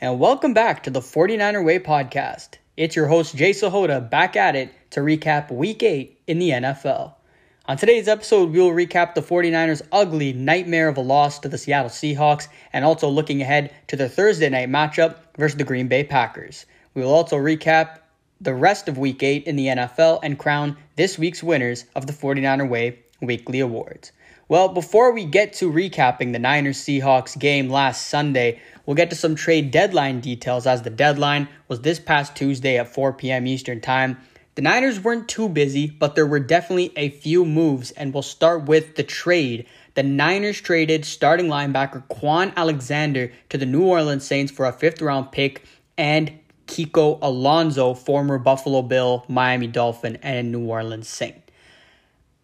And 0.00 0.20
welcome 0.20 0.52
back 0.52 0.82
to 0.82 0.90
the 0.90 1.00
49er 1.00 1.64
Way 1.64 1.78
podcast. 1.78 2.56
It's 2.76 2.94
your 2.94 3.06
host, 3.06 3.34
Jay 3.34 3.52
Sahota, 3.52 4.10
back 4.10 4.36
at 4.36 4.54
it 4.56 4.74
to 4.90 5.00
recap 5.00 5.50
week 5.50 5.82
8 5.82 6.20
in 6.26 6.38
the 6.38 6.50
NFL. 6.50 7.14
On 7.64 7.78
today's 7.78 8.08
episode, 8.08 8.50
we 8.50 8.60
will 8.60 8.72
recap 8.72 9.14
the 9.14 9.22
49ers' 9.22 9.80
ugly 9.90 10.34
nightmare 10.34 10.88
of 10.88 10.98
a 10.98 11.00
loss 11.00 11.38
to 11.38 11.48
the 11.48 11.56
Seattle 11.56 11.88
Seahawks 11.88 12.48
and 12.74 12.84
also 12.84 13.08
looking 13.08 13.40
ahead 13.40 13.72
to 13.86 13.96
their 13.96 14.08
Thursday 14.08 14.50
night 14.50 14.68
matchup 14.68 15.16
versus 15.38 15.56
the 15.56 15.64
Green 15.64 15.88
Bay 15.88 16.04
Packers. 16.04 16.66
We 16.92 17.00
will 17.00 17.14
also 17.14 17.38
recap 17.38 18.00
the 18.42 18.54
rest 18.54 18.88
of 18.88 18.98
week 18.98 19.22
8 19.22 19.44
in 19.44 19.54
the 19.54 19.68
NFL 19.68 20.18
and 20.22 20.38
crown 20.38 20.76
this 20.96 21.16
week's 21.16 21.44
winners 21.44 21.84
of 21.94 22.06
the 22.06 22.12
49er 22.12 22.68
Way 22.68 22.98
Weekly 23.20 23.60
Awards. 23.60 24.10
Well, 24.48 24.68
before 24.68 25.12
we 25.12 25.24
get 25.24 25.52
to 25.54 25.70
recapping 25.70 26.32
the 26.32 26.40
Niners 26.40 26.78
Seahawks 26.78 27.38
game 27.38 27.70
last 27.70 28.08
Sunday, 28.08 28.60
we'll 28.84 28.96
get 28.96 29.10
to 29.10 29.16
some 29.16 29.36
trade 29.36 29.70
deadline 29.70 30.20
details 30.20 30.66
as 30.66 30.82
the 30.82 30.90
deadline 30.90 31.48
was 31.68 31.82
this 31.82 32.00
past 32.00 32.34
Tuesday 32.34 32.78
at 32.78 32.92
4 32.92 33.12
p.m. 33.12 33.46
Eastern 33.46 33.80
Time. 33.80 34.18
The 34.56 34.62
Niners 34.62 35.00
weren't 35.00 35.28
too 35.28 35.48
busy, 35.48 35.88
but 35.88 36.16
there 36.16 36.26
were 36.26 36.40
definitely 36.40 36.92
a 36.96 37.10
few 37.10 37.46
moves, 37.46 37.92
and 37.92 38.12
we'll 38.12 38.22
start 38.22 38.64
with 38.64 38.96
the 38.96 39.04
trade. 39.04 39.66
The 39.94 40.02
Niners 40.02 40.60
traded 40.60 41.04
starting 41.04 41.46
linebacker 41.46 42.02
Kwon 42.08 42.54
Alexander 42.56 43.32
to 43.50 43.56
the 43.56 43.66
New 43.66 43.84
Orleans 43.84 44.26
Saints 44.26 44.52
for 44.52 44.66
a 44.66 44.72
fifth 44.72 45.00
round 45.00 45.32
pick 45.32 45.62
and 45.96 46.38
Kiko 46.72 47.18
Alonso, 47.20 47.92
former 47.92 48.38
Buffalo 48.38 48.80
Bill, 48.80 49.26
Miami 49.28 49.66
Dolphin, 49.66 50.16
and 50.22 50.50
New 50.50 50.66
Orleans 50.66 51.06
Saint. 51.06 51.36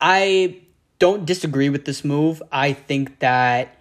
I 0.03 0.61
don't 0.99 1.25
disagree 1.25 1.71
with 1.71 1.87
this 1.87 2.05
move. 2.05 2.43
I 2.53 2.75
think 2.75 3.21
that 3.21 3.75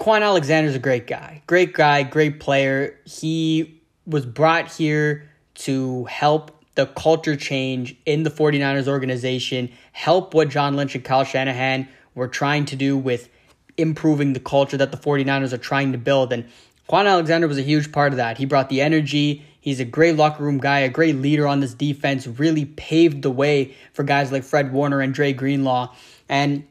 Kwon 0.00 0.22
Alexander's 0.22 0.74
a 0.74 0.80
great 0.80 1.06
guy. 1.06 1.42
Great 1.46 1.74
guy, 1.74 2.02
great 2.02 2.40
player. 2.40 2.98
He 3.04 3.80
was 4.04 4.26
brought 4.26 4.72
here 4.72 5.30
to 5.54 6.06
help 6.06 6.64
the 6.74 6.86
culture 6.86 7.36
change 7.36 7.94
in 8.04 8.24
the 8.24 8.30
49ers 8.30 8.88
organization, 8.88 9.70
help 9.92 10.34
what 10.34 10.48
John 10.48 10.74
Lynch 10.74 10.96
and 10.96 11.04
Kyle 11.04 11.22
Shanahan 11.22 11.86
were 12.16 12.26
trying 12.26 12.64
to 12.64 12.74
do 12.74 12.96
with 12.96 13.28
improving 13.76 14.32
the 14.32 14.40
culture 14.40 14.76
that 14.76 14.90
the 14.90 14.98
49ers 14.98 15.52
are 15.52 15.58
trying 15.58 15.92
to 15.92 15.98
build. 15.98 16.32
And 16.32 16.46
Kwon 16.88 17.06
Alexander 17.06 17.46
was 17.46 17.58
a 17.58 17.62
huge 17.62 17.92
part 17.92 18.12
of 18.12 18.16
that. 18.16 18.38
He 18.38 18.44
brought 18.44 18.68
the 18.68 18.80
energy. 18.80 19.46
He's 19.62 19.78
a 19.78 19.84
great 19.84 20.16
locker 20.16 20.42
room 20.42 20.58
guy, 20.58 20.80
a 20.80 20.88
great 20.88 21.14
leader 21.14 21.46
on 21.46 21.60
this 21.60 21.72
defense, 21.72 22.26
really 22.26 22.64
paved 22.64 23.22
the 23.22 23.30
way 23.30 23.76
for 23.92 24.02
guys 24.02 24.32
like 24.32 24.42
Fred 24.42 24.72
Warner 24.72 25.00
and 25.00 25.14
Dre 25.14 25.32
Greenlaw. 25.32 25.94
And 26.28 26.66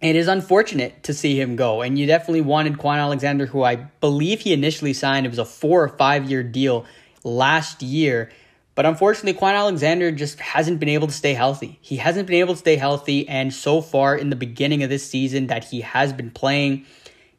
it 0.00 0.16
is 0.16 0.26
unfortunate 0.26 1.04
to 1.04 1.14
see 1.14 1.40
him 1.40 1.54
go. 1.54 1.82
And 1.82 1.96
you 1.96 2.04
definitely 2.04 2.40
wanted 2.40 2.78
Kwon 2.78 2.96
Alexander, 2.96 3.46
who 3.46 3.62
I 3.62 3.76
believe 3.76 4.40
he 4.40 4.52
initially 4.52 4.92
signed. 4.92 5.24
It 5.24 5.28
was 5.28 5.38
a 5.38 5.44
four 5.44 5.84
or 5.84 5.88
five 5.88 6.28
year 6.28 6.42
deal 6.42 6.84
last 7.22 7.80
year. 7.80 8.32
But 8.74 8.86
unfortunately, 8.86 9.40
Kwon 9.40 9.54
Alexander 9.54 10.10
just 10.10 10.40
hasn't 10.40 10.80
been 10.80 10.88
able 10.88 11.06
to 11.06 11.12
stay 11.12 11.34
healthy. 11.34 11.78
He 11.80 11.98
hasn't 11.98 12.26
been 12.26 12.40
able 12.40 12.54
to 12.54 12.58
stay 12.58 12.74
healthy. 12.74 13.28
And 13.28 13.54
so 13.54 13.80
far 13.80 14.16
in 14.16 14.30
the 14.30 14.36
beginning 14.36 14.82
of 14.82 14.90
this 14.90 15.08
season 15.08 15.46
that 15.46 15.62
he 15.62 15.82
has 15.82 16.12
been 16.12 16.32
playing, 16.32 16.86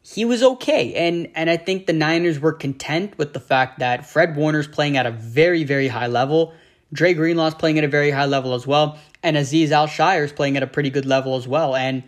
he 0.06 0.24
was 0.24 0.42
okay. 0.42 0.94
And 0.94 1.30
and 1.34 1.48
I 1.48 1.56
think 1.56 1.86
the 1.86 1.92
Niners 1.94 2.38
were 2.38 2.52
content 2.52 3.16
with 3.16 3.32
the 3.32 3.40
fact 3.40 3.78
that 3.78 4.06
Fred 4.06 4.36
Warner's 4.36 4.68
playing 4.68 4.96
at 4.96 5.06
a 5.06 5.10
very, 5.10 5.64
very 5.64 5.88
high 5.88 6.08
level. 6.08 6.52
Dre 6.92 7.14
Greenlaw's 7.14 7.54
playing 7.54 7.78
at 7.78 7.84
a 7.84 7.88
very 7.88 8.10
high 8.10 8.26
level 8.26 8.54
as 8.54 8.66
well. 8.66 8.98
And 9.22 9.36
Azeez 9.36 9.70
Al-Shaair 9.70 10.24
is 10.24 10.32
playing 10.32 10.56
at 10.56 10.62
a 10.62 10.66
pretty 10.66 10.90
good 10.90 11.06
level 11.06 11.36
as 11.36 11.48
well. 11.48 11.74
And 11.74 12.04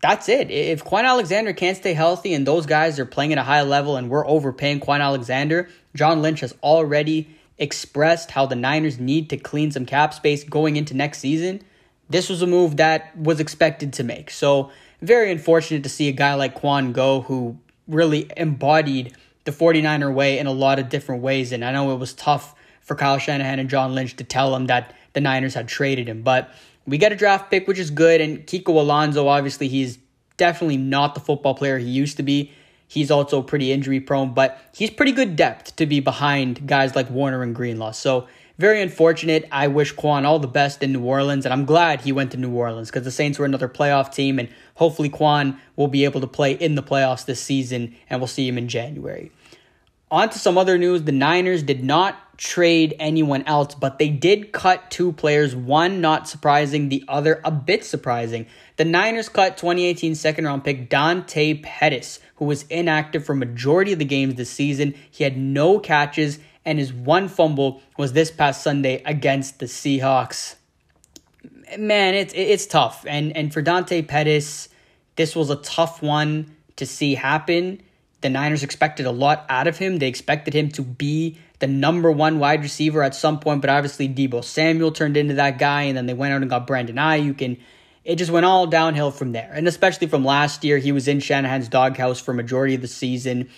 that's 0.00 0.28
it. 0.28 0.50
If 0.50 0.84
Kwon 0.84 1.04
Alexander 1.04 1.52
can't 1.52 1.76
stay 1.76 1.92
healthy 1.92 2.34
and 2.34 2.46
those 2.46 2.66
guys 2.66 2.98
are 2.98 3.06
playing 3.06 3.32
at 3.32 3.38
a 3.38 3.42
high 3.42 3.62
level 3.62 3.96
and 3.96 4.08
we're 4.08 4.26
overpaying 4.26 4.80
Kwon 4.80 5.00
Alexander, 5.00 5.68
John 5.94 6.22
Lynch 6.22 6.40
has 6.40 6.54
already 6.62 7.28
expressed 7.58 8.30
how 8.30 8.46
the 8.46 8.56
Niners 8.56 8.98
need 8.98 9.30
to 9.30 9.36
clean 9.36 9.70
some 9.70 9.86
cap 9.86 10.14
space 10.14 10.44
going 10.44 10.76
into 10.76 10.94
next 10.94 11.18
season. 11.18 11.62
This 12.08 12.28
was 12.28 12.42
a 12.42 12.46
move 12.46 12.78
that 12.78 13.16
was 13.16 13.38
expected 13.38 13.92
to 13.94 14.04
make. 14.04 14.30
So, 14.30 14.70
very 15.00 15.30
unfortunate 15.30 15.82
to 15.82 15.88
see 15.88 16.08
a 16.08 16.12
guy 16.12 16.34
like 16.34 16.60
Kwon 16.60 16.92
go 16.92 17.22
who 17.22 17.58
really 17.86 18.30
embodied 18.36 19.14
the 19.44 19.52
49er 19.52 20.12
way 20.12 20.38
in 20.38 20.46
a 20.46 20.52
lot 20.52 20.78
of 20.78 20.88
different 20.88 21.22
ways. 21.22 21.52
And 21.52 21.64
I 21.64 21.72
know 21.72 21.92
it 21.92 21.98
was 21.98 22.14
tough 22.14 22.54
for 22.80 22.94
Kyle 22.94 23.18
Shanahan 23.18 23.58
and 23.58 23.68
John 23.68 23.94
Lynch 23.94 24.16
to 24.16 24.24
tell 24.24 24.54
him 24.54 24.66
that 24.66 24.94
the 25.12 25.20
Niners 25.20 25.54
had 25.54 25.68
traded 25.68 26.08
him. 26.08 26.22
But 26.22 26.50
we 26.86 26.98
get 26.98 27.12
a 27.12 27.16
draft 27.16 27.50
pick, 27.50 27.66
which 27.66 27.78
is 27.78 27.90
good. 27.90 28.20
And 28.20 28.46
Kiko 28.46 28.68
Alonso, 28.68 29.28
obviously, 29.28 29.68
he's 29.68 29.98
definitely 30.36 30.76
not 30.76 31.14
the 31.14 31.20
football 31.20 31.54
player 31.54 31.78
he 31.78 31.88
used 31.88 32.16
to 32.16 32.22
be. 32.22 32.52
He's 32.86 33.10
also 33.10 33.42
pretty 33.42 33.72
injury 33.72 34.00
prone, 34.00 34.34
but 34.34 34.60
he's 34.74 34.90
pretty 34.90 35.12
good 35.12 35.36
depth 35.36 35.76
to 35.76 35.86
be 35.86 36.00
behind 36.00 36.66
guys 36.66 36.94
like 36.94 37.10
Warner 37.10 37.42
and 37.42 37.54
Greenlaw. 37.54 37.92
So 37.92 38.28
very 38.58 38.80
unfortunate. 38.80 39.48
I 39.50 39.68
wish 39.68 39.94
Kwon 39.94 40.24
all 40.24 40.38
the 40.38 40.46
best 40.46 40.82
in 40.82 40.92
New 40.92 41.04
Orleans, 41.04 41.44
and 41.44 41.52
I'm 41.52 41.64
glad 41.64 42.02
he 42.02 42.12
went 42.12 42.30
to 42.32 42.36
New 42.36 42.52
Orleans 42.52 42.88
because 42.88 43.04
the 43.04 43.10
Saints 43.10 43.38
were 43.38 43.44
another 43.44 43.68
playoff 43.68 44.12
team, 44.14 44.38
and 44.38 44.48
hopefully 44.74 45.10
Kwon 45.10 45.58
will 45.76 45.88
be 45.88 46.04
able 46.04 46.20
to 46.20 46.26
play 46.26 46.52
in 46.52 46.74
the 46.74 46.82
playoffs 46.82 47.24
this 47.24 47.40
season, 47.40 47.94
and 48.08 48.20
we'll 48.20 48.28
see 48.28 48.46
him 48.46 48.58
in 48.58 48.68
January. 48.68 49.32
On 50.10 50.28
to 50.28 50.38
some 50.38 50.56
other 50.56 50.78
news. 50.78 51.02
The 51.02 51.12
Niners 51.12 51.64
did 51.64 51.82
not 51.82 52.38
trade 52.38 52.94
anyone 53.00 53.42
else, 53.44 53.74
but 53.74 53.98
they 53.98 54.08
did 54.08 54.52
cut 54.52 54.90
two 54.90 55.12
players, 55.12 55.56
one 55.56 56.00
not 56.00 56.28
surprising, 56.28 56.88
the 56.88 57.04
other 57.08 57.40
a 57.44 57.50
bit 57.50 57.84
surprising. 57.84 58.46
The 58.76 58.84
Niners 58.84 59.28
cut 59.28 59.56
2018 59.56 60.14
second 60.14 60.44
round 60.44 60.62
pick 60.62 60.88
Dante 60.88 61.54
Pettis, 61.54 62.20
who 62.36 62.44
was 62.44 62.64
inactive 62.64 63.24
for 63.24 63.34
majority 63.34 63.92
of 63.92 63.98
the 63.98 64.04
games 64.04 64.34
this 64.34 64.50
season. 64.50 64.94
He 65.10 65.24
had 65.24 65.36
no 65.36 65.78
catches 65.78 66.38
and 66.64 66.78
his 66.78 66.92
one 66.92 67.28
fumble 67.28 67.82
was 67.96 68.12
this 68.12 68.30
past 68.30 68.62
Sunday 68.62 69.02
against 69.04 69.58
the 69.58 69.66
Seahawks. 69.66 70.56
Man, 71.78 72.14
it's 72.14 72.32
it's 72.36 72.66
tough. 72.66 73.04
And 73.08 73.36
and 73.36 73.52
for 73.52 73.62
Dante 73.62 74.02
Pettis, 74.02 74.68
this 75.16 75.34
was 75.34 75.50
a 75.50 75.56
tough 75.56 76.02
one 76.02 76.54
to 76.76 76.86
see 76.86 77.14
happen. 77.14 77.80
The 78.20 78.30
Niners 78.30 78.62
expected 78.62 79.06
a 79.06 79.10
lot 79.10 79.44
out 79.48 79.66
of 79.66 79.76
him. 79.78 79.98
They 79.98 80.08
expected 80.08 80.54
him 80.54 80.70
to 80.70 80.82
be 80.82 81.38
the 81.58 81.66
number 81.66 82.10
one 82.10 82.38
wide 82.38 82.62
receiver 82.62 83.02
at 83.02 83.14
some 83.14 83.38
point, 83.38 83.60
but 83.60 83.70
obviously 83.70 84.08
Deebo 84.08 84.42
Samuel 84.42 84.92
turned 84.92 85.16
into 85.16 85.34
that 85.34 85.58
guy, 85.58 85.82
and 85.82 85.96
then 85.96 86.06
they 86.06 86.14
went 86.14 86.32
out 86.32 86.42
and 86.42 86.50
got 86.50 86.66
Brandon 86.66 86.96
Aiyuk, 86.96 87.42
and 87.42 87.58
it 88.04 88.16
just 88.16 88.30
went 88.30 88.44
all 88.44 88.66
downhill 88.66 89.10
from 89.10 89.32
there. 89.32 89.50
And 89.52 89.66
especially 89.66 90.06
from 90.06 90.24
last 90.24 90.64
year, 90.64 90.78
he 90.78 90.92
was 90.92 91.08
in 91.08 91.20
Shanahan's 91.20 91.68
doghouse 91.68 92.20
for 92.20 92.34
majority 92.34 92.74
of 92.74 92.80
the 92.80 92.88
season. 92.88 93.48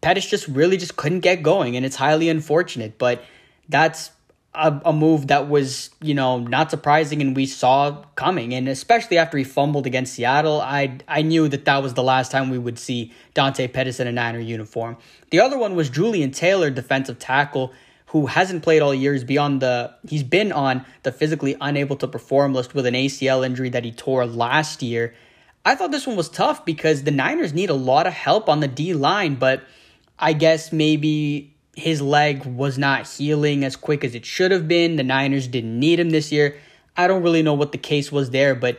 Pettis 0.00 0.28
just 0.28 0.48
really 0.48 0.76
just 0.76 0.96
couldn't 0.96 1.20
get 1.20 1.42
going, 1.42 1.76
and 1.76 1.86
it's 1.86 1.96
highly 1.96 2.28
unfortunate. 2.28 2.98
But 2.98 3.22
that's 3.68 4.10
a, 4.54 4.80
a, 4.84 4.92
move 4.92 5.28
that 5.28 5.48
was, 5.48 5.90
you 6.00 6.14
know, 6.14 6.38
not 6.38 6.70
surprising 6.70 7.22
and 7.22 7.34
we 7.34 7.46
saw 7.46 8.02
coming. 8.16 8.52
And 8.52 8.68
especially 8.68 9.16
after 9.16 9.38
he 9.38 9.44
fumbled 9.44 9.86
against 9.86 10.14
Seattle, 10.14 10.60
I 10.60 10.98
I 11.08 11.22
knew 11.22 11.48
that 11.48 11.64
that 11.64 11.82
was 11.82 11.94
the 11.94 12.02
last 12.02 12.30
time 12.30 12.50
we 12.50 12.58
would 12.58 12.78
see 12.78 13.12
Dante 13.34 13.66
Pettis 13.68 13.98
in 13.98 14.06
a 14.06 14.12
Niner 14.12 14.40
uniform. 14.40 14.98
The 15.30 15.40
other 15.40 15.56
one 15.56 15.74
was 15.74 15.88
Julian 15.88 16.32
Taylor, 16.32 16.70
defensive 16.70 17.18
tackle, 17.18 17.72
who 18.06 18.26
hasn't 18.26 18.62
played 18.62 18.82
all 18.82 18.94
years 18.94 19.24
beyond 19.24 19.62
the 19.62 19.94
he's 20.06 20.22
been 20.22 20.52
on 20.52 20.84
the 21.02 21.12
physically 21.12 21.56
unable 21.60 21.96
to 21.96 22.06
perform 22.06 22.52
list 22.52 22.74
with 22.74 22.84
an 22.84 22.94
ACL 22.94 23.44
injury 23.44 23.70
that 23.70 23.84
he 23.84 23.92
tore 23.92 24.26
last 24.26 24.82
year. 24.82 25.14
I 25.64 25.74
thought 25.74 25.92
this 25.92 26.06
one 26.06 26.16
was 26.16 26.28
tough 26.28 26.64
because 26.64 27.04
the 27.04 27.10
Niners 27.10 27.52
need 27.52 27.70
a 27.70 27.74
lot 27.74 28.06
of 28.06 28.12
help 28.12 28.48
on 28.48 28.60
the 28.60 28.68
D 28.68 28.94
line, 28.94 29.36
but 29.36 29.62
I 30.18 30.32
guess 30.32 30.72
maybe 30.72 31.54
his 31.76 32.02
leg 32.02 32.44
was 32.44 32.78
not 32.78 33.08
healing 33.08 33.64
as 33.64 33.76
quick 33.76 34.04
as 34.04 34.14
it 34.14 34.26
should 34.26 34.50
have 34.50 34.66
been. 34.66 34.96
The 34.96 35.04
Niners 35.04 35.46
didn't 35.46 35.78
need 35.78 36.00
him 36.00 36.10
this 36.10 36.32
year. 36.32 36.58
I 36.96 37.06
don't 37.06 37.22
really 37.22 37.42
know 37.42 37.54
what 37.54 37.72
the 37.72 37.78
case 37.78 38.10
was 38.10 38.30
there, 38.30 38.54
but 38.54 38.78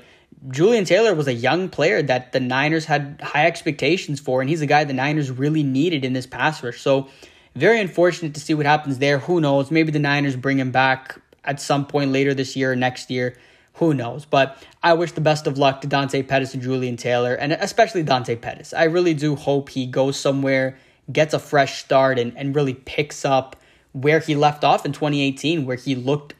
Julian 0.49 0.83
Taylor 0.83 1.15
was 1.15 1.27
a 1.27 1.33
young 1.33 1.69
player 1.69 2.01
that 2.03 2.33
the 2.33 2.39
Niners 2.39 2.85
had 2.85 3.19
high 3.23 3.45
expectations 3.45 4.19
for, 4.19 4.41
and 4.41 4.49
he's 4.49 4.61
a 4.61 4.65
guy 4.65 4.83
the 4.83 4.93
Niners 4.93 5.31
really 5.31 5.63
needed 5.63 6.03
in 6.03 6.13
this 6.13 6.27
pass 6.27 6.61
rush. 6.61 6.81
So, 6.81 7.07
very 7.55 7.79
unfortunate 7.79 8.33
to 8.33 8.39
see 8.39 8.53
what 8.53 8.65
happens 8.65 8.97
there. 8.97 9.19
Who 9.19 9.39
knows? 9.39 9.71
Maybe 9.71 9.91
the 9.91 9.99
Niners 9.99 10.35
bring 10.35 10.59
him 10.59 10.71
back 10.71 11.19
at 11.45 11.61
some 11.61 11.85
point 11.85 12.11
later 12.11 12.33
this 12.33 12.55
year 12.55 12.73
or 12.73 12.75
next 12.75 13.09
year. 13.09 13.37
Who 13.75 13.93
knows? 13.93 14.25
But 14.25 14.61
I 14.81 14.93
wish 14.93 15.13
the 15.13 15.21
best 15.21 15.47
of 15.47 15.57
luck 15.57 15.81
to 15.81 15.87
Dante 15.87 16.21
Pettis 16.23 16.53
and 16.53 16.61
Julian 16.61 16.97
Taylor, 16.97 17.33
and 17.33 17.53
especially 17.53 18.03
Dante 18.03 18.35
Pettis. 18.35 18.73
I 18.73 18.83
really 18.83 19.13
do 19.13 19.35
hope 19.35 19.69
he 19.69 19.85
goes 19.85 20.19
somewhere 20.19 20.77
gets 21.11 21.33
a 21.33 21.39
fresh 21.39 21.83
start 21.83 22.17
and, 22.19 22.37
and 22.37 22.55
really 22.55 22.73
picks 22.73 23.25
up 23.25 23.55
where 23.91 24.19
he 24.19 24.35
left 24.35 24.63
off 24.63 24.85
in 24.85 24.91
2018, 24.93 25.65
where 25.65 25.75
he 25.75 25.95
looked 25.95 26.33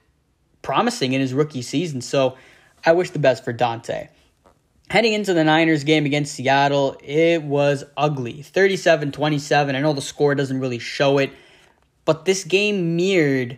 promising 0.61 1.13
in 1.13 1.21
his 1.21 1.33
rookie 1.33 1.61
season. 1.61 2.01
So 2.01 2.37
I 2.85 2.93
wish 2.93 3.09
the 3.09 3.19
best 3.19 3.43
for 3.43 3.53
Dante. 3.53 4.07
Heading 4.89 5.13
into 5.13 5.33
the 5.33 5.43
Niners 5.43 5.83
game 5.83 6.05
against 6.05 6.35
Seattle, 6.35 6.97
it 7.03 7.43
was 7.43 7.83
ugly 7.97 8.41
37 8.41 9.11
27. 9.11 9.75
I 9.75 9.79
know 9.79 9.93
the 9.93 10.01
score 10.01 10.35
doesn't 10.35 10.59
really 10.59 10.79
show 10.79 11.17
it, 11.17 11.31
but 12.05 12.25
this 12.25 12.43
game 12.43 12.95
mirrored 12.95 13.57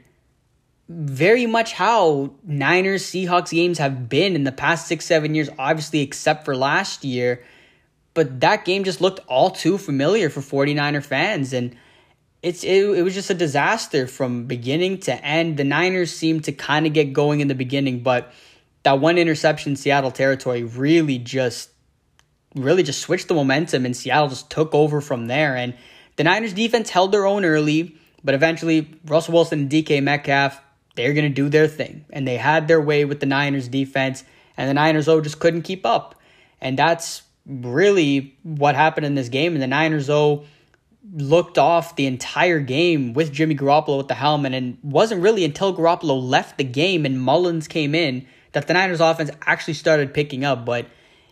very 0.87 1.45
much 1.45 1.73
how 1.73 2.35
Niners 2.43 3.03
Seahawks 3.03 3.49
games 3.51 3.79
have 3.79 4.07
been 4.07 4.35
in 4.35 4.43
the 4.43 4.51
past 4.51 4.87
six, 4.87 5.05
seven 5.05 5.33
years, 5.33 5.49
obviously, 5.57 6.01
except 6.01 6.45
for 6.45 6.55
last 6.55 7.03
year. 7.03 7.43
But 8.13 8.39
that 8.41 8.65
game 8.65 8.83
just 8.83 9.01
looked 9.01 9.19
all 9.27 9.49
too 9.49 9.77
familiar 9.77 10.29
for 10.29 10.41
49er 10.41 11.03
fans. 11.03 11.53
And 11.53 11.75
it's 12.43 12.63
it, 12.63 12.83
it 12.83 13.01
was 13.01 13.15
just 13.15 13.31
a 13.31 13.33
disaster 13.33 14.05
from 14.05 14.45
beginning 14.45 14.99
to 14.99 15.25
end. 15.25 15.57
The 15.57 15.63
Niners 15.63 16.15
seemed 16.15 16.43
to 16.43 16.51
kind 16.51 16.85
of 16.85 16.93
get 16.93 17.13
going 17.13 17.39
in 17.39 17.47
the 17.47 17.55
beginning, 17.55 18.03
but 18.03 18.31
that 18.83 18.99
one 18.99 19.17
interception 19.17 19.71
in 19.71 19.75
Seattle 19.75 20.11
territory 20.11 20.63
really 20.63 21.17
just 21.17 21.71
really 22.53 22.83
just 22.83 23.01
switched 23.01 23.27
the 23.27 23.33
momentum 23.33 23.85
and 23.85 23.97
Seattle 23.97 24.29
just 24.29 24.49
took 24.49 24.73
over 24.73 25.01
from 25.01 25.25
there. 25.25 25.57
And 25.57 25.73
the 26.15 26.23
Niners 26.23 26.53
defense 26.53 26.89
held 26.89 27.11
their 27.11 27.25
own 27.25 27.43
early, 27.43 27.97
but 28.23 28.35
eventually 28.35 28.95
Russell 29.05 29.33
Wilson 29.33 29.61
and 29.61 29.69
DK 29.69 30.01
Metcalf 30.01 30.61
they're 30.95 31.13
going 31.13 31.27
to 31.27 31.33
do 31.33 31.49
their 31.49 31.67
thing. 31.67 32.05
And 32.11 32.27
they 32.27 32.37
had 32.37 32.67
their 32.67 32.81
way 32.81 33.05
with 33.05 33.19
the 33.19 33.25
Niners 33.25 33.67
defense, 33.67 34.23
and 34.57 34.69
the 34.69 34.73
Niners, 34.73 35.05
though, 35.05 35.21
just 35.21 35.39
couldn't 35.39 35.63
keep 35.63 35.85
up. 35.85 36.15
And 36.61 36.79
that's 36.79 37.23
really 37.45 38.37
what 38.43 38.75
happened 38.75 39.05
in 39.05 39.15
this 39.15 39.29
game. 39.29 39.53
And 39.53 39.61
the 39.61 39.67
Niners, 39.67 40.07
though, 40.07 40.45
looked 41.13 41.57
off 41.57 41.95
the 41.95 42.07
entire 42.07 42.59
game 42.59 43.13
with 43.13 43.31
Jimmy 43.31 43.55
Garoppolo 43.55 43.99
at 43.99 44.07
the 44.07 44.15
helm. 44.15 44.45
And 44.45 44.55
it 44.55 44.75
wasn't 44.83 45.21
really 45.21 45.45
until 45.45 45.75
Garoppolo 45.75 46.21
left 46.21 46.57
the 46.57 46.63
game 46.63 47.05
and 47.05 47.17
Mullens 47.17 47.67
came 47.67 47.93
in 47.93 48.25
that 48.53 48.67
the 48.67 48.73
Niners 48.73 49.01
offense 49.01 49.29
actually 49.41 49.75
started 49.75 50.13
picking 50.13 50.43
up. 50.43 50.65
But 50.65 50.87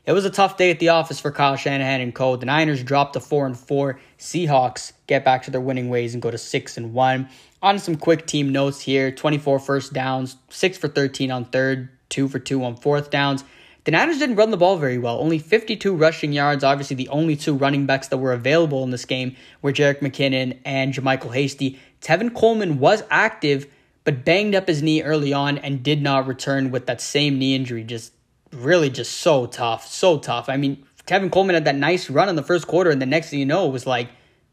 it 0.06 0.12
was 0.12 0.26
a 0.26 0.30
tough 0.30 0.58
day 0.58 0.70
at 0.70 0.80
the 0.80 0.90
office 0.90 1.20
for 1.20 1.32
Kyle 1.32 1.56
Shanahan 1.56 2.02
and 2.02 2.14
co. 2.14 2.36
The 2.36 2.46
Niners 2.46 2.84
dropped 2.84 3.14
to 3.14 3.20
four 3.20 3.46
and 3.46 3.58
four. 3.58 4.00
Seahawks 4.20 4.92
get 5.08 5.24
back 5.24 5.44
to 5.44 5.52
their 5.52 5.62
winning 5.62 5.90
ways 5.90 6.14
and 6.14 6.22
go 6.22 6.30
to 6.30 6.38
six 6.38 6.78
and 6.78 6.94
one. 6.94 7.30
On 7.64 7.80
some 7.80 7.96
quick 7.96 8.28
team 8.28 8.52
notes 8.52 8.82
here: 8.82 9.10
24 9.10 9.58
first 9.58 9.94
downs, 9.94 10.36
six 10.50 10.78
for 10.78 10.90
13 10.90 11.32
on 11.32 11.46
third, 11.46 11.88
two 12.10 12.28
for 12.28 12.38
two 12.38 12.62
on 12.62 12.76
fourth 12.76 13.10
downs. 13.10 13.46
The 13.86 13.92
Niners 13.92 14.20
didn't 14.20 14.36
run 14.36 14.52
the 14.52 14.58
ball 14.58 14.76
very 14.76 14.98
well. 14.98 15.18
Only 15.20 15.40
52 15.40 15.96
rushing 15.96 16.34
yards. 16.34 16.66
Obviously, 16.66 16.98
the 16.98 17.08
only 17.08 17.38
two 17.38 17.54
running 17.54 17.86
backs 17.86 18.10
that 18.10 18.18
were 18.18 18.34
available 18.34 18.84
in 18.84 18.90
this 18.90 19.06
game 19.06 19.38
were 19.62 19.72
Jerick 19.72 20.00
McKinnon 20.00 20.60
and 20.66 20.94
JaMycal 20.94 21.34
Hasty. 21.34 21.80
Tevin 22.02 22.36
Coleman 22.36 22.80
was 22.80 23.02
active, 23.10 23.68
but 24.04 24.26
banged 24.26 24.56
up 24.56 24.68
his 24.68 24.84
knee 24.84 25.02
early 25.02 25.32
on 25.32 25.58
and 25.58 25.82
did 25.82 26.02
not 26.02 26.28
return 26.28 26.70
with 26.70 26.86
that 26.88 27.00
same 27.00 27.40
knee 27.40 27.56
injury. 27.56 27.86
Just 27.86 28.12
really 28.52 28.90
just 28.90 29.20
so 29.20 29.46
tough, 29.46 29.88
so 29.88 30.18
tough. 30.18 30.50
I 30.50 30.58
mean, 30.58 30.86
Tevin 31.08 31.32
Coleman 31.32 31.54
had 31.54 31.64
that 31.64 31.76
nice 31.76 32.10
run 32.10 32.28
in 32.28 32.36
the 32.36 32.44
first 32.44 32.68
quarter, 32.68 32.90
and 32.90 33.02
the 33.02 33.06
next 33.06 33.30
thing 33.30 33.40
you 33.40 33.46
know, 33.46 33.68
it 33.68 33.72
was 33.72 33.88
like, 33.88 34.10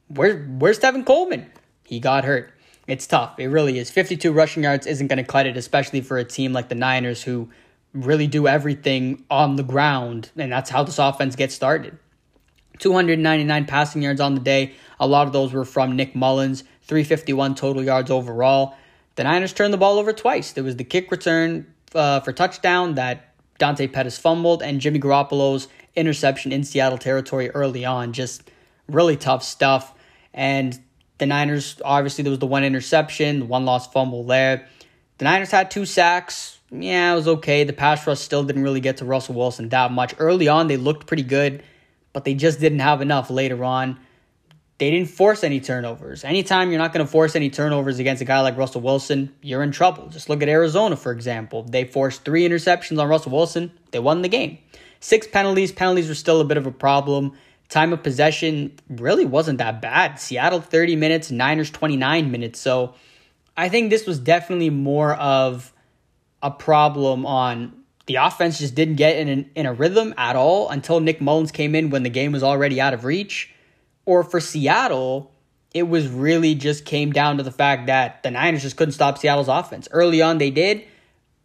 where, 0.06 0.44
where's 0.44 0.78
Tevin 0.78 1.04
Coleman? 1.04 1.50
He 1.84 1.98
got 1.98 2.24
hurt. 2.24 2.52
It's 2.90 3.06
tough. 3.06 3.38
It 3.38 3.46
really 3.46 3.78
is. 3.78 3.88
52 3.88 4.32
rushing 4.32 4.64
yards 4.64 4.84
isn't 4.84 5.06
going 5.06 5.18
to 5.18 5.24
cut 5.24 5.46
it, 5.46 5.56
especially 5.56 6.00
for 6.00 6.18
a 6.18 6.24
team 6.24 6.52
like 6.52 6.68
the 6.68 6.74
Niners 6.74 7.22
who 7.22 7.48
really 7.94 8.26
do 8.26 8.48
everything 8.48 9.24
on 9.30 9.54
the 9.54 9.62
ground, 9.62 10.32
and 10.36 10.50
that's 10.50 10.70
how 10.70 10.82
this 10.82 10.98
offense 10.98 11.36
gets 11.36 11.54
started. 11.54 11.96
299 12.80 13.66
passing 13.66 14.02
yards 14.02 14.20
on 14.20 14.34
the 14.34 14.40
day. 14.40 14.74
A 14.98 15.06
lot 15.06 15.28
of 15.28 15.32
those 15.32 15.52
were 15.52 15.64
from 15.64 15.94
Nick 15.94 16.14
Mullens, 16.14 16.64
351 16.82 17.54
total 17.54 17.84
yards 17.84 18.10
overall. 18.10 18.74
The 19.14 19.22
Niners 19.22 19.52
turned 19.52 19.72
the 19.72 19.78
ball 19.78 20.00
over 20.00 20.12
twice. 20.12 20.50
There 20.50 20.64
was 20.64 20.74
the 20.74 20.82
kick 20.82 21.12
return 21.12 21.72
uh, 21.94 22.18
for 22.20 22.32
touchdown 22.32 22.96
that 22.96 23.34
Dante 23.58 23.86
Pettis 23.86 24.18
fumbled, 24.18 24.64
and 24.64 24.80
Jimmy 24.80 24.98
Garoppolo's 24.98 25.68
interception 25.94 26.50
in 26.50 26.64
Seattle 26.64 26.98
territory 26.98 27.50
early 27.50 27.84
on. 27.84 28.12
Just 28.12 28.50
really 28.88 29.16
tough 29.16 29.44
stuff. 29.44 29.94
And 30.34 30.76
the 31.20 31.26
Niners, 31.26 31.80
obviously, 31.84 32.22
there 32.22 32.30
was 32.30 32.40
the 32.40 32.46
one 32.46 32.64
interception, 32.64 33.38
the 33.38 33.44
one 33.46 33.64
lost 33.64 33.92
fumble 33.92 34.24
there. 34.24 34.66
The 35.18 35.24
Niners 35.24 35.52
had 35.52 35.70
two 35.70 35.86
sacks. 35.86 36.58
Yeah, 36.72 37.12
it 37.12 37.14
was 37.14 37.28
okay. 37.28 37.62
The 37.62 37.72
pass 37.72 38.04
rush 38.06 38.18
still 38.18 38.42
didn't 38.42 38.64
really 38.64 38.80
get 38.80 38.96
to 38.96 39.04
Russell 39.04 39.36
Wilson 39.36 39.68
that 39.68 39.92
much. 39.92 40.14
Early 40.18 40.48
on, 40.48 40.66
they 40.66 40.76
looked 40.76 41.06
pretty 41.06 41.22
good, 41.22 41.62
but 42.12 42.24
they 42.24 42.34
just 42.34 42.58
didn't 42.58 42.80
have 42.80 43.00
enough 43.00 43.30
later 43.30 43.62
on 43.64 43.98
they 44.80 44.90
didn't 44.90 45.10
force 45.10 45.44
any 45.44 45.60
turnovers. 45.60 46.24
Anytime 46.24 46.70
you're 46.70 46.78
not 46.78 46.94
going 46.94 47.04
to 47.04 47.12
force 47.12 47.36
any 47.36 47.50
turnovers 47.50 47.98
against 47.98 48.22
a 48.22 48.24
guy 48.24 48.40
like 48.40 48.56
Russell 48.56 48.80
Wilson, 48.80 49.30
you're 49.42 49.62
in 49.62 49.72
trouble. 49.72 50.08
Just 50.08 50.30
look 50.30 50.42
at 50.42 50.48
Arizona, 50.48 50.96
for 50.96 51.12
example. 51.12 51.64
They 51.64 51.84
forced 51.84 52.24
three 52.24 52.48
interceptions 52.48 52.98
on 52.98 53.06
Russell 53.06 53.32
Wilson, 53.32 53.72
they 53.90 53.98
won 53.98 54.22
the 54.22 54.28
game. 54.30 54.56
Six 54.98 55.26
penalties. 55.26 55.70
Penalties 55.70 56.08
were 56.08 56.14
still 56.14 56.40
a 56.40 56.44
bit 56.44 56.56
of 56.56 56.66
a 56.66 56.70
problem. 56.70 57.36
Time 57.70 57.92
of 57.92 58.02
possession 58.02 58.78
really 58.88 59.24
wasn't 59.24 59.58
that 59.58 59.80
bad. 59.80 60.20
Seattle 60.20 60.60
30 60.60 60.96
minutes, 60.96 61.30
Niners 61.30 61.70
29 61.70 62.30
minutes. 62.30 62.60
So 62.60 62.94
I 63.56 63.68
think 63.68 63.90
this 63.90 64.06
was 64.06 64.18
definitely 64.18 64.70
more 64.70 65.14
of 65.14 65.72
a 66.42 66.50
problem 66.50 67.24
on 67.24 67.72
the 68.06 68.16
offense 68.16 68.58
just 68.58 68.74
didn't 68.74 68.96
get 68.96 69.16
in, 69.18 69.28
an, 69.28 69.50
in 69.54 69.66
a 69.66 69.72
rhythm 69.72 70.12
at 70.18 70.34
all 70.34 70.68
until 70.68 70.98
Nick 70.98 71.20
Mullens 71.20 71.52
came 71.52 71.74
in 71.74 71.90
when 71.90 72.02
the 72.02 72.10
game 72.10 72.32
was 72.32 72.42
already 72.42 72.80
out 72.80 72.92
of 72.92 73.04
reach 73.04 73.54
or 74.04 74.24
for 74.24 74.40
Seattle, 74.40 75.30
it 75.72 75.84
was 75.84 76.08
really 76.08 76.56
just 76.56 76.84
came 76.84 77.12
down 77.12 77.36
to 77.36 77.44
the 77.44 77.52
fact 77.52 77.86
that 77.86 78.22
the 78.24 78.30
Niners 78.30 78.62
just 78.62 78.76
couldn't 78.76 78.92
stop 78.92 79.18
Seattle's 79.18 79.48
offense. 79.48 79.86
Early 79.92 80.20
on, 80.20 80.38
they 80.38 80.50
did, 80.50 80.84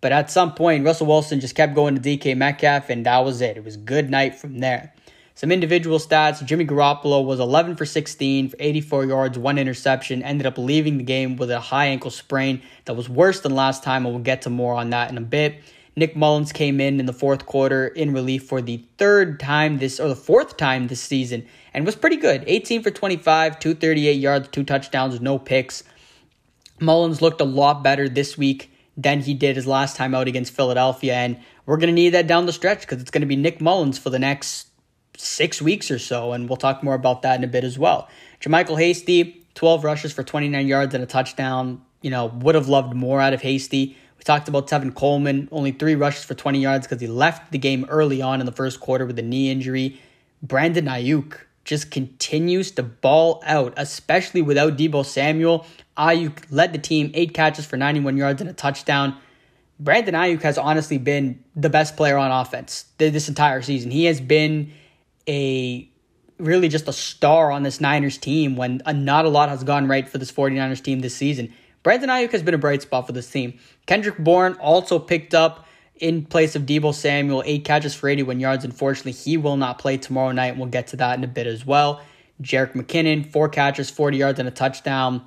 but 0.02 0.12
at 0.12 0.32
some 0.32 0.56
point, 0.56 0.84
Russell 0.84 1.08
Wilson 1.08 1.40
just 1.40 1.54
kept 1.54 1.76
going 1.76 1.96
to 1.96 2.02
DK 2.02 2.36
Metcalf, 2.36 2.90
and 2.90 3.06
that 3.06 3.20
was 3.20 3.42
it. 3.42 3.58
It 3.58 3.64
was 3.64 3.78
good 3.78 4.10
night 4.10 4.36
from 4.36 4.60
there. 4.60 4.94
Some 5.38 5.52
individual 5.52 6.00
stats 6.00 6.46
Jimmy 6.46 6.66
Garoppolo 6.66 7.26
was 7.26 7.42
11 7.42 7.76
for 7.76 7.86
16 7.86 8.52
for 8.52 8.56
84 8.58 9.06
yards, 9.06 9.38
one 9.38 9.58
interception, 9.58 10.24
ended 10.24 10.48
up 10.48 10.58
leaving 10.58 10.98
the 10.98 11.04
game 11.04 11.36
with 11.36 11.52
a 11.52 11.60
high 11.60 11.88
ankle 11.88 12.10
sprain 12.10 12.62
that 12.86 12.94
was 12.94 13.10
worse 13.10 13.42
than 13.42 13.54
last 13.54 13.84
time, 13.84 14.06
and 14.06 14.16
we'll 14.16 14.24
get 14.24 14.44
to 14.44 14.50
more 14.50 14.76
on 14.76 14.92
that 14.92 15.12
in 15.12 15.18
a 15.18 15.22
bit. 15.22 15.62
Nick 15.98 16.16
Mullens 16.16 16.54
came 16.54 16.80
in 16.80 17.02
in 17.02 17.06
the 17.06 17.12
fourth 17.12 17.46
quarter 17.46 17.86
in 17.86 18.14
relief 18.14 18.46
for 18.46 18.62
the 18.62 18.86
third 18.98 19.38
time 19.38 19.80
this, 19.80 20.00
or 20.00 20.08
the 20.08 20.16
fourth 20.16 20.56
time 20.56 20.88
this 20.88 21.02
season, 21.02 21.46
and 21.74 21.86
was 21.86 21.98
pretty 21.98 22.16
good. 22.16 22.46
18 22.48 22.82
for 22.82 22.90
25, 22.90 23.60
238 23.60 24.14
yards, 24.14 24.48
two 24.48 24.64
touchdowns, 24.64 25.20
no 25.20 25.38
picks. 25.38 25.84
Mullens 26.80 27.22
looked 27.22 27.42
a 27.42 27.46
lot 27.46 27.84
better 27.84 28.08
this 28.08 28.38
week 28.38 28.72
than 28.96 29.20
he 29.20 29.34
did 29.34 29.58
his 29.58 29.68
last 29.68 29.98
time 29.98 30.16
out 30.16 30.30
against 30.30 30.54
Philadelphia, 30.54 31.16
and 31.16 31.38
we're 31.66 31.76
going 31.76 31.88
to 31.88 31.94
need 31.94 32.12
that 32.12 32.26
down 32.26 32.46
the 32.46 32.54
stretch 32.54 32.82
because 32.82 33.02
it's 33.02 33.12
going 33.12 33.20
to 33.20 33.28
be 33.28 33.36
Nick 33.36 33.60
Mullens 33.60 34.00
for 34.00 34.10
the 34.10 34.20
next 34.20 34.68
six 35.18 35.62
weeks 35.62 35.92
or 35.92 36.00
so, 36.00 36.34
and 36.34 36.50
we'll 36.50 36.58
talk 36.58 36.84
more 36.84 36.94
about 36.94 37.22
that 37.24 37.38
in 37.38 37.44
a 37.44 37.48
bit 37.48 37.64
as 37.64 37.78
well. 37.78 38.08
JaMycal 38.42 38.78
Hasty, 38.78 39.46
12 39.56 39.84
rushes 39.84 40.14
for 40.14 40.24
29 40.24 40.68
yards 40.68 40.94
and 40.94 41.04
a 41.04 41.08
touchdown. 41.08 41.82
You 42.02 42.12
know, 42.12 42.28
would 42.28 42.56
have 42.56 42.68
loved 42.68 42.94
more 42.94 43.20
out 43.20 43.34
of 43.34 43.42
Hasty. 43.42 43.98
We 44.18 44.24
talked 44.24 44.48
about 44.48 44.68
Tevin 44.68 44.94
Coleman, 44.94 45.50
only 45.52 45.72
three 45.72 45.96
rushes 45.96 46.24
for 46.24 46.36
20 46.36 46.60
yards 46.60 46.86
because 46.86 47.02
he 47.02 47.08
left 47.08 47.52
the 47.52 47.58
game 47.58 47.86
early 47.90 48.22
on 48.22 48.40
in 48.40 48.46
the 48.46 48.52
first 48.52 48.80
quarter 48.80 49.06
with 49.06 49.18
a 49.18 49.24
knee 49.24 49.50
injury. 49.50 50.00
Brandon 50.44 50.86
Aiyuk 50.86 51.40
just 51.64 51.90
continues 51.90 52.72
to 52.72 52.84
ball 52.84 53.42
out, 53.46 53.74
especially 53.76 54.42
without 54.42 54.78
Deebo 54.78 55.04
Samuel. 55.04 55.66
Aiyuk 55.98 56.44
led 56.52 56.74
the 56.74 56.78
team, 56.78 57.10
eight 57.14 57.34
catches 57.34 57.66
for 57.66 57.78
91 57.78 58.18
yards 58.18 58.40
and 58.40 58.50
a 58.50 58.54
touchdown. 58.54 59.18
Brandon 59.80 60.14
Aiyuk 60.14 60.42
has 60.44 60.58
honestly 60.58 60.98
been 60.98 61.44
the 61.56 61.70
best 61.70 61.98
player 61.98 62.18
on 62.18 62.32
offense 62.32 62.86
this 62.98 63.28
entire 63.28 63.62
season. 63.62 63.92
He 63.92 64.06
has 64.06 64.22
been 64.22 64.72
a 65.28 65.90
really 66.38 66.68
just 66.68 66.88
a 66.88 66.94
star 66.94 67.52
on 67.52 67.64
this 67.64 67.80
Niners 67.80 68.18
team 68.18 68.56
when 68.56 68.82
uh, 68.86 68.92
not 68.92 69.26
a 69.26 69.30
lot 69.30 69.50
has 69.50 69.64
gone 69.64 69.88
right 69.88 70.08
for 70.08 70.18
this 70.18 70.32
49ers 70.32 70.84
team 70.84 71.00
this 71.00 71.16
season. 71.16 71.54
Brandon 71.84 72.10
Aiyuk 72.10 72.32
has 72.32 72.44
been 72.44 72.54
a 72.54 72.58
bright 72.60 72.82
spot 72.82 73.06
for 73.06 73.14
this 73.14 73.30
team. 73.30 73.58
Kendrick 73.86 74.18
Bourne 74.18 74.54
also 74.54 75.00
picked 75.00 75.34
up 75.34 75.68
in 75.98 76.26
place 76.26 76.56
of 76.56 76.64
Deebo 76.64 76.94
Samuel, 76.94 77.44
eight 77.46 77.64
catches 77.64 77.96
for 77.96 78.10
81 78.10 78.40
yards. 78.40 78.66
Unfortunately, 78.66 79.12
he 79.12 79.38
will 79.38 79.56
not 79.56 79.78
play 79.78 79.98
tomorrow 79.98 80.32
night. 80.32 80.48
and 80.48 80.60
We'll 80.60 80.70
get 80.70 80.88
to 80.88 80.98
that 80.98 81.18
in 81.18 81.24
a 81.24 81.28
bit 81.28 81.48
as 81.48 81.66
well. 81.66 82.02
Jerick 82.42 82.74
McKinnon, 82.74 83.32
four 83.32 83.48
catches, 83.48 83.90
40 83.90 84.18
yards, 84.18 84.40
and 84.40 84.48
a 84.48 84.52
touchdown. 84.52 85.24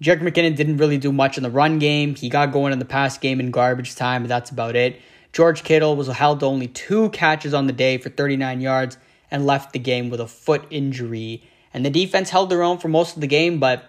Jerick 0.00 0.20
McKinnon 0.20 0.56
didn't 0.56 0.78
really 0.78 0.96
do 0.96 1.12
much 1.12 1.36
in 1.36 1.42
the 1.42 1.50
run 1.50 1.78
game. 1.78 2.14
He 2.14 2.28
got 2.28 2.52
going 2.52 2.72
in 2.72 2.78
the 2.78 2.84
pass 2.84 3.18
game 3.18 3.40
in 3.40 3.50
garbage 3.50 3.96
time, 3.96 4.22
but 4.22 4.28
that's 4.28 4.50
about 4.50 4.76
it. 4.76 5.00
George 5.32 5.62
Kittle 5.62 5.94
was 5.94 6.06
held 6.06 6.40
to 6.40 6.46
only 6.46 6.68
two 6.68 7.10
catches 7.10 7.52
on 7.52 7.66
the 7.66 7.72
day 7.72 7.98
for 7.98 8.08
39 8.08 8.60
yards 8.60 8.96
and 9.30 9.46
left 9.46 9.72
the 9.72 9.78
game 9.78 10.10
with 10.10 10.20
a 10.20 10.26
foot 10.26 10.64
injury. 10.70 11.42
And 11.72 11.84
the 11.84 11.90
defense 11.90 12.30
held 12.30 12.50
their 12.50 12.62
own 12.62 12.78
for 12.78 12.88
most 12.88 13.14
of 13.14 13.20
the 13.20 13.26
game, 13.26 13.58
but 13.58 13.84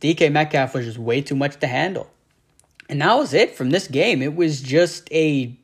DK 0.00 0.30
Metcalf 0.30 0.74
was 0.74 0.84
just 0.84 0.98
way 0.98 1.20
too 1.20 1.36
much 1.36 1.58
to 1.60 1.66
handle. 1.66 2.10
And 2.88 3.00
that 3.00 3.14
was 3.14 3.32
it 3.32 3.56
from 3.56 3.70
this 3.70 3.88
game. 3.88 4.20
It 4.20 4.34
was 4.34 4.60
just 4.60 5.10
a 5.12 5.56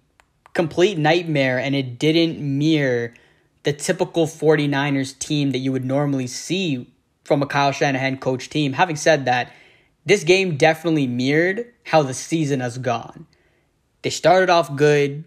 complete 0.54 0.98
nightmare, 0.98 1.58
and 1.58 1.74
it 1.74 1.98
didn't 1.98 2.38
mirror 2.40 3.14
the 3.64 3.72
typical 3.72 4.26
49ers 4.26 5.18
team 5.18 5.50
that 5.50 5.58
you 5.58 5.72
would 5.72 5.84
normally 5.84 6.26
see 6.26 6.90
from 7.24 7.42
a 7.42 7.46
Kyle 7.46 7.72
Shanahan 7.72 8.18
coach 8.18 8.48
team. 8.48 8.72
Having 8.72 8.96
said 8.96 9.24
that, 9.26 9.52
this 10.06 10.24
game 10.24 10.56
definitely 10.56 11.06
mirrored 11.06 11.66
how 11.84 12.02
the 12.02 12.14
season 12.14 12.60
has 12.60 12.78
gone. 12.78 13.26
They 14.02 14.10
started 14.10 14.48
off 14.48 14.74
good. 14.74 15.24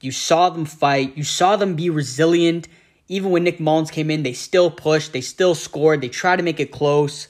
You 0.00 0.10
saw 0.10 0.48
them 0.48 0.64
fight. 0.64 1.16
You 1.16 1.24
saw 1.24 1.56
them 1.56 1.74
be 1.76 1.90
resilient. 1.90 2.66
Even 3.12 3.30
when 3.30 3.44
Nick 3.44 3.60
Mullens 3.60 3.90
came 3.90 4.10
in, 4.10 4.22
they 4.22 4.32
still 4.32 4.70
pushed. 4.70 5.12
They 5.12 5.20
still 5.20 5.54
scored. 5.54 6.00
They 6.00 6.08
tried 6.08 6.36
to 6.36 6.42
make 6.42 6.60
it 6.60 6.72
close 6.72 7.28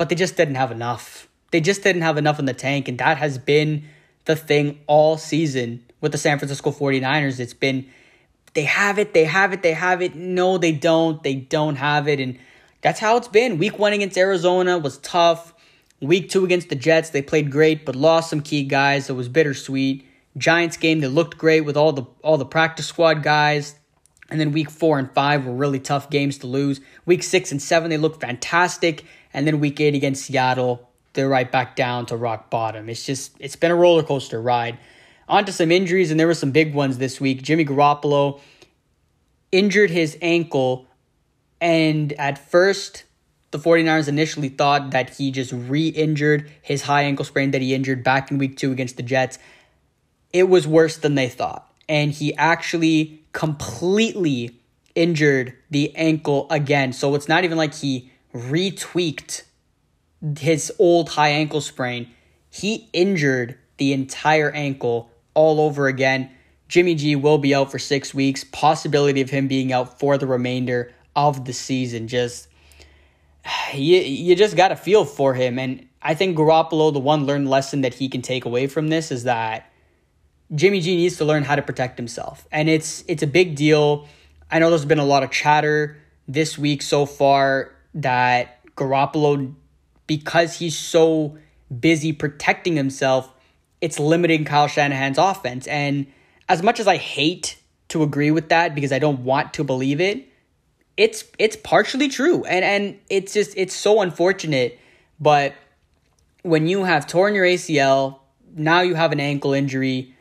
but 0.00 0.08
they 0.08 0.14
just 0.14 0.34
didn't 0.34 0.54
have 0.54 0.72
enough. 0.72 1.28
They 1.50 1.60
just 1.60 1.82
didn't 1.82 2.00
have 2.00 2.16
enough 2.16 2.38
in 2.38 2.46
the 2.46 2.54
tank, 2.54 2.88
and 2.88 2.96
that 2.96 3.18
has 3.18 3.36
been 3.36 3.84
the 4.24 4.34
thing 4.34 4.80
all 4.86 5.18
season 5.18 5.84
with 6.00 6.12
the 6.12 6.16
San 6.16 6.38
Francisco 6.38 6.70
49ers. 6.70 7.38
It's 7.38 7.52
been 7.52 7.86
they 8.54 8.64
have 8.64 8.98
it, 8.98 9.12
they 9.12 9.26
have 9.26 9.52
it, 9.52 9.62
they 9.62 9.74
have 9.74 10.00
it. 10.00 10.14
No, 10.14 10.56
they 10.56 10.72
don't. 10.72 11.22
They 11.22 11.34
don't 11.34 11.76
have 11.76 12.08
it. 12.08 12.18
And 12.18 12.38
that's 12.80 12.98
how 12.98 13.18
it's 13.18 13.28
been. 13.28 13.58
Week 13.58 13.78
one 13.78 13.92
against 13.92 14.16
Arizona 14.16 14.78
was 14.78 14.96
tough. 15.00 15.52
Week 16.00 16.30
two 16.30 16.46
against 16.46 16.70
the 16.70 16.76
Jets, 16.76 17.10
they 17.10 17.20
played 17.20 17.52
great, 17.52 17.84
but 17.84 17.94
lost 17.94 18.30
some 18.30 18.40
key 18.40 18.62
guys. 18.62 19.10
It 19.10 19.12
was 19.12 19.28
bittersweet. 19.28 20.08
Giants 20.38 20.78
game, 20.78 21.00
they 21.00 21.08
looked 21.08 21.36
great 21.36 21.60
with 21.60 21.76
all 21.76 21.92
the 21.92 22.06
all 22.22 22.38
the 22.38 22.46
practice 22.46 22.86
squad 22.86 23.22
guys. 23.22 23.74
And 24.30 24.38
then 24.38 24.52
week 24.52 24.70
four 24.70 24.98
and 24.98 25.10
five 25.10 25.44
were 25.44 25.52
really 25.52 25.80
tough 25.80 26.08
games 26.08 26.38
to 26.38 26.46
lose. 26.46 26.80
Week 27.04 27.22
six 27.22 27.50
and 27.50 27.60
seven, 27.60 27.90
they 27.90 27.96
looked 27.96 28.20
fantastic. 28.20 29.04
And 29.34 29.46
then 29.46 29.60
week 29.60 29.80
eight 29.80 29.94
against 29.94 30.24
Seattle, 30.24 30.88
they're 31.12 31.28
right 31.28 31.50
back 31.50 31.76
down 31.76 32.06
to 32.06 32.16
rock 32.16 32.50
bottom. 32.50 32.88
It's 32.88 33.04
just 33.04 33.32
it's 33.38 33.56
been 33.56 33.70
a 33.70 33.76
roller 33.76 34.02
coaster 34.02 34.40
ride. 34.40 34.78
On 35.28 35.44
to 35.44 35.52
some 35.52 35.70
injuries, 35.70 36.10
and 36.10 36.18
there 36.18 36.26
were 36.26 36.34
some 36.34 36.50
big 36.50 36.74
ones 36.74 36.98
this 36.98 37.20
week. 37.20 37.42
Jimmy 37.42 37.64
Garoppolo 37.64 38.40
injured 39.52 39.90
his 39.90 40.18
ankle, 40.20 40.86
and 41.60 42.12
at 42.14 42.36
first, 42.36 43.04
the 43.50 43.58
49ers 43.58 44.08
initially 44.08 44.48
thought 44.48 44.90
that 44.90 45.16
he 45.16 45.30
just 45.30 45.52
re 45.52 45.88
injured 45.88 46.50
his 46.62 46.82
high 46.82 47.02
ankle 47.02 47.24
sprain 47.24 47.50
that 47.50 47.60
he 47.60 47.74
injured 47.74 48.02
back 48.04 48.30
in 48.30 48.38
week 48.38 48.56
two 48.56 48.72
against 48.72 48.96
the 48.96 49.02
Jets. 49.02 49.38
It 50.32 50.48
was 50.48 50.66
worse 50.66 50.96
than 50.96 51.16
they 51.16 51.28
thought. 51.28 51.66
And 51.88 52.12
he 52.12 52.34
actually 52.36 53.19
completely 53.32 54.60
injured 54.94 55.54
the 55.70 55.94
ankle 55.96 56.46
again. 56.50 56.92
So 56.92 57.14
it's 57.14 57.28
not 57.28 57.44
even 57.44 57.56
like 57.56 57.74
he 57.74 58.10
retweaked 58.34 59.42
his 60.38 60.72
old 60.78 61.10
high 61.10 61.30
ankle 61.30 61.60
sprain. 61.60 62.10
He 62.50 62.88
injured 62.92 63.58
the 63.76 63.92
entire 63.92 64.50
ankle 64.50 65.10
all 65.34 65.60
over 65.60 65.86
again. 65.86 66.30
Jimmy 66.68 66.94
G 66.94 67.16
will 67.16 67.38
be 67.38 67.54
out 67.54 67.70
for 67.70 67.78
six 67.78 68.14
weeks. 68.14 68.44
Possibility 68.44 69.20
of 69.20 69.30
him 69.30 69.48
being 69.48 69.72
out 69.72 69.98
for 69.98 70.18
the 70.18 70.26
remainder 70.26 70.92
of 71.16 71.44
the 71.44 71.52
season. 71.52 72.08
Just 72.08 72.48
you, 73.74 73.98
you 73.98 74.36
just 74.36 74.56
got 74.56 74.68
to 74.68 74.76
feel 74.76 75.04
for 75.04 75.34
him. 75.34 75.58
And 75.58 75.88
I 76.02 76.14
think 76.14 76.36
Garoppolo, 76.36 76.92
the 76.92 77.00
one 77.00 77.26
learned 77.26 77.48
lesson 77.48 77.80
that 77.82 77.94
he 77.94 78.08
can 78.08 78.22
take 78.22 78.44
away 78.44 78.66
from 78.66 78.88
this 78.88 79.10
is 79.10 79.24
that 79.24 79.69
Jimmy 80.54 80.80
G 80.80 80.96
needs 80.96 81.16
to 81.18 81.24
learn 81.24 81.44
how 81.44 81.54
to 81.54 81.62
protect 81.62 81.96
himself. 81.98 82.46
And 82.50 82.68
it's 82.68 83.04
it's 83.06 83.22
a 83.22 83.26
big 83.26 83.56
deal. 83.56 84.08
I 84.50 84.58
know 84.58 84.70
there's 84.70 84.84
been 84.84 84.98
a 84.98 85.04
lot 85.04 85.22
of 85.22 85.30
chatter 85.30 85.96
this 86.26 86.58
week 86.58 86.82
so 86.82 87.06
far 87.06 87.72
that 87.94 88.64
Garoppolo, 88.76 89.54
because 90.06 90.58
he's 90.58 90.76
so 90.76 91.38
busy 91.78 92.12
protecting 92.12 92.76
himself, 92.76 93.32
it's 93.80 93.98
limiting 93.98 94.44
Kyle 94.44 94.66
Shanahan's 94.66 95.18
offense. 95.18 95.66
And 95.66 96.06
as 96.48 96.62
much 96.62 96.80
as 96.80 96.88
I 96.88 96.96
hate 96.96 97.58
to 97.88 98.02
agree 98.02 98.30
with 98.30 98.48
that 98.48 98.74
because 98.74 98.92
I 98.92 98.98
don't 98.98 99.20
want 99.20 99.54
to 99.54 99.64
believe 99.64 100.00
it, 100.00 100.28
it's 100.96 101.24
it's 101.38 101.56
partially 101.56 102.08
true. 102.08 102.44
And 102.44 102.64
and 102.64 102.98
it's 103.08 103.32
just 103.32 103.54
it's 103.56 103.74
so 103.74 104.00
unfortunate, 104.00 104.78
but 105.20 105.54
when 106.42 106.66
you 106.66 106.84
have 106.84 107.06
torn 107.06 107.34
your 107.34 107.44
ACL, 107.44 108.18
now 108.54 108.80
you 108.80 108.94
have 108.94 109.12
an 109.12 109.20
ankle 109.20 109.52
injury, 109.52 110.14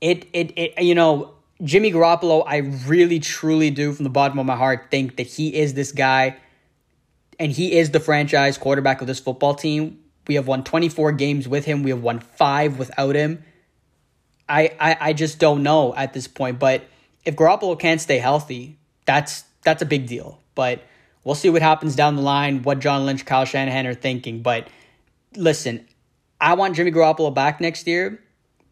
it 0.00 0.26
it, 0.32 0.52
it 0.56 0.82
you 0.82 0.94
know, 0.94 1.34
Jimmy 1.62 1.92
Garoppolo, 1.92 2.44
I 2.46 2.58
really 2.86 3.20
truly 3.20 3.70
do 3.70 3.92
from 3.92 4.04
the 4.04 4.10
bottom 4.10 4.38
of 4.38 4.46
my 4.46 4.56
heart 4.56 4.86
think 4.90 5.16
that 5.16 5.26
he 5.26 5.54
is 5.54 5.74
this 5.74 5.92
guy 5.92 6.36
and 7.38 7.52
he 7.52 7.78
is 7.78 7.90
the 7.90 8.00
franchise 8.00 8.58
quarterback 8.58 9.00
of 9.00 9.06
this 9.06 9.20
football 9.20 9.54
team. 9.54 9.98
We 10.26 10.34
have 10.36 10.46
won 10.46 10.62
24 10.62 11.12
games 11.12 11.48
with 11.48 11.64
him. 11.64 11.82
We 11.82 11.90
have 11.90 12.02
won 12.02 12.20
5 12.20 12.78
without 12.78 13.14
him. 13.14 13.42
I, 14.48 14.74
I, 14.78 14.96
I 15.00 15.12
just 15.12 15.38
don't 15.38 15.62
know 15.62 15.94
at 15.94 16.12
this 16.12 16.28
point. 16.28 16.58
But 16.58 16.82
if 17.24 17.36
Garoppolo 17.36 17.78
can't 17.78 18.00
stay 18.00 18.18
healthy, 18.18 18.78
that's 19.06 19.44
that's 19.62 19.82
a 19.82 19.86
big 19.86 20.06
deal. 20.06 20.40
But 20.54 20.82
we'll 21.24 21.34
see 21.34 21.50
what 21.50 21.62
happens 21.62 21.94
down 21.96 22.16
the 22.16 22.22
line, 22.22 22.62
what 22.62 22.80
John 22.80 23.06
Lynch, 23.06 23.24
Kyle 23.24 23.44
Shanahan 23.44 23.86
are 23.86 23.94
thinking. 23.94 24.42
But 24.42 24.68
listen, 25.36 25.86
I 26.40 26.54
want 26.54 26.76
Jimmy 26.76 26.90
Garoppolo 26.90 27.32
back 27.32 27.60
next 27.60 27.86
year. 27.86 28.22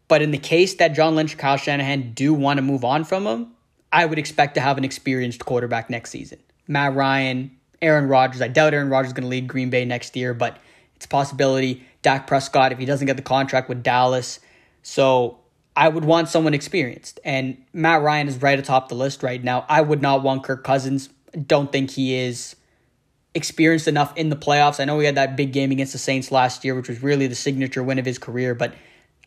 But 0.09 0.21
in 0.21 0.31
the 0.31 0.37
case 0.37 0.73
that 0.75 0.89
John 0.89 1.15
Lynch, 1.15 1.37
Kyle 1.37 1.55
Shanahan 1.55 2.11
do 2.13 2.33
want 2.33 2.57
to 2.57 2.61
move 2.61 2.83
on 2.83 3.05
from 3.05 3.25
him, 3.25 3.53
I 3.93 4.05
would 4.05 4.19
expect 4.19 4.55
to 4.55 4.61
have 4.61 4.77
an 4.77 4.83
experienced 4.83 5.45
quarterback 5.45 5.89
next 5.89 6.09
season. 6.09 6.39
Matt 6.67 6.95
Ryan, 6.95 7.51
Aaron 7.81 8.07
Rodgers. 8.07 8.41
I 8.41 8.49
doubt 8.49 8.73
Aaron 8.73 8.89
Rodgers 8.89 9.09
is 9.09 9.13
going 9.13 9.23
to 9.23 9.29
lead 9.29 9.47
Green 9.47 9.69
Bay 9.69 9.85
next 9.85 10.15
year, 10.15 10.33
but 10.33 10.57
it's 10.95 11.05
a 11.05 11.09
possibility. 11.09 11.85
Dak 12.01 12.27
Prescott, 12.27 12.71
if 12.71 12.79
he 12.79 12.85
doesn't 12.85 13.07
get 13.07 13.17
the 13.17 13.23
contract 13.23 13.69
with 13.69 13.83
Dallas. 13.83 14.39
So 14.81 15.39
I 15.75 15.89
would 15.89 16.05
want 16.05 16.27
someone 16.27 16.53
experienced. 16.53 17.19
And 17.23 17.63
Matt 17.71 18.01
Ryan 18.01 18.27
is 18.27 18.41
right 18.41 18.57
atop 18.57 18.89
the 18.89 18.95
list 18.95 19.23
right 19.23 19.43
now. 19.43 19.65
I 19.69 19.81
would 19.81 20.01
not 20.01 20.23
want 20.23 20.43
Kirk 20.43 20.63
Cousins. 20.63 21.09
Don't 21.45 21.71
think 21.71 21.91
he 21.91 22.15
is 22.15 22.55
experienced 23.35 23.87
enough 23.87 24.15
in 24.17 24.29
the 24.29 24.35
playoffs. 24.35 24.79
I 24.79 24.85
know 24.85 24.97
we 24.97 25.05
had 25.05 25.15
that 25.15 25.37
big 25.37 25.53
game 25.53 25.71
against 25.71 25.93
the 25.93 25.99
Saints 25.99 26.31
last 26.31 26.65
year, 26.65 26.73
which 26.73 26.89
was 26.89 27.03
really 27.03 27.27
the 27.27 27.35
signature 27.35 27.83
win 27.83 27.99
of 27.99 28.05
his 28.05 28.17
career. 28.17 28.55
But 28.55 28.73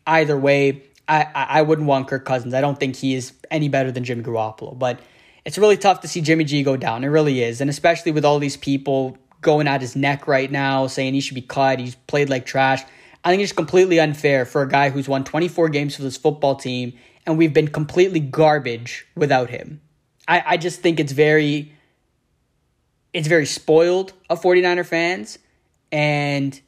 either 0.05 0.37
way, 0.37 0.83
I, 1.07 1.27
I 1.33 1.61
wouldn't 1.61 1.87
want 1.87 2.07
Kirk 2.07 2.25
Cousins. 2.25 2.53
I 2.53 2.61
don't 2.61 2.79
think 2.79 2.95
he 2.95 3.15
is 3.15 3.33
any 3.51 3.69
better 3.69 3.91
than 3.91 4.03
Jimmy 4.03 4.23
Garoppolo. 4.23 4.77
But 4.77 4.99
it's 5.45 5.57
really 5.57 5.77
tough 5.77 6.01
to 6.01 6.07
see 6.07 6.21
Jimmy 6.21 6.43
G 6.43 6.63
go 6.63 6.77
down. 6.77 7.03
It 7.03 7.07
really 7.07 7.43
is. 7.43 7.61
And 7.61 7.69
especially 7.69 8.11
with 8.11 8.23
all 8.23 8.39
these 8.39 8.57
people 8.57 9.17
going 9.41 9.67
at 9.67 9.81
his 9.81 9.95
neck 9.95 10.27
right 10.27 10.49
now, 10.49 10.87
saying 10.87 11.13
he 11.13 11.19
should 11.19 11.35
be 11.35 11.41
cut. 11.41 11.79
He's 11.79 11.95
played 11.95 12.29
like 12.29 12.45
trash. 12.45 12.81
I 13.23 13.29
think 13.29 13.41
it's 13.41 13.51
completely 13.51 13.99
unfair 13.99 14.45
for 14.45 14.61
a 14.61 14.67
guy 14.67 14.89
who's 14.89 15.07
won 15.07 15.23
24 15.23 15.69
games 15.69 15.95
for 15.95 16.01
this 16.01 16.17
football 16.17 16.55
team 16.55 16.93
and 17.25 17.37
we've 17.37 17.53
been 17.53 17.67
completely 17.67 18.19
garbage 18.19 19.07
without 19.15 19.49
him. 19.49 19.81
I, 20.27 20.43
I 20.45 20.57
just 20.57 20.81
think 20.81 20.99
it's 20.99 21.11
very 21.11 21.73
it's 23.13 23.27
very 23.27 23.45
spoiled 23.45 24.13
of 24.29 24.41
49er 24.41 24.85
fans 24.85 25.37
and 25.91 26.59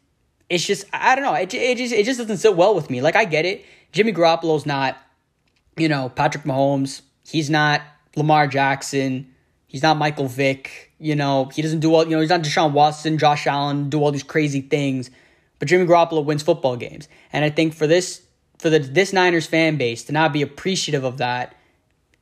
it's 0.49 0.65
just 0.65 0.85
I 0.93 1.15
don't 1.15 1.23
know, 1.23 1.33
it, 1.33 1.53
it 1.53 1.77
just 1.77 1.93
it 1.93 2.05
just 2.05 2.19
doesn't 2.19 2.37
sit 2.37 2.55
well 2.55 2.75
with 2.75 2.89
me. 2.89 3.01
Like 3.01 3.15
I 3.15 3.25
get 3.25 3.45
it. 3.45 3.65
Jimmy 3.91 4.13
Garoppolo's 4.13 4.65
not, 4.65 4.97
you 5.77 5.87
know, 5.87 6.09
Patrick 6.09 6.43
Mahomes. 6.43 7.01
He's 7.27 7.49
not 7.49 7.81
Lamar 8.15 8.47
Jackson. 8.47 9.33
He's 9.67 9.81
not 9.81 9.97
Michael 9.97 10.27
Vick. 10.27 10.91
You 10.99 11.15
know, 11.15 11.45
he 11.53 11.61
doesn't 11.61 11.79
do 11.79 11.93
all, 11.93 12.03
you 12.03 12.11
know, 12.11 12.21
he's 12.21 12.29
not 12.29 12.41
Deshaun 12.41 12.71
Watson, 12.71 13.17
Josh 13.17 13.47
Allen, 13.47 13.89
do 13.89 14.01
all 14.01 14.11
these 14.11 14.23
crazy 14.23 14.61
things 14.61 15.09
but 15.59 15.67
Jimmy 15.67 15.85
Garoppolo 15.85 16.23
wins 16.23 16.43
football 16.43 16.75
games. 16.75 17.07
And 17.31 17.45
I 17.45 17.49
think 17.49 17.73
for 17.73 17.87
this 17.87 18.21
for 18.59 18.69
the 18.69 18.79
this 18.79 19.13
Niners 19.13 19.45
fan 19.45 19.77
base 19.77 20.03
to 20.05 20.13
not 20.13 20.33
be 20.33 20.41
appreciative 20.41 21.03
of 21.03 21.17
that 21.17 21.55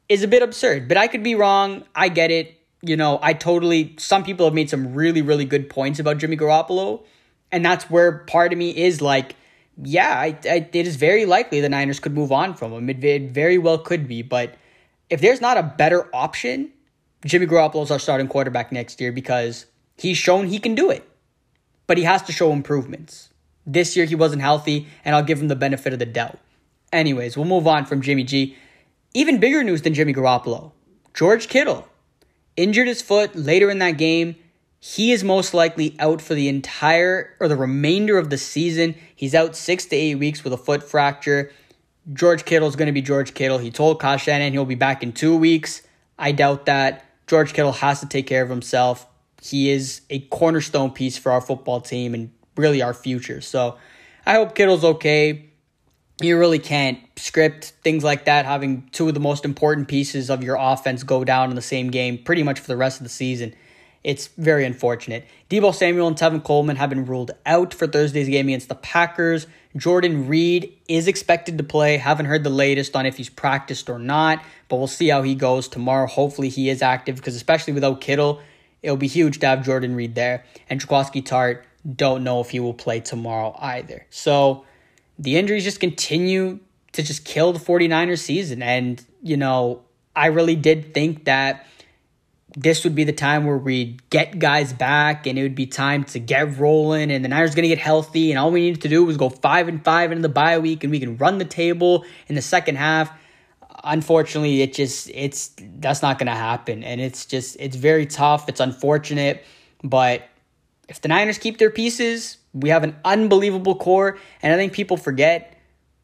is 0.10 0.24
a 0.24 0.28
bit 0.28 0.42
absurd. 0.42 0.88
But 0.88 0.98
I 0.98 1.08
could 1.08 1.24
be 1.24 1.36
wrong. 1.36 1.84
I 1.96 2.10
get 2.10 2.32
it. 2.32 2.60
You 2.82 2.98
know, 2.98 3.20
I 3.22 3.34
totally 3.34 3.96
some 3.98 4.24
people 4.24 4.46
have 4.46 4.54
made 4.54 4.70
some 4.70 4.94
really, 4.94 5.22
really 5.22 5.46
good 5.46 5.70
points 5.70 6.00
about 6.00 6.18
Jimmy 6.18 6.38
Garoppolo. 6.38 7.04
And 7.54 7.64
that's 7.64 7.90
where 7.90 8.20
part 8.20 8.52
of 8.52 8.60
me 8.60 8.76
is 8.76 9.02
like, 9.02 9.38
yeah, 9.82 10.20
I, 10.20 10.38
I, 10.44 10.70
it 10.74 10.88
is 10.88 10.98
very 10.98 11.26
likely 11.26 11.62
the 11.62 11.70
Niners 11.70 12.02
could 12.02 12.14
move 12.14 12.34
on 12.34 12.54
from 12.54 12.74
him. 12.74 12.90
It, 12.90 13.02
it 13.04 13.32
very 13.32 13.58
well 13.58 13.78
could 13.78 14.10
be. 14.10 14.22
But 14.22 14.56
if 15.10 15.22
there's 15.22 15.40
not 15.40 15.58
a 15.58 15.64
better 15.64 16.14
option, 16.14 16.72
Jimmy 17.24 17.48
Garoppolo's 17.48 17.92
our 17.92 18.00
starting 18.00 18.28
quarterback 18.28 18.74
next 18.74 19.00
year 19.00 19.14
because 19.14 19.68
he's 19.98 20.18
shown 20.18 20.48
he 20.48 20.60
can 20.60 20.76
do 20.76 20.92
it 20.92 21.08
but 21.88 21.98
he 21.98 22.04
has 22.04 22.22
to 22.24 22.32
show 22.32 22.52
improvements. 22.52 23.30
This 23.66 23.96
year 23.96 24.06
he 24.06 24.16
wasn't 24.16 24.42
healthy, 24.42 24.88
and 25.06 25.16
I'll 25.16 25.24
give 25.24 25.42
him 25.42 25.48
the 25.48 25.56
benefit 25.56 25.94
of 25.94 26.00
the 26.00 26.06
doubt. 26.06 26.40
Anyways, 26.92 27.38
we'll 27.38 27.46
move 27.46 27.68
on 27.68 27.86
from 27.86 28.02
Jimmy 28.02 28.24
G. 28.24 28.58
Even 29.14 29.40
bigger 29.40 29.64
news 29.64 29.82
than 29.82 29.94
Jimmy 29.94 30.14
Garoppolo 30.14 30.72
George 31.14 31.48
Kittle 31.48 31.88
injured 32.56 32.88
his 32.88 33.02
foot 33.02 33.36
later 33.36 33.70
in 33.70 33.80
that 33.80 33.98
game. 33.98 34.36
He 34.86 35.12
is 35.12 35.24
most 35.24 35.54
likely 35.54 35.96
out 36.00 36.22
for 36.22 36.34
the 36.34 36.50
entire 36.50 37.36
or 37.40 37.48
the 37.48 37.56
remainder 37.56 38.18
of 38.18 38.30
the 38.30 38.38
season. 38.38 38.96
He's 39.16 39.34
out 39.34 39.56
six 39.56 39.86
to 39.86 39.96
eight 39.96 40.16
weeks 40.16 40.44
with 40.44 40.52
a 40.52 40.58
foot 40.58 40.84
fracture. 40.84 41.52
George 42.12 42.44
Kittle 42.44 42.68
is 42.68 42.76
going 42.76 42.88
to 42.88 42.92
be 42.92 43.02
George 43.02 43.34
Kittle. 43.34 43.60
He 43.60 43.72
told 43.72 44.02
Kyle 44.02 44.18
Shanahan 44.18 44.52
he'll 44.52 44.66
be 44.66 44.76
back 44.76 45.02
in 45.02 45.14
two 45.14 45.38
weeks. 45.38 45.84
I 46.20 46.34
doubt 46.34 46.66
that. 46.66 47.06
George 47.28 47.54
Kittle 47.54 47.72
has 47.72 48.02
to 48.02 48.08
take 48.08 48.28
care 48.28 48.44
of 48.44 48.50
himself 48.50 49.08
he 49.44 49.70
is 49.70 50.02
a 50.10 50.20
cornerstone 50.20 50.92
piece 50.92 51.18
for 51.18 51.32
our 51.32 51.42
football 51.42 51.82
team 51.82 52.14
and 52.14 52.32
really 52.56 52.82
our 52.82 52.94
future. 52.94 53.42
So 53.42 53.78
I 54.26 54.36
hope 54.36 54.56
Kittle's 54.56 54.86
okay. 54.86 55.50
You 56.22 56.40
really 56.40 56.60
can't 56.60 57.00
script 57.18 57.74
things 57.84 58.06
like 58.06 58.26
that, 58.26 58.46
having 58.46 58.88
two 58.94 59.10
of 59.10 59.14
the 59.14 59.20
most 59.20 59.44
important 59.44 59.90
pieces 59.90 60.30
of 60.30 60.44
your 60.44 60.56
offense 60.58 61.04
go 61.04 61.26
down 61.26 61.50
in 61.50 61.58
the 61.58 61.62
same 61.62 61.92
game 61.92 62.20
pretty 62.20 62.42
much 62.42 62.60
for 62.60 62.68
the 62.68 62.78
rest 62.78 63.02
of 63.02 63.04
the 63.04 63.10
season. 63.10 63.54
It's 64.04 64.28
very 64.38 64.66
unfortunate. 64.66 65.26
Deebo 65.50 65.74
Samuel 65.74 66.08
and 66.08 66.18
Tevin 66.18 66.44
Coleman 66.44 66.76
have 66.76 66.90
been 66.90 67.06
ruled 67.06 67.32
out 67.46 67.74
for 67.74 67.88
Thursday's 67.88 68.28
game 68.28 68.48
against 68.48 68.68
the 68.68 68.76
Packers. 68.76 69.48
Jordan 69.78 70.28
Reed 70.28 70.78
is 70.88 71.08
expected 71.08 71.58
to 71.58 71.64
play. 71.64 71.98
Haven't 71.98 72.26
heard 72.26 72.44
the 72.44 72.50
latest 72.50 72.96
on 72.96 73.06
if 73.06 73.18
he's 73.18 73.30
practiced 73.30 73.90
or 73.90 73.98
not, 73.98 74.44
but 74.68 74.76
we'll 74.76 74.88
see 74.88 75.08
how 75.08 75.22
he 75.22 75.36
goes 75.36 75.68
tomorrow. 75.68 76.08
Hopefully, 76.08 76.50
he 76.50 76.70
is 76.70 76.82
active 76.82 77.16
because, 77.16 77.36
especially 77.36 77.74
without 77.74 78.02
Kittle, 78.02 78.42
it'll 78.82 78.98
be 78.98 79.08
huge 79.08 79.40
to 79.40 79.48
have 79.48 79.64
Jordan 79.64 79.96
Reed 79.96 80.16
there. 80.16 80.44
And 80.70 80.82
Jaquiski 80.82 81.24
Tartt, 81.24 81.64
don't 81.96 82.24
know 82.24 82.40
if 82.40 82.50
he 82.50 82.60
will 82.60 82.74
play 82.74 83.00
tomorrow 83.00 83.56
either. 83.60 84.06
So 84.10 84.66
the 85.20 85.38
injuries 85.38 85.64
just 85.64 85.80
continue 85.80 86.60
to 86.94 87.04
just 87.04 87.26
kill 87.26 87.54
the 87.54 87.60
49ers 87.60 88.20
season. 88.20 88.62
And, 88.62 89.04
you 89.22 89.38
know, 89.38 89.82
I 90.16 90.28
really 90.28 90.56
did 90.56 90.94
think 90.94 91.26
that 91.26 91.66
this 92.56 92.84
would 92.84 92.96
be 92.96 93.04
the 93.04 93.14
time 93.14 93.46
where 93.46 93.58
we'd 93.58 94.08
get 94.10 94.38
guys 94.38 94.74
back 94.74 95.26
and 95.26 95.40
it 95.40 95.44
would 95.44 95.56
be 95.56 95.66
time 95.66 96.04
to 96.04 96.20
get 96.20 96.60
rolling 96.60 97.12
and 97.12 97.24
the 97.24 97.30
Niners 97.30 97.56
to 97.56 97.62
get 97.62 97.80
healthy 97.80 98.32
and 98.32 98.40
all 98.40 98.52
we 98.52 98.62
needed 98.62 98.82
to 98.84 98.90
do 98.90 99.04
was 99.04 99.18
go 99.18 99.30
5 99.30 99.68
and 99.68 99.84
5 99.84 100.12
into 100.12 100.22
the 100.22 100.30
bye 100.30 100.60
week 100.60 100.84
and 100.84 100.92
we 100.92 101.00
can 101.00 101.18
run 101.18 101.40
the 101.40 101.46
table 101.46 102.06
in 102.28 102.36
the 102.36 102.42
second 102.42 102.76
half. 102.76 103.12
Unfortunately, 103.84 104.62
it 104.62 104.74
just 104.74 105.10
it's 105.14 105.52
that's 105.80 106.02
not 106.02 106.20
to 106.20 106.32
happen 106.32 106.84
and 106.84 107.02
it's 107.02 107.26
just 107.26 107.58
it's 107.60 107.76
very 107.76 108.06
tough. 108.06 108.48
It's 108.48 108.60
unfortunate, 108.60 109.44
but 109.84 110.24
if 110.88 111.02
the 111.02 111.08
Niners 111.08 111.38
keep 111.38 111.58
their 111.58 111.72
pieces, 111.72 112.38
we 112.54 112.70
have 112.70 112.84
an 112.84 112.96
unbelievable 113.04 113.76
core 113.76 114.18
and 114.42 114.54
I 114.54 114.58
think 114.58 114.74
people 114.74 114.98
forget 114.98 115.58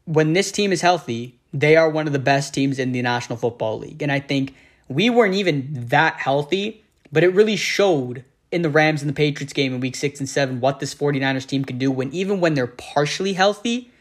when 0.06 0.34
this 0.34 0.52
team 0.52 0.72
is 0.72 0.82
healthy, 0.82 1.40
they 1.54 1.76
are 1.76 1.90
one 1.90 2.08
of 2.08 2.14
the 2.14 2.20
best 2.20 2.54
teams 2.54 2.80
in 2.80 2.92
the 2.92 3.02
National 3.04 3.38
Football 3.38 3.80
League. 3.80 4.02
And 4.02 4.12
I 4.12 4.20
think 4.20 4.56
we 4.90 5.10
weren't 5.10 5.36
even 5.36 5.70
that 5.72 6.16
healthy, 6.16 6.84
but 7.12 7.24
it 7.24 7.34
really 7.34 7.56
showed 7.56 8.26
in 8.52 8.64
the 8.64 8.70
Rams 8.70 9.02
and 9.02 9.10
the 9.10 9.14
Patriots 9.14 9.54
game 9.54 9.74
in 9.74 9.80
week 9.80 9.96
six 9.96 10.20
and 10.20 10.28
seven 10.28 10.60
what 10.60 10.80
this 10.80 10.94
49ers 10.94 11.46
team 11.46 11.64
can 11.64 11.78
do 11.78 11.92
when 11.92 12.12
even 12.12 12.42
when 12.42 12.56
they're 12.56 12.68
partially 12.68 13.34
healthy. 13.34 13.92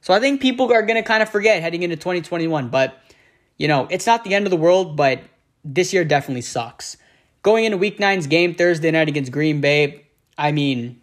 So 0.00 0.14
I 0.14 0.20
think 0.20 0.40
people 0.40 0.72
are 0.72 0.84
to 0.84 1.02
kind 1.02 1.22
of 1.22 1.28
forget 1.28 1.62
heading 1.62 1.82
into 1.82 1.96
2021. 1.96 2.68
But, 2.68 2.98
you 3.58 3.68
know, 3.68 3.86
it's 3.90 4.06
not 4.06 4.24
the 4.24 4.34
end 4.34 4.46
of 4.46 4.50
the 4.50 4.56
world, 4.56 4.96
but 4.96 5.20
this 5.62 5.92
year 5.92 6.04
definitely 6.04 6.40
sucks. 6.40 6.96
Going 7.42 7.64
into 7.64 7.76
week 7.76 8.00
nine's 8.00 8.26
game 8.26 8.54
Thursday 8.54 8.90
night 8.90 9.08
against 9.08 9.30
Green 9.30 9.60
Bay, 9.60 10.06
I 10.38 10.52
mean, 10.52 11.00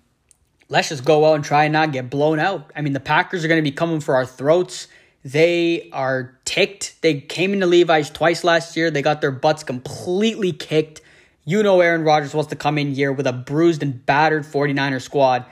let's 0.70 0.89
just 0.89 1.06
go 1.06 1.25
out 1.25 1.36
and 1.36 1.44
try 1.44 1.65
and 1.65 1.74
not 1.74 1.91
get 1.91 2.10
blown 2.10 2.39
out. 2.39 2.72
I 2.75 2.82
mean, 2.82 2.94
the 2.94 3.00
Packers 3.00 3.46
are 3.46 3.48
to 3.48 3.62
be 3.62 3.72
coming 3.72 4.00
for 4.00 4.15
our 4.15 4.25
throats. 4.25 4.88
They 5.24 5.90
are 5.92 6.38
ticked. 6.46 7.02
They 7.02 7.20
came 7.20 7.54
into 7.54 7.66
Levi's 7.66 8.10
twice 8.10 8.44
last 8.44 8.78
year. 8.78 8.92
They 8.92 9.02
got 9.02 9.22
their 9.22 9.32
butts 9.32 9.64
completely 9.64 10.52
kicked. 10.52 11.02
You 11.44 11.64
know 11.64 11.80
Aaron 11.82 12.04
Rodgers 12.04 12.34
wants 12.34 12.50
to 12.50 12.56
come 12.56 12.78
in 12.78 12.94
here 12.94 13.12
with 13.12 13.26
a 13.26 13.34
bruised 13.34 13.82
and 13.82 14.06
battered 14.06 14.44
49er 14.44 15.02
squad. 15.02 15.46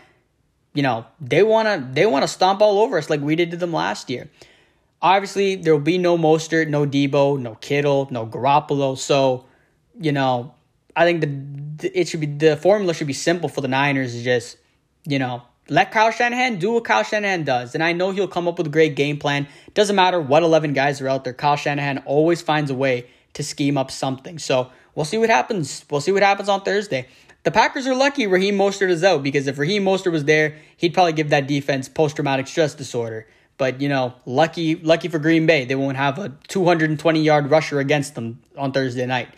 You 0.74 0.84
know, 0.84 1.06
they 1.22 1.42
want 1.42 1.68
to 1.68 1.94
they 1.94 2.06
want 2.06 2.24
to 2.24 2.28
stomp 2.28 2.62
all 2.62 2.80
over 2.80 2.98
us 2.98 3.10
like 3.10 3.22
we 3.22 3.36
did 3.36 3.52
to 3.52 3.58
them 3.58 3.72
last 3.72 4.10
year. 4.10 4.30
Obviously, 5.02 5.56
there 5.56 5.74
will 5.74 5.82
be 5.82 5.98
no 5.98 6.18
Mostert, 6.18 6.68
no 6.68 6.86
Deebo, 6.86 7.40
no 7.40 7.56
Kittle, 7.56 8.08
no 8.12 8.26
Garoppolo. 8.26 8.98
So, 8.98 9.46
you 10.00 10.12
know, 10.12 10.54
I 10.96 11.06
think 11.06 11.22
the 11.80 12.00
it 12.00 12.08
should 12.08 12.20
be 12.20 12.26
the 12.26 12.58
formula 12.58 12.94
should 12.94 13.08
be 13.08 13.14
simple 13.14 13.48
for 13.48 13.62
the 13.62 13.68
Niners 13.68 14.16
is 14.16 14.24
just, 14.24 14.58
you 15.06 15.20
know, 15.20 15.44
let 15.70 15.92
Kyle 15.92 16.12
Shanahan 16.12 16.60
do 16.60 16.74
what 16.74 16.84
Kyle 16.84 17.04
Shanahan 17.04 17.44
does. 17.44 17.74
And 17.74 17.84
I 17.84 17.94
know 17.94 18.12
he'll 18.12 18.28
come 18.28 18.48
up 18.48 18.58
with 18.58 18.68
a 18.68 18.72
great 18.72 18.96
game 18.96 19.18
plan. 19.18 19.48
Doesn't 19.74 19.96
matter 19.96 20.22
what 20.22 20.44
11 20.44 20.74
guys 20.74 21.02
are 21.02 21.08
out 21.08 21.24
there. 21.24 21.34
Kyle 21.34 21.56
Shanahan 21.56 22.00
always 22.06 22.42
finds 22.42 22.70
a 22.70 22.76
way 22.76 23.08
to 23.34 23.44
scheme 23.44 23.78
up 23.78 23.92
something. 23.92 24.40
So 24.40 24.72
we'll 24.94 25.06
see 25.06 25.18
what 25.18 25.30
happens. 25.30 25.86
We'll 25.90 26.02
see 26.02 26.12
what 26.12 26.24
happens 26.24 26.50
on 26.50 26.62
Thursday. 26.62 27.08
The 27.44 27.52
Packers 27.52 27.86
are 27.86 27.96
lucky 27.96 28.26
Raheem 28.26 28.58
Mostert 28.58 28.90
is 28.90 29.04
out 29.04 29.22
because 29.22 29.46
if 29.46 29.60
Raheem 29.60 29.84
Mostert 29.84 30.12
was 30.12 30.26
there, 30.26 30.58
he'd 30.78 30.94
probably 30.94 31.14
give 31.14 31.30
that 31.30 31.48
defense 31.48 31.88
post-traumatic 31.88 32.48
stress 32.48 32.74
disorder. 32.74 33.28
But 33.58 33.82
you 33.82 33.88
know, 33.88 34.16
lucky 34.26 34.76
lucky 34.76 35.08
for 35.08 35.20
Green 35.20 35.46
Bay, 35.46 35.66
they 35.66 35.76
won't 35.76 35.96
have 35.96 36.18
a 36.18 36.30
220 36.48 37.22
yard 37.22 37.50
rusher 37.52 37.80
against 37.80 38.16
them 38.16 38.42
on 38.58 38.72
Thursday 38.72 39.06
night. 39.06 39.30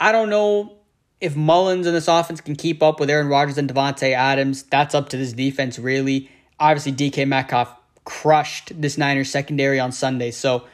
I 0.00 0.12
don't 0.12 0.30
know 0.30 0.77
if 1.20 1.34
Mullens 1.34 1.86
and 1.86 1.96
this 1.96 2.08
offense 2.08 2.40
can 2.40 2.56
keep 2.56 2.82
up 2.82 3.00
with 3.00 3.10
Aaron 3.10 3.28
Rodgers 3.28 3.58
and 3.58 3.68
Davante 3.68 4.12
Adams, 4.12 4.62
that's 4.64 4.94
up 4.94 5.08
to 5.10 5.16
this 5.16 5.32
defense, 5.32 5.78
really. 5.78 6.30
Obviously, 6.60 6.92
DK 6.92 7.26
Metcalf 7.26 7.74
crushed 8.04 8.80
this 8.80 8.96
Niners 8.96 9.30
secondary 9.30 9.80
on 9.80 9.92
Sunday. 9.92 10.30
So 10.30 10.64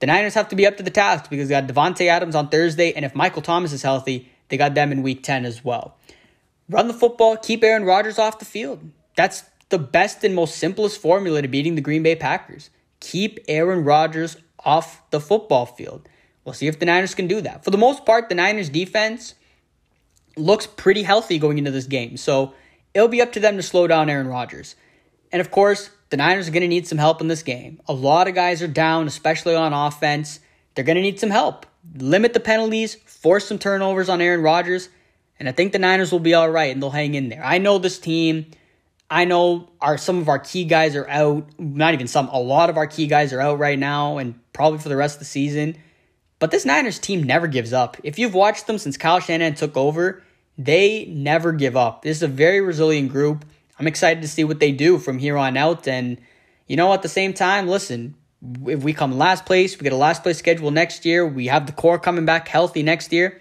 the 0.00 0.06
Niners 0.06 0.34
have 0.34 0.48
to 0.48 0.56
be 0.56 0.66
up 0.66 0.76
to 0.76 0.82
the 0.82 0.90
task 0.90 1.30
because 1.30 1.48
they 1.48 1.60
got 1.60 1.72
Davante 1.72 2.08
Adams 2.08 2.34
on 2.34 2.48
Thursday, 2.48 2.92
and 2.92 3.04
if 3.04 3.14
Michael 3.14 3.42
Thomas 3.42 3.72
is 3.72 3.82
healthy, 3.82 4.30
they 4.48 4.56
got 4.56 4.74
them 4.74 4.92
in 4.92 5.02
week 5.02 5.22
10 5.22 5.44
as 5.44 5.64
well. 5.64 5.96
Run 6.68 6.88
the 6.88 6.94
football, 6.94 7.36
keep 7.36 7.62
Aaron 7.62 7.84
Rodgers 7.84 8.18
off 8.18 8.38
the 8.38 8.44
field. 8.44 8.80
That's 9.16 9.44
the 9.68 9.78
best 9.78 10.24
and 10.24 10.34
most 10.34 10.56
simplest 10.56 11.00
formula 11.00 11.42
to 11.42 11.48
beating 11.48 11.76
the 11.76 11.80
Green 11.80 12.02
Bay 12.02 12.16
Packers. 12.16 12.70
Keep 13.00 13.40
Aaron 13.48 13.84
Rodgers 13.84 14.36
off 14.64 15.02
the 15.10 15.20
football 15.20 15.66
field. 15.66 16.08
We'll 16.44 16.54
see 16.54 16.66
if 16.66 16.78
the 16.78 16.86
Niners 16.86 17.14
can 17.14 17.26
do 17.26 17.40
that. 17.40 17.64
For 17.64 17.70
the 17.70 17.78
most 17.78 18.04
part, 18.04 18.28
the 18.28 18.34
Niners 18.34 18.68
defense 18.68 19.34
looks 20.36 20.66
pretty 20.66 21.02
healthy 21.02 21.38
going 21.38 21.58
into 21.58 21.70
this 21.70 21.86
game. 21.86 22.16
So 22.16 22.54
it'll 22.94 23.08
be 23.08 23.22
up 23.22 23.32
to 23.32 23.40
them 23.40 23.56
to 23.56 23.62
slow 23.62 23.86
down 23.86 24.10
Aaron 24.10 24.28
Rodgers. 24.28 24.76
And 25.30 25.40
of 25.40 25.50
course, 25.50 25.90
the 26.10 26.16
Niners 26.16 26.48
are 26.48 26.52
going 26.52 26.62
to 26.62 26.68
need 26.68 26.86
some 26.86 26.98
help 26.98 27.20
in 27.20 27.28
this 27.28 27.42
game. 27.42 27.80
A 27.88 27.92
lot 27.92 28.28
of 28.28 28.34
guys 28.34 28.62
are 28.62 28.68
down, 28.68 29.06
especially 29.06 29.54
on 29.54 29.72
offense. 29.72 30.40
They're 30.74 30.84
going 30.84 30.96
to 30.96 31.02
need 31.02 31.18
some 31.18 31.30
help. 31.30 31.66
Limit 31.96 32.34
the 32.34 32.40
penalties, 32.40 32.94
force 32.94 33.46
some 33.46 33.58
turnovers 33.58 34.08
on 34.08 34.20
Aaron 34.20 34.42
Rodgers, 34.42 34.88
and 35.38 35.48
I 35.48 35.52
think 35.52 35.72
the 35.72 35.78
Niners 35.78 36.12
will 36.12 36.20
be 36.20 36.34
all 36.34 36.50
right 36.50 36.70
and 36.70 36.80
they'll 36.82 36.90
hang 36.90 37.14
in 37.14 37.28
there. 37.28 37.44
I 37.44 37.58
know 37.58 37.78
this 37.78 37.98
team. 37.98 38.46
I 39.10 39.24
know 39.24 39.68
our 39.80 39.98
some 39.98 40.18
of 40.18 40.28
our 40.28 40.38
key 40.38 40.64
guys 40.64 40.94
are 40.96 41.08
out. 41.08 41.46
Not 41.58 41.94
even 41.94 42.06
some. 42.06 42.28
A 42.28 42.38
lot 42.38 42.70
of 42.70 42.76
our 42.76 42.86
key 42.86 43.06
guys 43.06 43.32
are 43.32 43.40
out 43.40 43.58
right 43.58 43.78
now, 43.78 44.18
and 44.18 44.38
probably 44.52 44.78
for 44.78 44.88
the 44.88 44.96
rest 44.96 45.16
of 45.16 45.18
the 45.18 45.24
season. 45.24 45.76
But 46.42 46.50
this 46.50 46.64
Niners 46.64 46.98
team 46.98 47.22
never 47.22 47.46
gives 47.46 47.72
up. 47.72 47.96
If 48.02 48.18
you've 48.18 48.34
watched 48.34 48.66
them 48.66 48.76
since 48.76 48.96
Kyle 48.96 49.20
Shanahan 49.20 49.54
took 49.54 49.76
over, 49.76 50.24
they 50.58 51.04
never 51.04 51.52
give 51.52 51.76
up. 51.76 52.02
This 52.02 52.16
is 52.16 52.24
a 52.24 52.26
very 52.26 52.60
resilient 52.60 53.12
group. 53.12 53.44
I'm 53.78 53.86
excited 53.86 54.22
to 54.22 54.28
see 54.28 54.42
what 54.42 54.58
they 54.58 54.72
do 54.72 54.98
from 54.98 55.20
here 55.20 55.38
on 55.38 55.56
out. 55.56 55.86
And, 55.86 56.20
you 56.66 56.74
know, 56.74 56.92
at 56.94 57.02
the 57.02 57.08
same 57.08 57.32
time, 57.32 57.68
listen, 57.68 58.16
if 58.66 58.82
we 58.82 58.92
come 58.92 59.16
last 59.16 59.46
place, 59.46 59.78
we 59.78 59.84
get 59.84 59.92
a 59.92 59.96
last 59.96 60.24
place 60.24 60.36
schedule 60.36 60.72
next 60.72 61.04
year, 61.04 61.24
we 61.24 61.46
have 61.46 61.66
the 61.66 61.72
core 61.72 61.96
coming 61.96 62.24
back 62.24 62.48
healthy 62.48 62.82
next 62.82 63.12
year. 63.12 63.40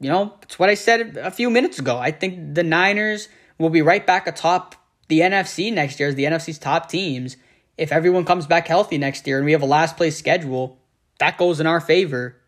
You 0.00 0.10
know, 0.10 0.34
it's 0.42 0.58
what 0.58 0.68
I 0.68 0.74
said 0.74 1.18
a 1.18 1.30
few 1.30 1.50
minutes 1.50 1.78
ago. 1.78 1.98
I 1.98 2.10
think 2.10 2.56
the 2.56 2.64
Niners 2.64 3.28
will 3.58 3.70
be 3.70 3.80
right 3.80 4.04
back 4.04 4.26
atop 4.26 4.74
the 5.06 5.20
NFC 5.20 5.72
next 5.72 6.00
year 6.00 6.08
as 6.08 6.16
the 6.16 6.24
NFC's 6.24 6.58
top 6.58 6.88
teams. 6.88 7.36
If 7.78 7.92
everyone 7.92 8.24
comes 8.24 8.48
back 8.48 8.66
healthy 8.66 8.98
next 8.98 9.24
year 9.28 9.36
and 9.36 9.46
we 9.46 9.52
have 9.52 9.62
a 9.62 9.66
last 9.66 9.96
place 9.96 10.18
schedule, 10.18 10.78
that 11.20 11.38
goes 11.38 11.60
in 11.60 11.68
our 11.68 11.80
favor 11.80 12.38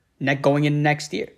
going 0.43 0.65
into 0.65 0.79
next 0.79 1.13
year. 1.13 1.29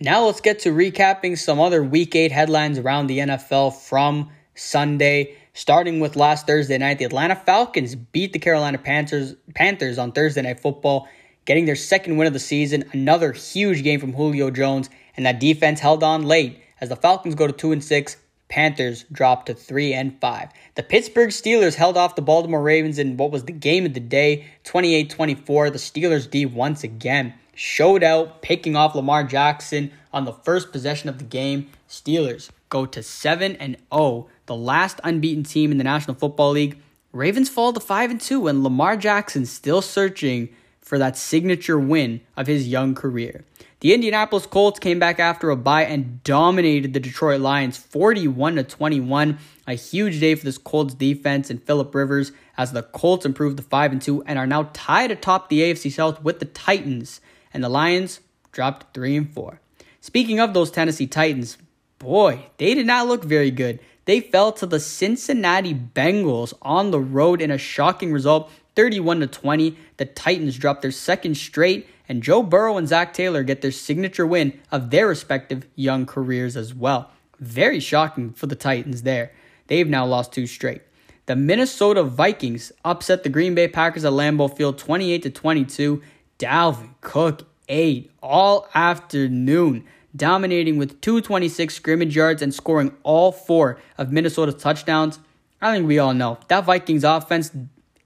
Now 0.00 0.26
let's 0.26 0.40
get 0.40 0.60
to 0.60 0.70
recapping 0.70 1.36
some 1.36 1.58
other 1.58 1.82
Week 1.82 2.14
8 2.14 2.30
headlines 2.30 2.78
around 2.78 3.08
the 3.08 3.18
NFL 3.18 3.74
from 3.74 4.30
Sunday. 4.54 5.36
Starting 5.54 5.98
with 5.98 6.14
last 6.14 6.46
Thursday 6.46 6.78
night, 6.78 6.98
the 6.98 7.04
Atlanta 7.04 7.34
Falcons 7.34 7.96
beat 7.96 8.32
the 8.32 8.38
Carolina 8.38 8.78
Panthers, 8.78 9.34
Panthers 9.56 9.98
on 9.98 10.12
Thursday 10.12 10.42
Night 10.42 10.60
Football, 10.60 11.08
getting 11.46 11.64
their 11.64 11.74
second 11.74 12.16
win 12.16 12.28
of 12.28 12.32
the 12.32 12.38
season. 12.38 12.84
Another 12.92 13.32
huge 13.32 13.82
game 13.82 13.98
from 13.98 14.12
Julio 14.12 14.52
Jones, 14.52 14.88
and 15.16 15.26
that 15.26 15.40
defense 15.40 15.80
held 15.80 16.04
on 16.04 16.22
late 16.22 16.62
as 16.80 16.90
the 16.90 16.96
Falcons 16.96 17.34
go 17.34 17.48
to 17.48 17.52
2 17.52 17.72
and 17.72 17.82
6 17.82 18.16
Panthers 18.48 19.04
dropped 19.12 19.46
to 19.46 19.54
3 19.54 19.92
and 19.92 20.20
5. 20.20 20.48
The 20.74 20.82
Pittsburgh 20.82 21.30
Steelers 21.30 21.74
held 21.74 21.96
off 21.96 22.16
the 22.16 22.22
Baltimore 22.22 22.62
Ravens 22.62 22.98
in 22.98 23.16
what 23.16 23.30
was 23.30 23.44
the 23.44 23.52
game 23.52 23.84
of 23.84 23.94
the 23.94 24.00
day, 24.00 24.46
28-24. 24.64 25.72
The 25.72 25.78
Steelers 25.78 26.30
D 26.30 26.46
once 26.46 26.82
again 26.82 27.34
showed 27.54 28.02
out, 28.02 28.40
picking 28.40 28.76
off 28.76 28.94
Lamar 28.94 29.24
Jackson 29.24 29.90
on 30.12 30.24
the 30.24 30.32
first 30.32 30.72
possession 30.72 31.08
of 31.08 31.18
the 31.18 31.24
game. 31.24 31.68
Steelers 31.88 32.50
go 32.68 32.86
to 32.86 33.02
7 33.02 33.56
and 33.56 33.76
0, 33.92 34.28
the 34.46 34.54
last 34.54 35.00
unbeaten 35.04 35.42
team 35.42 35.72
in 35.72 35.78
the 35.78 35.84
National 35.84 36.14
Football 36.14 36.52
League. 36.52 36.78
Ravens 37.12 37.48
fall 37.48 37.72
to 37.72 37.80
5 37.80 38.10
and 38.12 38.20
2 38.20 38.48
and 38.48 38.62
Lamar 38.62 38.96
Jackson 38.96 39.44
still 39.44 39.82
searching 39.82 40.50
for 40.80 40.98
that 40.98 41.16
signature 41.16 41.78
win 41.78 42.20
of 42.36 42.46
his 42.46 42.68
young 42.68 42.94
career. 42.94 43.44
The 43.80 43.94
Indianapolis 43.94 44.44
Colts 44.44 44.80
came 44.80 44.98
back 44.98 45.20
after 45.20 45.50
a 45.50 45.56
bye 45.56 45.84
and 45.84 46.20
dominated 46.24 46.94
the 46.94 46.98
Detroit 46.98 47.40
Lions 47.40 47.76
41 47.76 48.56
to 48.56 48.64
21. 48.64 49.38
A 49.68 49.74
huge 49.74 50.18
day 50.18 50.34
for 50.34 50.44
this 50.44 50.58
Colts 50.58 50.94
defense 50.94 51.48
and 51.48 51.62
Philip 51.62 51.94
Rivers 51.94 52.32
as 52.56 52.72
the 52.72 52.82
Colts 52.82 53.24
improved 53.24 53.58
to 53.58 53.62
5 53.62 53.92
and 53.92 54.02
2 54.02 54.24
and 54.24 54.36
are 54.36 54.48
now 54.48 54.70
tied 54.72 55.12
atop 55.12 55.48
the 55.48 55.60
AFC 55.60 55.92
South 55.92 56.20
with 56.24 56.40
the 56.40 56.44
Titans 56.46 57.20
and 57.54 57.62
the 57.62 57.68
Lions 57.68 58.18
dropped 58.50 58.92
3 58.94 59.16
and 59.16 59.32
4. 59.32 59.60
Speaking 60.00 60.40
of 60.40 60.54
those 60.54 60.72
Tennessee 60.72 61.06
Titans, 61.06 61.56
boy, 62.00 62.46
they 62.56 62.74
did 62.74 62.86
not 62.86 63.06
look 63.06 63.22
very 63.22 63.52
good. 63.52 63.78
They 64.06 64.18
fell 64.18 64.50
to 64.54 64.66
the 64.66 64.80
Cincinnati 64.80 65.72
Bengals 65.72 66.52
on 66.62 66.90
the 66.90 66.98
road 66.98 67.40
in 67.40 67.52
a 67.52 67.58
shocking 67.58 68.10
result 68.10 68.50
31 68.74 69.20
to 69.20 69.28
20. 69.28 69.78
The 69.98 70.06
Titans 70.06 70.58
dropped 70.58 70.82
their 70.82 70.90
second 70.90 71.36
straight 71.36 71.86
and 72.08 72.22
Joe 72.22 72.42
Burrow 72.42 72.76
and 72.76 72.88
Zac 72.88 73.12
Taylor 73.12 73.42
get 73.42 73.60
their 73.60 73.72
signature 73.72 74.26
win 74.26 74.58
of 74.72 74.90
their 74.90 75.06
respective 75.06 75.66
young 75.74 76.06
careers 76.06 76.56
as 76.56 76.74
well. 76.74 77.10
Very 77.38 77.80
shocking 77.80 78.32
for 78.32 78.46
the 78.46 78.56
Titans 78.56 79.02
there. 79.02 79.32
They've 79.66 79.88
now 79.88 80.06
lost 80.06 80.32
two 80.32 80.46
straight. 80.46 80.82
The 81.26 81.36
Minnesota 81.36 82.02
Vikings 82.02 82.72
upset 82.84 83.22
the 83.22 83.28
Green 83.28 83.54
Bay 83.54 83.68
Packers 83.68 84.04
at 84.04 84.12
Lambeau 84.12 84.48
Field 84.56 84.78
28 84.78 85.22
to 85.24 85.30
22. 85.30 86.02
Dalvin 86.38 86.94
Cook 87.02 87.46
ate 87.68 88.10
all 88.22 88.68
afternoon. 88.74 89.84
dominating 90.16 90.78
with 90.78 91.00
226 91.02 91.74
scrimmage 91.74 92.16
yards 92.16 92.40
and 92.40 92.52
scoring 92.54 92.92
all 93.02 93.30
four 93.30 93.78
of 93.98 94.10
Minnesota's 94.10 94.54
touchdowns. 94.60 95.18
I 95.60 95.74
think 95.74 95.86
we 95.86 95.98
all 95.98 96.14
know 96.14 96.38
that 96.48 96.64
Vikings 96.64 97.04
offense, 97.04 97.52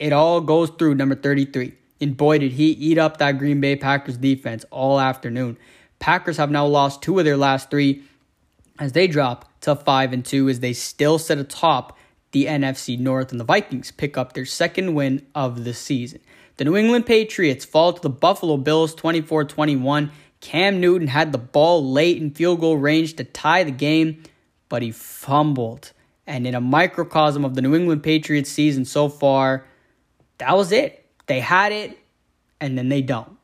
it 0.00 0.12
all 0.12 0.40
goes 0.40 0.70
through 0.70 0.96
number 0.96 1.14
33. 1.14 1.74
And 2.02 2.16
boy, 2.16 2.38
did 2.38 2.52
he 2.52 2.70
eat 2.70 2.98
up 2.98 3.18
that 3.18 3.38
Green 3.38 3.60
Bay 3.60 3.76
Packers 3.76 4.16
defense 4.16 4.64
all 4.70 4.98
afternoon. 4.98 5.56
Packers 6.00 6.36
have 6.36 6.50
now 6.50 6.66
lost 6.66 7.00
two 7.00 7.18
of 7.20 7.24
their 7.24 7.36
last 7.36 7.70
three 7.70 8.02
as 8.80 8.90
they 8.90 9.06
drop 9.06 9.48
to 9.60 9.76
5 9.76 10.12
and 10.12 10.24
2 10.24 10.48
as 10.48 10.58
they 10.58 10.72
still 10.72 11.16
sit 11.18 11.38
atop 11.38 11.96
the 12.32 12.46
NFC 12.46 12.98
North 12.98 13.30
and 13.30 13.38
the 13.38 13.44
Vikings 13.44 13.92
pick 13.92 14.16
up 14.16 14.32
their 14.32 14.44
second 14.44 14.94
win 14.94 15.24
of 15.34 15.62
the 15.62 15.72
season. 15.72 16.20
The 16.56 16.64
New 16.64 16.76
England 16.76 17.06
Patriots 17.06 17.64
fall 17.64 17.92
to 17.92 18.02
the 18.02 18.10
Buffalo 18.10 18.56
Bills 18.56 18.94
24 18.96 19.44
21. 19.44 20.10
Cam 20.40 20.80
Newton 20.80 21.06
had 21.06 21.30
the 21.30 21.38
ball 21.38 21.88
late 21.88 22.20
in 22.20 22.32
field 22.32 22.58
goal 22.60 22.76
range 22.76 23.14
to 23.14 23.24
tie 23.24 23.62
the 23.62 23.70
game, 23.70 24.24
but 24.68 24.82
he 24.82 24.90
fumbled. 24.90 25.92
And 26.26 26.48
in 26.48 26.56
a 26.56 26.60
microcosm 26.60 27.44
of 27.44 27.54
the 27.54 27.62
New 27.62 27.76
England 27.76 28.02
Patriots 28.02 28.50
season 28.50 28.84
so 28.84 29.08
far, 29.08 29.66
that 30.38 30.56
was 30.56 30.72
it. 30.72 31.01
They 31.26 31.40
had 31.40 31.72
it, 31.72 31.98
and 32.60 32.76
then 32.76 32.88
they 32.88 33.02
don't. 33.02 33.36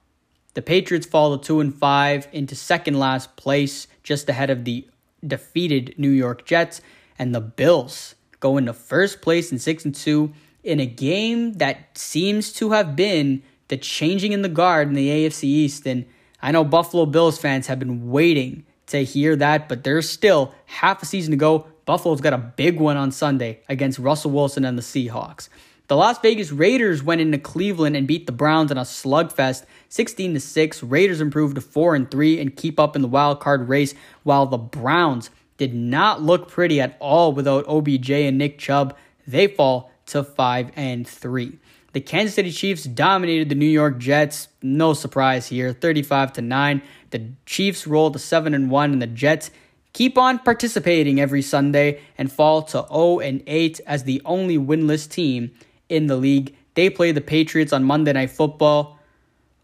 The 0.55 0.63
Patriots 0.63 1.07
fall 1.07 1.37
to 1.37 1.47
2 1.47 1.61
and 1.61 1.75
5 1.75 2.29
into 2.33 2.55
second 2.55 2.99
last 2.99 3.37
place, 3.37 3.87
just 4.03 4.29
ahead 4.29 4.51
of 4.51 4.65
the 4.65 4.89
defeated 5.27 5.95
New 5.97 6.11
York 6.11 6.45
Jets, 6.45 6.81
and 7.19 7.35
the 7.35 7.41
Bills 7.41 8.15
go 8.41 8.57
into 8.57 8.73
first 8.73 9.21
place 9.21 9.53
in 9.53 9.59
6 9.59 9.85
and 9.85 9.95
2 9.95 10.33
in 10.65 10.81
a 10.81 10.87
game 10.87 11.55
that 11.55 11.97
seems 11.97 12.53
to 12.55 12.71
have 12.71 12.97
been 12.97 13.43
the 13.69 13.77
changing 13.77 14.33
in 14.33 14.43
the 14.43 14.49
guard 14.49 14.89
in 14.89 14.95
the 14.95 15.09
AFC 15.09 15.45
East. 15.45 15.87
And 15.87 16.07
I 16.43 16.53
know 16.53 16.65
Buffalo 16.65 17.07
Bills 17.07 17.39
fans 17.39 17.67
have 17.67 17.79
been 17.79 18.11
waiting 18.11 18.65
to 18.87 19.05
hear 19.05 19.37
that, 19.37 19.69
but 19.69 19.85
there's 19.85 20.09
still 20.09 20.55
half 20.67 21.03
a 21.03 21.07
season 21.07 21.31
to 21.33 21.37
go. 21.37 21.67
Buffalo's 21.85 22.21
got 22.21 22.33
a 22.33 22.39
big 22.39 22.81
one 22.81 22.97
on 22.97 23.13
Sunday 23.13 23.61
against 23.69 23.99
Russell 23.99 24.31
Wilson 24.31 24.65
and 24.65 24.77
the 24.77 24.83
Seahawks. 24.83 25.49
The 25.89 25.97
Las 25.97 26.19
Vegas 26.19 26.53
Raiders 26.53 27.03
went 27.03 27.23
into 27.23 27.39
Cleveland 27.39 27.97
and 27.97 28.07
beat 28.07 28.27
the 28.27 28.33
Browns 28.33 28.71
in 28.71 28.77
a 28.77 28.83
slugfest 28.83 29.65
16 29.89 30.35
to 30.35 30.41
6. 30.41 30.83
Raiders 30.83 31.23
improved 31.23 31.55
to 31.55 31.63
4 31.63 31.95
and 31.95 32.11
3 32.11 32.39
and 32.41 32.55
keep 32.55 32.79
up 32.79 32.95
in 32.95 33.01
the 33.01 33.09
wild 33.09 33.41
card 33.41 33.71
race 33.71 33.95
while 34.23 34.45
the 34.45 34.59
Browns 34.59 35.31
did 35.57 35.73
not 35.73 36.21
look 36.21 36.47
pretty 36.47 36.79
at 36.79 36.99
all 37.01 37.33
without 37.33 37.65
OBJ 37.67 38.11
and 38.11 38.37
Nick 38.37 38.59
Chubb. 38.59 38.99
They 39.27 39.47
fall 39.47 39.91
to 40.09 40.23
5 40.23 40.73
and 40.77 41.09
3. 41.09 41.59
The 41.95 42.03
Kansas 42.03 42.35
City 42.35 42.53
Chiefs 42.53 42.85
dominated 42.85 43.49
the 43.49 43.55
New 43.55 43.65
York 43.65 43.97
Jets. 43.97 44.49
No 44.61 44.93
surprise 44.93 45.47
here, 45.47 45.73
35 45.73 46.35
to 46.35 46.43
9. 46.43 46.83
The 47.13 47.31
Chiefs 47.47 47.87
roll 47.87 48.11
to 48.11 48.19
7 48.19 48.53
and 48.53 48.71
1 48.71 48.93
and 48.93 49.01
the 49.01 49.07
Jets 49.07 49.51
keep 49.95 50.19
on 50.19 50.39
participating 50.39 51.19
every 51.19 51.41
Sunday 51.41 52.01
and 52.19 52.31
fall 52.31 52.61
to 52.63 52.87
0 52.93 53.21
and 53.21 53.43
8 53.47 53.81
as 53.87 54.05
the 54.05 54.21
only 54.27 54.59
winless 54.59 55.11
team 55.11 55.51
in 55.89 56.07
the 56.07 56.17
league. 56.17 56.55
They 56.75 56.91
play 56.91 57.13
the 57.13 57.21
Patriots 57.21 57.73
on 57.73 57.85
Monday 57.85 58.13
Night 58.13 58.31
Football. 58.31 58.99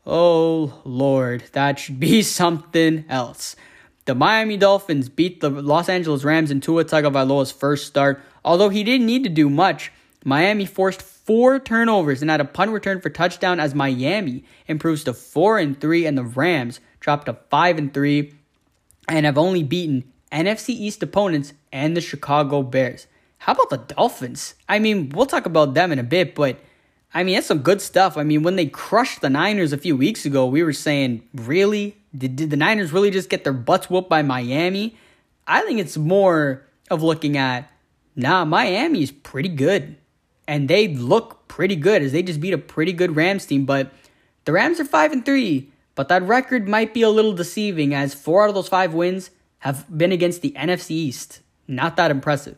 Oh, 0.06 0.80
Lord, 0.84 1.44
that 1.52 1.78
should 1.78 2.00
be 2.00 2.22
something 2.40 3.04
else. 3.08 3.56
The 4.06 4.14
Miami 4.14 4.56
Dolphins 4.56 5.08
beat 5.08 5.40
the 5.40 5.48
Los 5.48 5.88
Angeles 5.88 6.24
Rams 6.24 6.50
in 6.50 6.60
Tua 6.60 6.84
Tagovailoa's 6.84 7.50
first 7.50 7.86
start. 7.86 8.22
Although 8.44 8.68
he 8.68 8.84
didn't 8.84 9.06
need 9.06 9.24
to 9.24 9.30
do 9.30 9.48
much, 9.48 9.90
Miami 10.24 10.66
forced 10.66 11.00
four 11.00 11.58
turnovers 11.58 12.20
and 12.20 12.30
had 12.30 12.40
a 12.40 12.44
punt 12.44 12.70
return 12.70 13.00
for 13.00 13.08
touchdown 13.08 13.60
as 13.60 13.74
Miami 13.74 14.44
improves 14.66 15.04
to 15.04 15.14
4 15.14 15.58
and 15.58 15.80
3 15.80 16.06
and 16.06 16.18
the 16.18 16.24
Rams 16.24 16.80
drop 17.00 17.24
to 17.24 17.38
5 17.50 17.78
and 17.78 17.94
3 17.94 18.34
and 19.08 19.24
have 19.24 19.38
only 19.38 19.62
beaten 19.62 20.12
NFC 20.30 20.70
East 20.70 21.02
opponents 21.02 21.54
and 21.72 21.96
the 21.96 22.00
Chicago 22.00 22.62
Bears. 22.62 23.06
How 23.44 23.52
about 23.52 23.68
the 23.68 23.94
Dolphins? 23.94 24.54
I 24.70 24.78
mean, 24.78 25.10
we'll 25.10 25.26
talk 25.26 25.44
about 25.44 25.74
them 25.74 25.92
in 25.92 25.98
a 25.98 26.02
bit, 26.02 26.34
but 26.34 26.56
I 27.12 27.22
mean, 27.24 27.34
that's 27.34 27.46
some 27.46 27.58
good 27.58 27.82
stuff. 27.82 28.16
I 28.16 28.22
mean, 28.22 28.42
when 28.42 28.56
they 28.56 28.64
crushed 28.64 29.20
the 29.20 29.28
Niners 29.28 29.74
a 29.74 29.76
few 29.76 29.98
weeks 29.98 30.24
ago, 30.24 30.46
we 30.46 30.62
were 30.62 30.72
saying, 30.72 31.28
really? 31.34 31.94
Did, 32.16 32.36
did 32.36 32.48
the 32.48 32.56
Niners 32.56 32.90
really 32.90 33.10
just 33.10 33.28
get 33.28 33.44
their 33.44 33.52
butts 33.52 33.90
whooped 33.90 34.08
by 34.08 34.22
Miami? 34.22 34.96
I 35.46 35.60
think 35.60 35.78
it's 35.78 35.98
more 35.98 36.64
of 36.90 37.02
looking 37.02 37.36
at, 37.36 37.70
nah, 38.16 38.46
Miami's 38.46 39.12
pretty 39.12 39.50
good. 39.50 39.98
And 40.48 40.66
they 40.66 40.88
look 40.88 41.46
pretty 41.46 41.76
good 41.76 42.00
as 42.00 42.12
they 42.12 42.22
just 42.22 42.40
beat 42.40 42.54
a 42.54 42.58
pretty 42.58 42.94
good 42.94 43.14
Rams 43.14 43.44
team. 43.44 43.66
But 43.66 43.92
the 44.46 44.52
Rams 44.52 44.80
are 44.80 44.86
5 44.86 45.12
and 45.12 45.22
3, 45.22 45.70
but 45.94 46.08
that 46.08 46.22
record 46.22 46.66
might 46.66 46.94
be 46.94 47.02
a 47.02 47.10
little 47.10 47.34
deceiving 47.34 47.92
as 47.92 48.14
four 48.14 48.44
out 48.44 48.48
of 48.48 48.54
those 48.54 48.68
five 48.68 48.94
wins 48.94 49.28
have 49.58 49.84
been 49.94 50.12
against 50.12 50.40
the 50.40 50.52
NFC 50.52 50.92
East. 50.92 51.42
Not 51.68 51.96
that 51.96 52.10
impressive. 52.10 52.56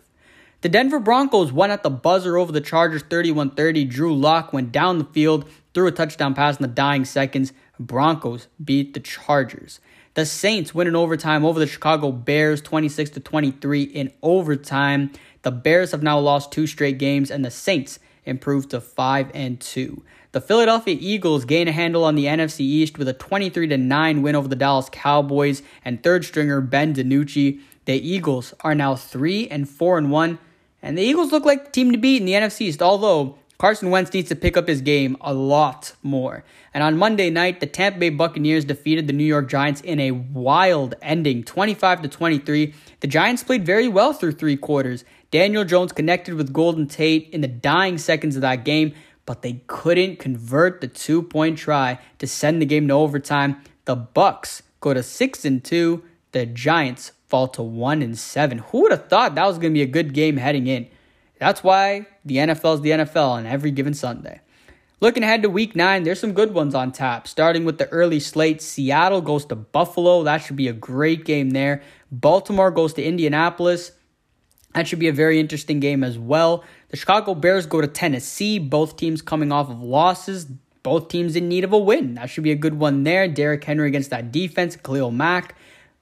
The 0.67 0.71
Denver 0.71 0.99
Broncos 0.99 1.53
won 1.53 1.71
at 1.71 1.85
the 1.85 1.91
buzzer 1.91 2.37
over 2.37 2.51
the 2.51 2.61
Chargers 2.61 3.03
31 3.03 3.53
30. 3.53 3.85
Drew 3.85 4.13
Lock 4.13 4.53
went 4.53 4.73
down 4.73 4.99
the 4.99 5.05
field, 5.05 5.49
threw 5.73 5.87
a 5.87 5.93
touchdown 5.93 6.35
pass 6.35 6.57
in 6.57 6.63
the 6.63 6.67
dying 6.67 7.05
seconds. 7.05 7.53
Broncos 7.79 8.49
beat 8.65 8.93
the 8.93 8.99
Chargers. 8.99 9.79
The 10.15 10.27
Saints 10.27 10.75
win 10.75 10.89
in 10.89 10.97
overtime 10.97 11.45
over 11.45 11.61
the 11.61 11.69
Chicago 11.69 12.11
Bears 12.11 12.61
26 12.63 13.11
23 13.11 13.83
in 13.83 14.13
overtime. 14.25 15.13
The 15.43 15.53
Bears 15.53 15.93
have 15.93 16.03
now 16.03 16.19
lost 16.19 16.51
two 16.51 16.67
straight 16.67 16.99
games 16.99 17.31
and 17.31 17.45
the 17.45 17.53
Saints 17.53 18.01
improved 18.25 18.71
to 18.71 18.81
5 18.81 19.31
and 19.35 19.61
2. 19.61 20.03
The 20.33 20.41
Philadelphia 20.41 20.97
Eagles 20.99 21.45
gain 21.45 21.69
a 21.69 21.73
handle 21.73 22.03
on 22.03 22.17
the 22.17 22.25
NFC 22.25 22.63
East 22.63 22.99
with 22.99 23.07
a 23.07 23.13
23 23.13 23.69
9 23.69 24.21
win 24.21 24.35
over 24.35 24.49
the 24.49 24.57
Dallas 24.57 24.89
Cowboys 24.91 25.63
and 25.85 26.03
third 26.03 26.25
stringer 26.25 26.61
Ben 26.61 26.93
DiNucci. 26.93 27.61
The 27.85 27.95
Eagles 27.95 28.53
are 28.63 28.75
now 28.75 28.97
3 28.97 29.47
and 29.47 29.69
4 29.69 29.99
and 29.99 30.11
1 30.11 30.39
and 30.87 30.97
the 30.97 31.03
Eagles 31.03 31.33
look 31.33 31.45
like 31.45 31.65
the 31.65 31.71
team 31.73 31.91
to 31.91 31.99
beat 31.99 32.23
in 32.23 32.27
the 32.27 32.33
NFC 32.33 32.63
East, 32.63 32.81
although 32.81 33.37
Carson 33.59 33.91
Wentz 33.91 34.13
needs 34.13 34.29
to 34.29 34.37
pick 34.37 34.57
up 34.57 34.69
his 34.69 34.81
game 34.83 35.17
a 35.21 35.35
lot 35.35 35.95
more. 36.03 36.45
And 36.73 36.85
on 36.85 36.97
Monday 36.97 37.29
night, 37.29 37.59
the 37.59 37.67
Tampa 37.67 37.99
Bay 37.99 38.11
Buccaneers 38.11 38.65
defeated 38.65 39.09
the 39.09 39.13
New 39.13 39.25
York 39.25 39.49
Giants 39.49 39.81
in 39.81 39.99
a 39.99 40.13
wild 40.13 40.95
ending, 41.03 41.43
25 41.43 42.03
to 42.03 42.09
23. 42.09 42.73
The 43.01 43.07
Giants 43.09 43.43
played 43.43 43.67
very 43.67 43.89
well 43.89 44.13
through 44.13 44.33
3 44.33 44.57
quarters. 44.59 45.05
Daniel 45.33 45.65
Jones 45.65 45.91
connected 45.91 46.35
with 46.35 46.53
Golden 46.53 46.87
Tate 46.87 47.31
in 47.31 47.41
the 47.41 47.49
dying 47.49 47.99
seconds 47.99 48.37
of 48.37 48.43
that 48.43 48.65
game, 48.65 48.95
but 49.25 49.43
they 49.43 49.63
couldn't 49.67 50.21
convert 50.21 50.81
the 50.81 50.87
two-point 50.87 51.59
try 51.59 51.99
to 52.19 52.29
send 52.29 52.63
the 52.63 52.67
game 52.67 52.87
to 52.87 52.95
overtime. 52.95 53.61
The 53.87 53.97
Bucks 53.97 54.63
go 54.79 54.95
to 54.95 55.03
6 55.03 55.45
and 55.45 55.65
2. 55.65 56.05
The 56.31 56.47
Giants 56.47 57.11
fall 57.29 57.49
to 57.49 57.63
1 57.63 58.03
and 58.03 58.19
7. 58.19 58.59
Who 58.59 58.83
would 58.83 58.93
have 58.93 59.09
thought 59.09 59.35
that 59.35 59.47
was 59.47 59.59
going 59.59 59.73
to 59.73 59.79
be 59.79 59.83
a 59.83 59.87
good 59.87 60.15
game 60.15 60.37
heading 60.37 60.67
in? 60.67 60.89
That's 61.39 61.63
why 61.63 62.07
the 62.25 62.37
NFL 62.37 62.77
is 62.77 62.81
the 62.81 62.91
NFL 62.91 63.29
on 63.31 63.47
every 63.47 63.71
given 63.71 63.95
Sunday. 63.95 64.41
Looking 65.01 65.23
ahead 65.23 65.43
to 65.43 65.51
week 65.51 65.77
9, 65.77 66.05
there's 66.05 66.21
some 66.21 66.33
good 66.33 66.55
ones 66.55 66.75
on 66.75 66.91
tap. 66.91 67.29
Starting 67.29 67.67
with 67.67 67.77
the 67.77 67.89
early 67.89 68.19
slate, 68.19 68.63
Seattle 68.63 69.21
goes 69.21 69.45
to 69.47 69.55
Buffalo. 69.55 70.23
That 70.23 70.39
should 70.39 70.57
be 70.57 70.69
a 70.69 70.73
great 70.73 71.27
game 71.27 71.51
there. 71.51 71.83
Baltimore 72.11 72.71
goes 72.71 72.95
to 72.95 73.05
Indianapolis. 73.05 73.93
That 74.73 74.89
should 74.89 74.99
be 74.99 75.09
a 75.09 75.13
very 75.13 75.39
interesting 75.39 75.81
game 75.81 76.03
as 76.03 76.19
well. 76.19 76.65
The 76.89 76.97
Chicago 76.97 77.35
Bears 77.35 77.67
go 77.67 77.83
to 77.83 77.87
Tennessee. 77.87 78.59
Both 78.59 78.97
teams 78.97 79.21
coming 79.21 79.53
off 79.53 79.69
of 79.69 79.83
losses. 79.83 80.47
Both 80.83 81.09
teams 81.09 81.37
in 81.37 81.49
need 81.49 81.65
of 81.65 81.75
a 81.75 81.79
win. 81.79 82.15
That 82.15 82.31
should 82.31 82.45
be 82.45 82.53
a 82.53 82.57
good 82.57 82.79
one 82.79 83.03
there. 83.03 83.29
Derrick 83.29 83.65
Henry 83.65 83.89
against 83.89 84.11
that 84.11 84.33
defense. 84.33 84.77
Khalil 84.77 85.11
Mack. 85.11 85.57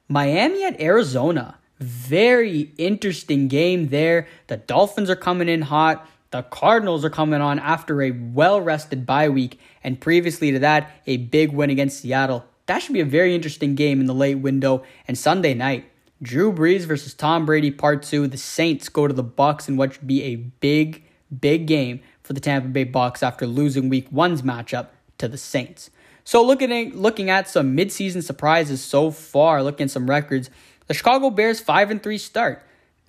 Miami 0.09 0.65
at 0.65 0.81
Arizona. 0.81 1.57
Very 1.81 2.73
interesting 2.77 3.49
game 3.49 3.89
there. 3.89 4.27
The 4.49 4.59
Dolphins 4.59 5.11
are 5.11 5.17
coming 5.17 5.49
in 5.49 5.63
hot. 5.63 6.07
The 6.31 6.43
Cardinals 6.43 7.05
are 7.05 7.11
coming 7.11 7.41
on 7.41 7.59
after 7.59 8.03
a 8.03 8.11
well 8.11 8.61
rested 8.61 9.07
bye 9.07 9.29
week, 9.29 9.61
and 9.83 10.01
previously 10.01 10.53
to 10.53 10.59
that, 10.61 10.91
a 11.07 11.17
big 11.17 11.53
win 11.53 11.71
against 11.71 12.01
Seattle. 12.01 12.45
That 12.67 12.81
should 12.81 12.93
be 12.93 13.01
a 13.01 13.07
very 13.07 13.35
interesting 13.35 13.75
game 13.75 14.01
in 14.01 14.07
the 14.07 14.15
late 14.15 14.37
window. 14.37 14.83
And 15.07 15.17
Sunday 15.17 15.55
night, 15.55 15.91
Drew 16.23 16.53
Brees 16.53 16.87
versus 16.87 17.15
Tom 17.15 17.47
Brady 17.47 17.71
Part 17.71 18.03
2. 18.03 18.29
The 18.29 18.39
Saints 18.39 18.89
go 18.89 19.07
to 19.07 19.15
the 19.15 19.23
Bucks 19.23 19.69
in 19.69 19.77
what 19.77 19.95
should 19.95 20.07
be 20.07 20.23
a 20.23 20.37
big, 20.37 21.05
big 21.41 21.67
game 21.67 22.01
for 22.23 22.33
the 22.33 22.41
Tampa 22.41 22.69
Bay 22.69 22.85
Bucks 22.85 23.23
after 23.23 23.47
losing 23.47 23.89
week 23.89 24.09
one's 24.11 24.43
matchup 24.43 24.89
to 25.19 25.29
the 25.29 25.39
Saints. 25.39 25.91
So 26.25 26.43
looking 26.43 26.73
at, 26.73 26.95
looking 26.95 27.31
at 27.31 27.49
some 27.49 27.77
midseason 27.77 28.23
surprises 28.23 28.83
so 28.83 29.11
far, 29.11 29.63
looking 29.63 29.85
at 29.85 29.91
some 29.91 30.09
records, 30.09 30.51
the 30.87 30.95
Chicago 30.95 31.31
Bears 31.31 31.61
5 31.61 31.91
and 31.91 32.03
3 32.03 32.19
start. 32.19 32.63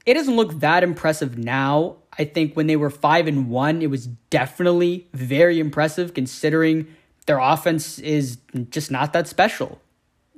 It 0.06 0.14
doesn't 0.14 0.36
look 0.36 0.60
that 0.60 0.84
impressive 0.84 1.38
now. 1.38 1.98
I 2.18 2.26
think 2.26 2.56
when 2.56 2.68
they 2.68 2.76
were 2.76 2.90
5 2.90 3.28
and 3.28 3.50
1, 3.50 3.82
it 3.82 3.90
was 3.90 4.08
definitely 4.08 5.08
very 5.14 5.60
impressive 5.60 6.14
considering 6.14 6.88
their 7.26 7.40
offense 7.40 8.00
is 8.00 8.38
just 8.70 8.92
not 8.92 9.14
that 9.14 9.28
special. 9.28 9.82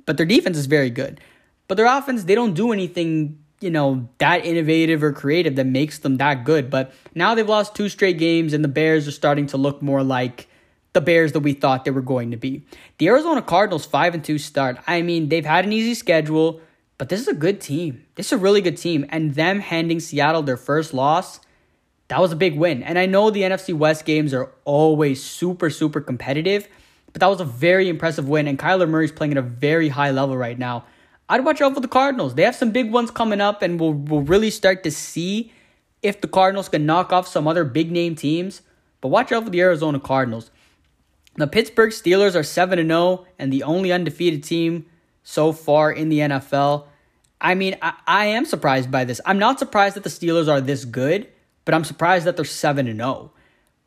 But 0.06 0.16
their 0.16 0.26
defense 0.26 0.56
is 0.56 0.66
very 0.66 0.90
good. 0.90 1.20
But 1.66 1.76
their 1.76 1.86
offense, 1.86 2.24
they 2.24 2.34
don't 2.34 2.54
do 2.54 2.72
anything, 2.72 3.38
you 3.60 3.70
know, 3.70 4.08
that 4.18 4.46
innovative 4.46 5.02
or 5.02 5.12
creative 5.12 5.56
that 5.56 5.66
makes 5.66 5.98
them 5.98 6.16
that 6.16 6.44
good. 6.44 6.70
But 6.70 6.94
now 7.14 7.34
they've 7.34 7.48
lost 7.48 7.74
two 7.74 7.90
straight 7.90 8.18
games 8.18 8.54
and 8.54 8.64
the 8.64 8.68
Bears 8.68 9.06
are 9.06 9.12
starting 9.12 9.46
to 9.48 9.58
look 9.58 9.82
more 9.82 10.02
like 10.02 10.47
the 10.98 11.04
Bears 11.04 11.32
that 11.32 11.40
we 11.40 11.52
thought 11.52 11.84
they 11.84 11.92
were 11.92 12.02
going 12.02 12.32
to 12.32 12.36
be. 12.36 12.64
The 12.98 13.06
Arizona 13.06 13.40
Cardinals 13.40 13.86
5 13.86 14.14
and 14.14 14.24
2 14.24 14.38
start. 14.38 14.78
I 14.86 15.02
mean, 15.02 15.28
they've 15.28 15.44
had 15.44 15.64
an 15.64 15.72
easy 15.72 15.94
schedule. 15.94 16.60
But 16.98 17.08
this 17.08 17.20
is 17.20 17.28
a 17.28 17.34
good 17.34 17.60
team. 17.60 18.04
This 18.16 18.26
is 18.26 18.32
a 18.32 18.38
really 18.38 18.60
good 18.60 18.76
team. 18.76 19.06
And 19.08 19.34
them 19.34 19.60
handing 19.60 20.00
Seattle 20.00 20.42
their 20.42 20.56
first 20.56 20.92
loss, 20.92 21.38
that 22.08 22.20
was 22.20 22.32
a 22.32 22.36
big 22.36 22.58
win. 22.58 22.82
And 22.82 22.98
I 22.98 23.06
know 23.06 23.30
the 23.30 23.42
NFC 23.42 23.72
West 23.72 24.04
games 24.04 24.34
are 24.34 24.50
always 24.64 25.22
super, 25.22 25.70
super 25.70 26.00
competitive, 26.00 26.66
but 27.12 27.20
that 27.20 27.28
was 27.28 27.40
a 27.40 27.44
very 27.44 27.88
impressive 27.88 28.28
win. 28.28 28.48
And 28.48 28.58
Kyler 28.58 28.88
Murray's 28.88 29.12
playing 29.12 29.32
at 29.32 29.38
a 29.38 29.42
very 29.42 29.90
high 29.90 30.10
level 30.10 30.36
right 30.36 30.58
now. 30.58 30.84
I'd 31.28 31.44
watch 31.44 31.60
out 31.60 31.74
for 31.74 31.80
the 31.80 31.88
Cardinals. 31.88 32.34
They 32.34 32.42
have 32.42 32.56
some 32.56 32.72
big 32.72 32.90
ones 32.90 33.10
coming 33.10 33.40
up, 33.40 33.62
and 33.62 33.78
we'll, 33.78 33.92
we'll 33.92 34.22
really 34.22 34.50
start 34.50 34.82
to 34.82 34.90
see 34.90 35.52
if 36.02 36.20
the 36.20 36.28
Cardinals 36.28 36.68
can 36.68 36.84
knock 36.84 37.12
off 37.12 37.28
some 37.28 37.46
other 37.46 37.64
big 37.64 37.92
name 37.92 38.16
teams. 38.16 38.62
But 39.00 39.08
watch 39.08 39.30
out 39.30 39.44
for 39.44 39.50
the 39.50 39.60
Arizona 39.60 40.00
Cardinals. 40.00 40.50
The 41.38 41.46
Pittsburgh 41.46 41.90
Steelers 41.90 42.34
are 42.34 42.42
7 42.42 42.84
0 42.84 43.26
and 43.38 43.52
the 43.52 43.62
only 43.62 43.92
undefeated 43.92 44.42
team 44.42 44.86
so 45.22 45.52
far 45.52 45.92
in 45.92 46.08
the 46.08 46.18
NFL. 46.18 46.86
I 47.40 47.54
mean, 47.54 47.76
I, 47.80 47.94
I, 48.08 48.24
am 48.26 48.44
surprised 48.44 48.90
by 48.90 49.04
this. 49.04 49.20
I'm 49.24 49.38
not 49.38 49.60
surprised 49.60 49.94
that 49.94 50.02
the 50.02 50.10
Steelers 50.10 50.48
are 50.48 50.60
this 50.60 50.84
good, 50.84 51.28
but 51.64 51.74
I'm 51.74 51.84
surprised 51.84 52.26
that 52.26 52.34
they're 52.34 52.44
7 52.44 52.86
0. 52.86 53.32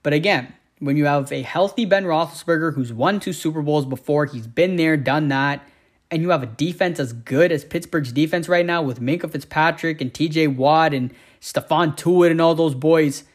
But 0.02 0.14
again, 0.14 0.54
when 0.80 0.96
you 0.96 1.04
have 1.06 1.30
a 1.34 1.42
healthy 1.42 1.84
Ben 1.84 2.06
Roethlisberger 2.06 2.74
who's 2.74 2.94
won 2.94 3.20
two 3.20 3.34
Super 3.34 3.62
Bowls 3.62 3.86
before, 3.86 4.28
he's 4.28 4.48
been 4.48 4.78
there, 4.78 4.96
done 4.96 5.28
that, 5.28 5.62
and 6.10 6.22
you 6.22 6.30
have 6.30 6.44
a 6.44 6.48
defense 6.48 7.02
as 7.02 7.12
good 7.12 7.52
as 7.52 7.66
Pittsburgh's 7.66 8.14
defense 8.14 8.48
right 8.48 8.66
now 8.66 8.82
with 8.82 9.02
Minkah 9.02 9.30
Fitzpatrick 9.30 10.00
and 10.00 10.14
TJ 10.14 10.56
Watt 10.56 10.94
and 10.94 11.14
Stephon 11.42 11.98
Tuitt 11.98 12.32
and 12.32 12.40
all 12.40 12.56
those 12.56 12.76
boys, 12.76 13.26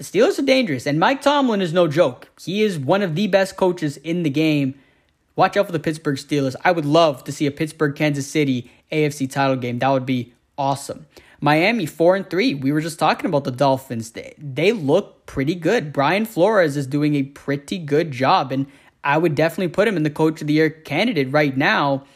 the 0.00 0.04
Steelers 0.04 0.38
are 0.38 0.42
dangerous. 0.42 0.86
And 0.86 0.98
Mike 0.98 1.20
Tomlin 1.20 1.60
is 1.60 1.74
no 1.74 1.86
joke. 1.86 2.30
He 2.40 2.62
is 2.62 2.78
one 2.78 3.02
of 3.02 3.14
the 3.14 3.26
best 3.26 3.58
coaches 3.58 3.98
in 3.98 4.22
the 4.22 4.30
game. 4.30 4.74
Watch 5.36 5.58
out 5.58 5.66
for 5.66 5.72
the 5.72 5.78
Pittsburgh 5.78 6.16
Steelers. 6.16 6.56
I 6.64 6.72
would 6.72 6.86
love 6.86 7.22
to 7.24 7.32
see 7.32 7.44
a 7.44 7.50
Pittsburgh 7.50 7.94
Kansas 7.94 8.26
City 8.26 8.70
AFC 8.90 9.30
title 9.30 9.56
game. 9.56 9.78
That 9.78 9.90
would 9.90 10.06
be 10.06 10.32
awesome. 10.56 11.04
Miami 11.42 11.84
4 11.84 12.16
and 12.16 12.30
3. 12.30 12.54
We 12.54 12.72
were 12.72 12.80
just 12.80 12.98
talking 12.98 13.26
about 13.26 13.44
the 13.44 13.50
Dolphins. 13.50 14.12
They, 14.12 14.32
they 14.38 14.72
look 14.72 15.26
pretty 15.26 15.54
good. 15.54 15.92
Brian 15.92 16.24
Flores 16.24 16.78
is 16.78 16.86
doing 16.86 17.14
a 17.14 17.24
pretty 17.24 17.76
good 17.76 18.10
job 18.10 18.52
and 18.52 18.68
I 19.04 19.18
would 19.18 19.34
definitely 19.34 19.68
put 19.68 19.86
him 19.86 19.98
in 19.98 20.02
the 20.02 20.08
coach 20.08 20.40
of 20.40 20.46
the 20.46 20.54
year 20.54 20.70
candidate 20.70 21.30
right 21.30 21.54
now 21.54 22.06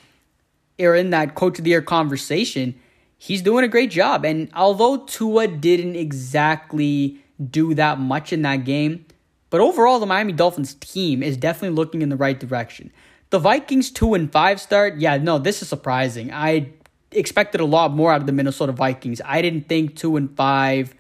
or 0.81 0.95
in 0.95 1.11
that 1.11 1.35
coach 1.35 1.59
of 1.59 1.65
the 1.65 1.71
year 1.71 1.83
conversation 1.83 2.77
he's 3.19 3.43
doing 3.43 3.65
a 3.65 3.69
great 3.69 3.91
job. 3.91 4.25
And 4.25 4.51
although 4.55 4.99
Tua 4.99 5.49
didn't 5.49 5.97
exactly 5.97 7.24
do 7.51 7.75
that 7.75 7.99
much 7.99 8.33
in 8.33 8.43
that 8.43 8.65
game, 8.65 9.07
but 9.51 9.61
overall 9.61 9.99
the 9.99 10.07
Miami 10.07 10.33
Dolphins 10.33 10.75
team 10.75 11.23
is 11.23 11.37
definitely 11.37 11.77
looking 11.77 12.03
in 12.03 12.09
the 12.09 12.17
right 12.17 12.39
direction. 12.39 12.93
The 13.31 13.39
Vikings 13.39 13.91
2 13.91 14.15
and 14.15 14.31
5 14.31 14.61
start, 14.61 14.97
yeah, 14.99 15.17
no, 15.17 15.39
this 15.39 15.63
is 15.63 15.69
surprising. 15.69 16.33
I 16.33 16.71
expected 17.11 17.61
a 17.61 17.65
lot 17.65 17.93
more 17.93 18.13
out 18.13 18.21
of 18.21 18.27
the 18.27 18.33
Minnesota 18.33 18.73
Vikings. 18.73 19.21
I 19.25 19.43
didn't 19.43 19.69
think 19.69 19.97
2 19.97 20.17
and 20.17 20.37
5 20.37 20.95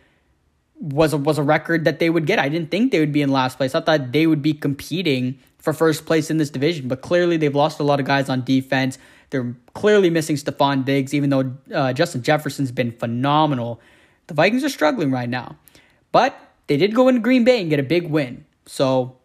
was 0.80 1.12
a, 1.12 1.16
was 1.16 1.38
a 1.38 1.42
record 1.42 1.84
that 1.84 1.98
they 1.98 2.10
would 2.10 2.26
get. 2.26 2.38
I 2.38 2.48
didn't 2.48 2.70
think 2.70 2.92
they 2.92 3.00
would 3.00 3.12
be 3.12 3.22
in 3.22 3.30
last 3.30 3.56
place. 3.56 3.74
I 3.74 3.80
thought 3.80 4.12
they 4.12 4.26
would 4.26 4.42
be 4.42 4.52
competing 4.52 5.38
for 5.58 5.72
first 5.72 6.06
place 6.06 6.30
in 6.30 6.36
this 6.36 6.50
division, 6.50 6.88
but 6.88 7.00
clearly 7.00 7.36
they've 7.36 7.54
lost 7.54 7.80
a 7.80 7.82
lot 7.82 8.00
of 8.00 8.06
guys 8.06 8.28
on 8.28 8.44
defense. 8.44 8.98
They're 9.30 9.54
clearly 9.72 10.10
missing 10.10 10.36
Stefon 10.36 10.84
Diggs, 10.84 11.14
even 11.14 11.30
though 11.30 11.54
uh, 11.74 11.92
Justin 11.92 12.22
Jefferson's 12.22 12.70
been 12.70 12.92
phenomenal. 12.92 13.80
The 14.26 14.34
Vikings 14.34 14.62
are 14.62 14.68
struggling 14.68 15.10
right 15.10 15.28
now. 15.28 15.56
But 16.14 16.38
they 16.68 16.76
did 16.76 16.94
go 16.94 17.08
into 17.08 17.20
Green 17.20 17.42
Bay 17.42 17.60
and 17.60 17.68
get 17.68 17.80
a 17.80 17.82
big 17.82 18.08
win. 18.08 18.44
So 18.66 19.16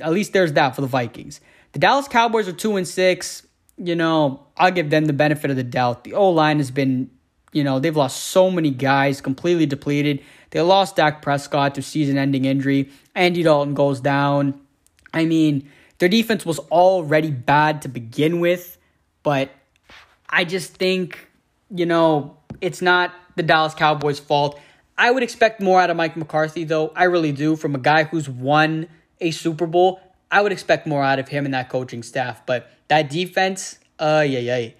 at 0.00 0.12
least 0.12 0.32
there's 0.32 0.54
that 0.54 0.74
for 0.74 0.80
the 0.80 0.86
Vikings. 0.86 1.42
The 1.72 1.78
Dallas 1.78 2.08
Cowboys 2.08 2.48
are 2.48 2.54
2 2.54 2.76
and 2.76 2.88
6. 2.88 3.46
You 3.76 3.94
know, 3.94 4.46
I'll 4.56 4.70
give 4.70 4.88
them 4.88 5.04
the 5.04 5.12
benefit 5.12 5.50
of 5.50 5.56
the 5.56 5.62
doubt. 5.62 6.04
The 6.04 6.14
O 6.14 6.30
line 6.30 6.56
has 6.56 6.70
been, 6.70 7.10
you 7.52 7.62
know, 7.62 7.78
they've 7.80 7.94
lost 7.94 8.28
so 8.28 8.50
many 8.50 8.70
guys, 8.70 9.20
completely 9.20 9.66
depleted. 9.66 10.22
They 10.48 10.62
lost 10.62 10.96
Dak 10.96 11.20
Prescott 11.20 11.74
to 11.74 11.82
season 11.82 12.16
ending 12.16 12.46
injury. 12.46 12.88
Andy 13.14 13.42
Dalton 13.42 13.74
goes 13.74 14.00
down. 14.00 14.58
I 15.12 15.26
mean, 15.26 15.68
their 15.98 16.08
defense 16.08 16.46
was 16.46 16.60
already 16.70 17.30
bad 17.30 17.82
to 17.82 17.88
begin 17.88 18.40
with, 18.40 18.78
but 19.22 19.50
I 20.30 20.46
just 20.46 20.72
think, 20.76 21.28
you 21.70 21.84
know, 21.84 22.38
it's 22.62 22.80
not 22.80 23.12
the 23.36 23.42
Dallas 23.42 23.74
Cowboys' 23.74 24.18
fault. 24.18 24.58
I 24.98 25.12
would 25.12 25.22
expect 25.22 25.62
more 25.62 25.80
out 25.80 25.90
of 25.90 25.96
Mike 25.96 26.16
McCarthy, 26.16 26.64
though. 26.64 26.92
I 26.96 27.04
really 27.04 27.30
do. 27.30 27.54
From 27.54 27.76
a 27.76 27.78
guy 27.78 28.02
who's 28.02 28.28
won 28.28 28.88
a 29.20 29.30
Super 29.30 29.66
Bowl, 29.66 30.00
I 30.30 30.42
would 30.42 30.50
expect 30.50 30.88
more 30.88 31.04
out 31.04 31.20
of 31.20 31.28
him 31.28 31.44
and 31.44 31.54
that 31.54 31.68
coaching 31.68 32.02
staff. 32.02 32.44
But 32.44 32.68
that 32.88 33.08
defense, 33.08 33.78
uh, 34.00 34.24
yeah, 34.26 34.40
yeah. 34.40 34.70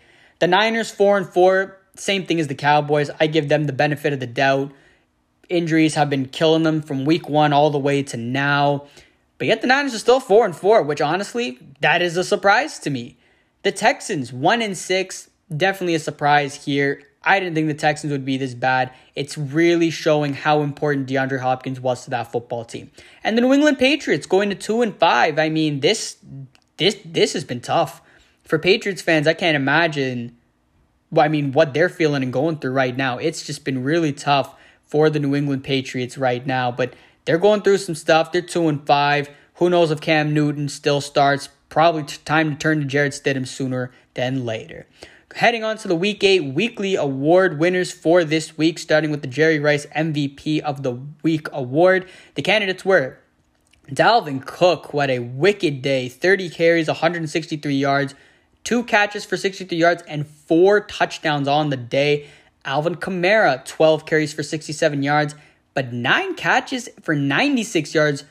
The 0.41 0.49
Niners, 0.49 0.91
4 0.91 1.19
and 1.19 1.29
4, 1.29 1.79
same 1.95 2.27
thing 2.27 2.41
as 2.41 2.49
the 2.49 2.57
Cowboys. 2.57 3.11
I 3.21 3.29
give 3.29 3.49
them 3.49 3.65
the 3.65 3.73
benefit 3.73 4.13
of 4.13 4.19
the 4.19 4.27
doubt. 4.27 4.73
Injuries 5.49 5.95
have 5.95 6.11
been 6.11 6.27
killing 6.27 6.65
them 6.65 6.83
from 6.83 7.05
week 7.05 7.29
one 7.29 7.53
all 7.53 7.71
the 7.71 7.79
way 7.79 8.03
to 8.03 8.17
now. 8.17 8.87
But 9.39 9.47
yet 9.47 9.61
the 9.61 9.69
Niners 9.69 9.95
are 9.95 10.01
still 10.01 10.21
4 10.21 10.47
and 10.47 10.57
4, 10.57 10.83
which 10.83 11.01
honestly, 11.01 11.61
that 11.81 12.03
is 12.03 12.17
a 12.17 12.25
surprise 12.25 12.81
to 12.81 12.91
me. 12.91 13.17
The 13.63 13.71
Texans, 13.71 14.33
1 14.33 14.63
and 14.63 14.77
6, 14.77 15.31
definitely 15.57 15.95
a 15.95 16.01
surprise 16.01 16.65
here. 16.65 17.03
I 17.23 17.41
didn't 17.41 17.55
think 17.55 17.69
the 17.69 17.75
Texans 17.75 18.13
would 18.13 18.25
be 18.25 18.37
this 18.37 18.55
bad. 18.55 18.93
It's 19.15 19.37
really 19.37 19.91
showing 19.91 20.35
how 20.35 20.63
important 20.63 21.09
DeAndre 21.09 21.41
Hopkins 21.41 21.81
was 21.81 22.05
to 22.05 22.11
that 22.11 22.31
football 22.31 22.65
team. 22.65 22.91
And 23.25 23.37
the 23.37 23.43
New 23.43 23.53
England 23.53 23.79
Patriots 23.79 24.27
going 24.27 24.51
to 24.51 24.55
2 24.55 24.83
and 24.83 24.97
5. 24.97 25.39
I 25.39 25.49
mean, 25.49 25.81
this 25.81 26.17
this 26.77 26.97
this 27.05 27.33
has 27.33 27.45
been 27.45 27.61
tough. 27.61 28.01
For 28.45 28.59
Patriots 28.59 29.03
fans, 29.03 29.27
I 29.27 29.35
can't 29.35 29.57
imagine 29.57 30.37
I 31.17 31.29
mean 31.29 31.53
what 31.53 31.75
they're 31.75 31.89
feeling 31.89 32.23
and 32.23 32.33
going 32.33 32.59
through 32.59 32.73
right 32.73 32.97
now. 32.97 33.19
It's 33.19 33.45
just 33.45 33.65
been 33.65 33.83
really 33.83 34.13
tough 34.13 34.55
for 34.87 35.11
the 35.11 35.19
New 35.19 35.35
England 35.35 35.65
Patriots 35.65 36.17
right 36.17 36.47
now, 36.47 36.71
but 36.71 36.95
they're 37.25 37.37
going 37.39 37.63
through 37.63 37.79
some 37.79 37.95
stuff. 37.95 38.33
They're 38.33 38.41
2 38.41 38.69
and 38.69 38.87
5. 38.87 39.29
Who 39.55 39.69
knows 39.69 39.91
if 39.91 40.01
Cam 40.01 40.33
Newton 40.33 40.69
still 40.69 41.01
starts? 41.01 41.49
Probably 41.69 42.05
time 42.05 42.53
to 42.53 42.57
turn 42.57 42.81
to 42.81 42.87
Jarrett 42.87 43.13
Stidham 43.13 43.47
sooner 43.47 43.91
than 44.15 44.47
later. 44.47 44.87
Heading 45.35 45.63
on 45.63 45.77
to 45.79 45.89
the 45.89 45.95
Week 45.95 46.25
8 46.25 46.55
weekly 46.55 46.95
award 46.95 47.59
winners 47.59 47.93
for 47.93 48.25
this 48.25 48.57
week, 48.57 48.79
starting 48.79 49.11
with 49.11 49.21
the 49.21 49.29
Jerry 49.29 49.61
Rice 49.61 49.85
MVP 49.95 50.61
of 50.61 50.83
the 50.83 51.03
Week 51.23 51.49
award. 51.53 52.09
The 52.35 52.41
candidates 52.41 52.83
were 52.83 53.19
Dalvin 53.91 54.45
Cook, 54.45 54.91
had 54.93 55.11
a 55.11 55.19
wicked 55.19 55.83
day 55.83 56.09
30 56.09 56.49
carries, 56.49 56.89
163 56.89 57.75
yards, 57.75 58.15
two 58.65 58.83
catches 58.85 59.27
for 59.27 59.37
63 59.37 59.77
yards, 59.77 60.03
and 60.09 60.27
four 60.27 60.81
touchdowns 60.81 61.47
on 61.47 61.69
the 61.69 61.77
day. 61.77 62.27
Alvin 62.65 62.95
Kamara, 62.95 63.63
12 63.67 64.07
carries 64.07 64.33
for 64.33 64.43
67 64.43 65.03
yards, 65.03 65.35
but 65.75 65.93
nine 65.93 66.37
catches 66.37 66.89
for 67.03 67.15
96 67.15 67.95
yards, 67.95 68.25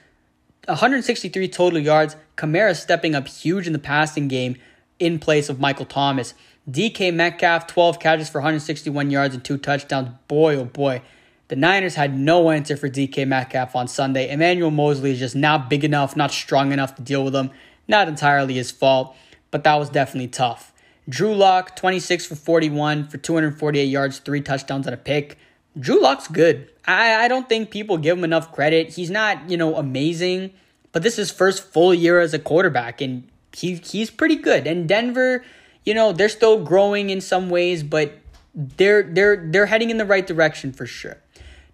163 0.66 1.48
total 1.48 1.80
yards. 1.80 2.16
Kamara 2.36 2.76
stepping 2.76 3.14
up 3.14 3.28
huge 3.28 3.68
in 3.68 3.74
the 3.74 3.80
passing 3.80 4.28
game 4.28 4.58
in 4.98 5.20
place 5.20 5.48
of 5.48 5.60
Michael 5.60 5.86
Thomas. 5.86 6.34
DK 6.70 7.14
Metcalf, 7.14 7.68
12 7.68 8.00
catches 8.00 8.30
for 8.30 8.40
161 8.40 9.10
yards 9.10 9.34
and 9.34 9.44
two 9.44 9.58
touchdowns. 9.58 10.10
Boy, 10.28 10.56
oh 10.56 10.66
boy. 10.66 11.02
The 11.48 11.56
Niners 11.56 11.96
had 11.96 12.18
no 12.18 12.50
answer 12.50 12.76
for 12.76 12.90
DK 12.90 13.26
Metcalf 13.26 13.74
on 13.74 13.88
Sunday. 13.88 14.30
Emmanuel 14.30 14.70
Moseley 14.70 15.12
is 15.12 15.20
just 15.20 15.36
not 15.36 15.70
big 15.70 15.86
enough, 15.86 16.18
not 16.18 16.32
strong 16.32 16.74
enough 16.74 16.96
to 16.96 17.02
deal 17.02 17.24
with 17.24 17.34
him. 17.34 17.52
Not 17.88 18.10
entirely 18.10 18.56
his 18.56 18.70
fault, 18.70 19.16
but 19.50 19.64
that 19.64 19.76
was 19.76 19.90
definitely 19.90 20.28
tough. 20.28 20.74
Drew 21.08 21.34
Lock, 21.34 21.78
26 21.78 22.26
for 22.26 22.36
41 22.36 23.08
for 23.08 23.18
248 23.18 23.86
yards, 23.86 24.20
three 24.20 24.42
touchdowns 24.42 24.88
and 24.88 24.94
a 24.94 24.98
pick. 24.98 25.38
Drew 25.80 26.02
Lock's 26.02 26.28
good. 26.28 26.70
I, 26.86 27.26
I 27.26 27.28
don't 27.30 27.48
think 27.48 27.72
people 27.72 27.98
give 27.98 28.18
him 28.18 28.26
enough 28.26 28.52
credit. 28.52 28.90
He's 28.90 29.10
not, 29.10 29.50
you 29.50 29.56
know, 29.56 29.78
amazing, 29.78 30.52
but 30.92 31.02
this 31.02 31.14
is 31.14 31.30
his 31.30 31.32
first 31.32 31.64
full 31.64 31.94
year 31.94 32.20
as 32.20 32.34
a 32.34 32.40
quarterback, 32.40 33.00
and 33.00 33.26
he 33.54 33.76
he's 33.76 34.10
pretty 34.10 34.36
good. 34.36 34.68
And 34.68 34.90
Denver 34.90 35.46
you 35.88 35.94
know, 35.94 36.12
they're 36.12 36.28
still 36.28 36.62
growing 36.62 37.10
in 37.10 37.22
some 37.22 37.50
ways, 37.50 37.82
but 37.82 38.20
they're 38.54 39.04
they're 39.04 39.48
they're 39.50 39.68
heading 39.68 39.90
in 39.90 39.98
the 39.98 40.06
right 40.06 40.28
direction 40.28 40.74
for 40.74 40.86
sure. 40.86 41.16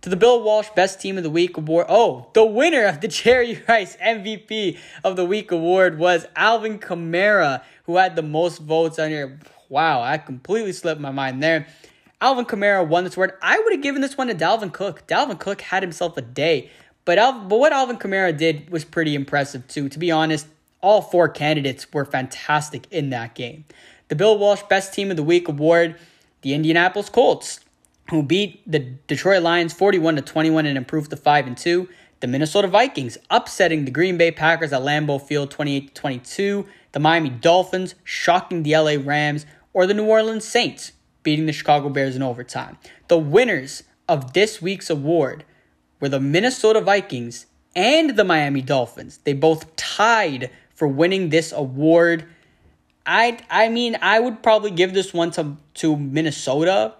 To 0.02 0.10
the 0.10 0.16
Bill 0.16 0.44
Walsh 0.44 0.68
Best 0.76 1.02
Team 1.02 1.18
of 1.18 1.24
the 1.24 1.32
Week 1.32 1.58
award. 1.58 1.88
Oh, 1.90 2.28
the 2.34 2.46
winner 2.46 2.86
of 2.86 3.02
the 3.02 3.08
Jerry 3.20 3.64
Rice 3.68 3.98
MVP 3.98 4.78
of 5.04 5.16
the 5.16 5.26
Week 5.26 5.52
award 5.52 5.98
was 5.98 6.28
Alvin 6.36 6.78
Kamara, 6.78 7.64
who 7.86 7.98
had 7.98 8.16
the 8.16 8.22
most 8.22 8.60
votes 8.60 9.00
on 9.00 9.10
here. 9.10 9.40
Wow, 9.68 10.04
I 10.04 10.20
completely 10.20 10.74
slipped 10.74 11.02
my 11.02 11.10
mind 11.10 11.42
there. 11.42 11.66
Alvin 12.22 12.46
Kamara 12.46 12.88
won 12.88 13.06
this 13.06 13.18
award. 13.18 13.34
I 13.42 13.58
would 13.58 13.74
have 13.74 13.82
given 13.82 14.02
this 14.02 14.16
one 14.16 14.28
to 14.28 14.36
Dalvin 14.36 14.72
Cook. 14.72 15.08
Dalvin 15.08 15.40
Cook 15.40 15.62
had 15.62 15.82
himself 15.82 16.18
a 16.18 16.22
day. 16.22 16.70
But, 17.04 17.18
Al- 17.18 17.48
but 17.48 17.58
what 17.58 17.74
Alvin 17.74 17.98
Kamara 17.98 18.38
did 18.38 18.70
was 18.70 18.86
pretty 18.86 19.16
impressive 19.16 19.68
too. 19.68 19.90
To 19.90 19.98
be 19.98 20.12
honest, 20.12 20.46
all 20.84 21.02
four 21.02 21.28
candidates 21.28 21.92
were 21.92 22.06
fantastic 22.06 22.86
in 22.92 23.10
that 23.10 23.34
game 23.34 23.66
the 24.10 24.16
Bill 24.16 24.38
Walsh 24.38 24.62
Best 24.70 24.94
Team 24.94 25.10
of 25.10 25.18
the 25.18 25.24
Week 25.24 25.48
award, 25.48 25.96
the 26.42 26.54
Indianapolis 26.54 27.10
Colts, 27.10 27.62
who 28.12 28.22
beat 28.22 28.62
the 28.72 28.78
Detroit 28.78 29.42
Lions 29.42 29.74
41 29.74 30.18
to 30.18 30.22
21 30.22 30.68
and 30.68 30.78
improved 30.78 31.10
to 31.10 31.18
5 31.18 31.48
and 31.48 31.58
2. 31.58 31.90
The 32.20 32.28
Minnesota 32.28 32.68
Vikings 32.68 33.18
upsetting 33.32 33.86
the 33.86 33.92
Green 33.92 34.18
Bay 34.18 34.30
Packers 34.30 34.72
at 34.72 34.82
Lambeau 34.84 35.20
Field 35.20 35.50
28 35.50 35.96
22. 35.96 36.68
The 36.92 37.00
Miami 37.00 37.30
Dolphins 37.30 37.96
shocking 38.04 38.62
the 38.62 38.78
LA 38.78 38.98
Rams, 39.04 39.48
or 39.74 39.88
the 39.88 39.96
New 39.96 40.06
Orleans 40.06 40.46
Saints 40.46 40.92
beating 41.24 41.48
the 41.48 41.54
Chicago 41.54 41.90
Bears 41.90 42.16
in 42.16 42.22
overtime. 42.22 42.78
The 43.08 43.18
winners 43.18 43.84
of 44.08 44.34
this 44.34 44.62
week's 44.62 44.92
award 44.92 45.44
were 46.00 46.10
the 46.10 46.20
Minnesota 46.20 46.82
Vikings 46.82 47.48
and 47.76 48.12
the 48.12 48.24
Miami 48.24 48.62
Dolphins. 48.62 49.20
They 49.24 49.34
both 49.34 49.76
tied 49.76 50.52
for 50.84 50.88
winning 50.90 51.30
this 51.30 51.54
award. 51.54 52.26
I 53.06 53.40
I 53.50 53.70
mean, 53.70 53.96
I 54.02 54.20
would 54.20 54.44
probably 54.44 54.70
give 54.70 54.94
this 54.94 55.14
one 55.14 55.32
to 55.32 55.56
to 55.76 55.96
Minnesota 55.96 56.96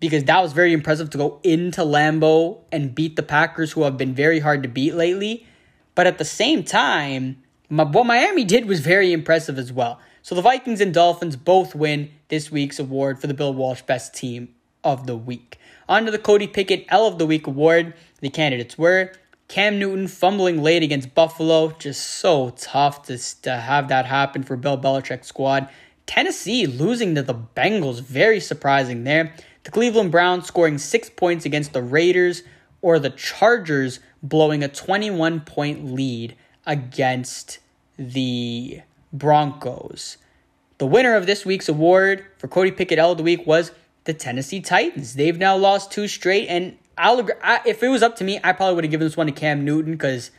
because 0.00 0.24
that 0.24 0.42
was 0.42 0.54
very 0.54 0.72
impressive 0.72 1.10
to 1.10 1.18
go 1.18 1.38
into 1.42 1.82
Lambeau 1.82 2.60
and 2.72 2.94
beat 2.94 3.14
the 3.16 3.22
Packers 3.22 3.72
who 3.72 3.82
have 3.82 3.98
been 3.98 4.14
very 4.14 4.40
hard 4.40 4.62
to 4.62 4.70
beat 4.70 4.94
lately. 4.94 5.46
But 5.94 6.06
at 6.06 6.16
the 6.16 6.24
same 6.24 6.64
time, 6.64 7.42
what 7.68 8.06
Miami 8.06 8.44
did 8.44 8.64
was 8.64 8.80
very 8.80 9.12
impressive 9.12 9.58
as 9.58 9.70
well. 9.70 10.00
So 10.22 10.34
the 10.34 10.40
Vikings 10.40 10.80
and 10.80 10.94
Dolphins 10.94 11.36
both 11.36 11.74
win 11.74 12.10
this 12.28 12.50
week's 12.50 12.78
award 12.78 13.20
for 13.20 13.26
the 13.26 13.34
Bill 13.34 13.52
Walsh 13.52 13.82
Best 13.82 14.14
Team 14.14 14.48
of 14.82 15.06
the 15.06 15.14
Week. 15.14 15.58
On 15.90 16.06
to 16.06 16.10
the 16.10 16.18
Cody 16.18 16.46
Pickett 16.46 16.86
L 16.88 17.06
of 17.06 17.18
the 17.18 17.26
Week 17.26 17.46
award. 17.46 17.92
The 18.20 18.30
candidates 18.30 18.78
were 18.78 19.12
Cam 19.48 19.78
Newton 19.78 20.08
fumbling 20.08 20.62
late 20.62 20.82
against 20.82 21.14
Buffalo, 21.14 21.70
just 21.78 22.04
so 22.04 22.50
tough 22.50 23.02
to, 23.04 23.18
to 23.42 23.56
have 23.56 23.88
that 23.88 24.06
happen 24.06 24.42
for 24.42 24.56
Bill 24.56 24.76
Belichick's 24.76 25.28
squad. 25.28 25.68
Tennessee 26.06 26.66
losing 26.66 27.14
to 27.14 27.22
the 27.22 27.34
Bengals, 27.34 28.00
very 28.00 28.40
surprising 28.40 29.04
there. 29.04 29.34
The 29.64 29.70
Cleveland 29.70 30.12
Browns 30.12 30.46
scoring 30.46 30.78
six 30.78 31.10
points 31.10 31.44
against 31.44 31.72
the 31.72 31.82
Raiders, 31.82 32.42
or 32.82 32.98
the 32.98 33.10
Chargers 33.10 34.00
blowing 34.22 34.62
a 34.62 34.68
21 34.68 35.40
point 35.40 35.84
lead 35.84 36.36
against 36.66 37.58
the 37.96 38.80
Broncos. 39.12 40.18
The 40.78 40.86
winner 40.86 41.14
of 41.14 41.26
this 41.26 41.46
week's 41.46 41.68
award 41.68 42.26
for 42.36 42.48
Cody 42.48 42.70
Pickett 42.70 42.98
L 42.98 43.12
of 43.12 43.16
the 43.16 43.22
Week 43.22 43.46
was 43.46 43.72
the 44.04 44.14
Tennessee 44.14 44.60
Titans. 44.60 45.14
They've 45.14 45.38
now 45.38 45.56
lost 45.56 45.90
two 45.90 46.06
straight, 46.06 46.48
and 46.48 46.76
I'll 46.98 47.18
agree, 47.20 47.34
I, 47.42 47.60
if 47.66 47.82
it 47.82 47.88
was 47.88 48.02
up 48.02 48.16
to 48.16 48.24
me, 48.24 48.40
I 48.42 48.52
probably 48.52 48.74
would 48.76 48.84
have 48.84 48.90
given 48.90 49.06
this 49.06 49.16
one 49.16 49.26
to 49.26 49.32
Cam 49.32 49.64
Newton 49.64 49.92
because 49.92 50.30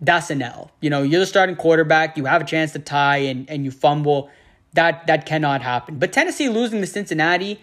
that's 0.00 0.30
an 0.30 0.42
L. 0.42 0.70
You 0.80 0.90
know, 0.90 1.02
you're 1.02 1.20
the 1.20 1.26
starting 1.26 1.56
quarterback, 1.56 2.16
you 2.16 2.26
have 2.26 2.42
a 2.42 2.44
chance 2.44 2.72
to 2.72 2.78
tie, 2.78 3.18
and 3.18 3.48
and 3.48 3.64
you 3.64 3.70
fumble. 3.70 4.30
That 4.74 5.06
that 5.06 5.26
cannot 5.26 5.62
happen. 5.62 5.98
But 5.98 6.12
Tennessee 6.12 6.48
losing 6.48 6.80
to 6.80 6.86
Cincinnati, 6.86 7.60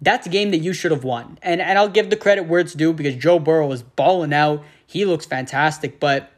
that's 0.00 0.26
a 0.26 0.30
game 0.30 0.50
that 0.50 0.58
you 0.58 0.72
should 0.72 0.90
have 0.90 1.04
won. 1.04 1.38
And 1.42 1.60
and 1.60 1.78
I'll 1.78 1.88
give 1.88 2.10
the 2.10 2.16
credit 2.16 2.42
where 2.42 2.60
it's 2.60 2.74
due 2.74 2.92
because 2.92 3.16
Joe 3.16 3.38
Burrow 3.38 3.70
is 3.72 3.82
balling 3.82 4.32
out. 4.32 4.62
He 4.86 5.04
looks 5.04 5.26
fantastic, 5.26 5.98
but 5.98 6.30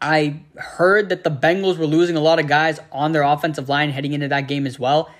I 0.00 0.40
heard 0.56 1.08
that 1.08 1.24
the 1.24 1.30
Bengals 1.30 1.78
were 1.78 1.86
losing 1.86 2.16
a 2.16 2.20
lot 2.20 2.38
of 2.38 2.46
guys 2.46 2.78
on 2.92 3.12
their 3.12 3.22
offensive 3.22 3.68
line 3.68 3.90
heading 3.90 4.12
into 4.12 4.28
that 4.28 4.42
game 4.42 4.66
as 4.66 4.78
well. 4.78 5.10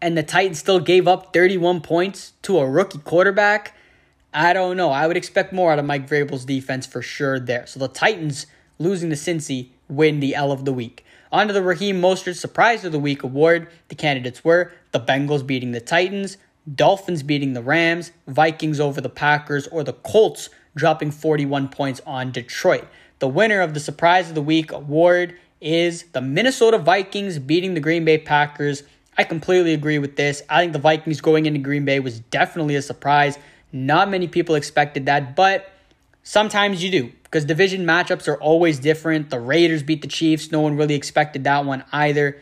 And 0.00 0.16
the 0.16 0.22
Titans 0.22 0.58
still 0.58 0.80
gave 0.80 1.06
up 1.06 1.32
31 1.32 1.80
points 1.80 2.32
to 2.42 2.58
a 2.58 2.68
rookie 2.68 2.98
quarterback. 2.98 3.76
I 4.34 4.52
don't 4.52 4.76
know. 4.76 4.90
I 4.90 5.06
would 5.06 5.16
expect 5.16 5.52
more 5.52 5.72
out 5.72 5.78
of 5.78 5.84
Mike 5.84 6.08
Vrabel's 6.08 6.44
defense 6.44 6.86
for 6.86 7.02
sure 7.02 7.38
there. 7.38 7.66
So 7.66 7.78
the 7.78 7.88
Titans 7.88 8.46
losing 8.78 9.10
to 9.10 9.16
Cincy 9.16 9.68
win 9.88 10.20
the 10.20 10.34
L 10.34 10.52
of 10.52 10.64
the 10.64 10.72
week. 10.72 11.04
On 11.30 11.46
to 11.46 11.52
the 11.52 11.62
Raheem 11.62 12.00
Mostert 12.00 12.36
Surprise 12.36 12.84
of 12.84 12.92
the 12.92 12.98
Week 12.98 13.22
award. 13.22 13.68
The 13.88 13.94
candidates 13.94 14.44
were 14.44 14.72
the 14.90 15.00
Bengals 15.00 15.46
beating 15.46 15.72
the 15.72 15.80
Titans, 15.80 16.36
Dolphins 16.74 17.22
beating 17.22 17.54
the 17.54 17.62
Rams, 17.62 18.12
Vikings 18.26 18.80
over 18.80 19.00
the 19.00 19.08
Packers, 19.08 19.66
or 19.68 19.82
the 19.82 19.94
Colts 19.94 20.50
dropping 20.74 21.10
41 21.10 21.68
points 21.68 22.00
on 22.06 22.32
Detroit. 22.32 22.86
The 23.18 23.28
winner 23.28 23.60
of 23.60 23.74
the 23.74 23.80
Surprise 23.80 24.28
of 24.28 24.34
the 24.34 24.42
Week 24.42 24.72
award 24.72 25.34
is 25.60 26.04
the 26.12 26.20
Minnesota 26.20 26.78
Vikings 26.78 27.38
beating 27.38 27.74
the 27.74 27.80
Green 27.80 28.04
Bay 28.04 28.18
Packers. 28.18 28.82
I 29.16 29.24
completely 29.24 29.74
agree 29.74 29.98
with 29.98 30.16
this. 30.16 30.42
I 30.48 30.60
think 30.60 30.72
the 30.72 30.78
Vikings 30.78 31.20
going 31.20 31.46
into 31.46 31.60
Green 31.60 31.84
Bay 31.84 32.00
was 32.00 32.20
definitely 32.20 32.76
a 32.76 32.82
surprise. 32.82 33.38
Not 33.72 34.10
many 34.10 34.28
people 34.28 34.54
expected 34.54 35.06
that, 35.06 35.34
but 35.34 35.72
sometimes 36.22 36.82
you 36.82 36.90
do 36.90 37.12
because 37.24 37.44
division 37.44 37.86
matchups 37.86 38.28
are 38.28 38.36
always 38.36 38.78
different. 38.78 39.30
The 39.30 39.40
Raiders 39.40 39.82
beat 39.82 40.02
the 40.02 40.08
Chiefs. 40.08 40.52
No 40.52 40.60
one 40.60 40.76
really 40.76 40.94
expected 40.94 41.44
that 41.44 41.64
one 41.64 41.84
either. 41.90 42.40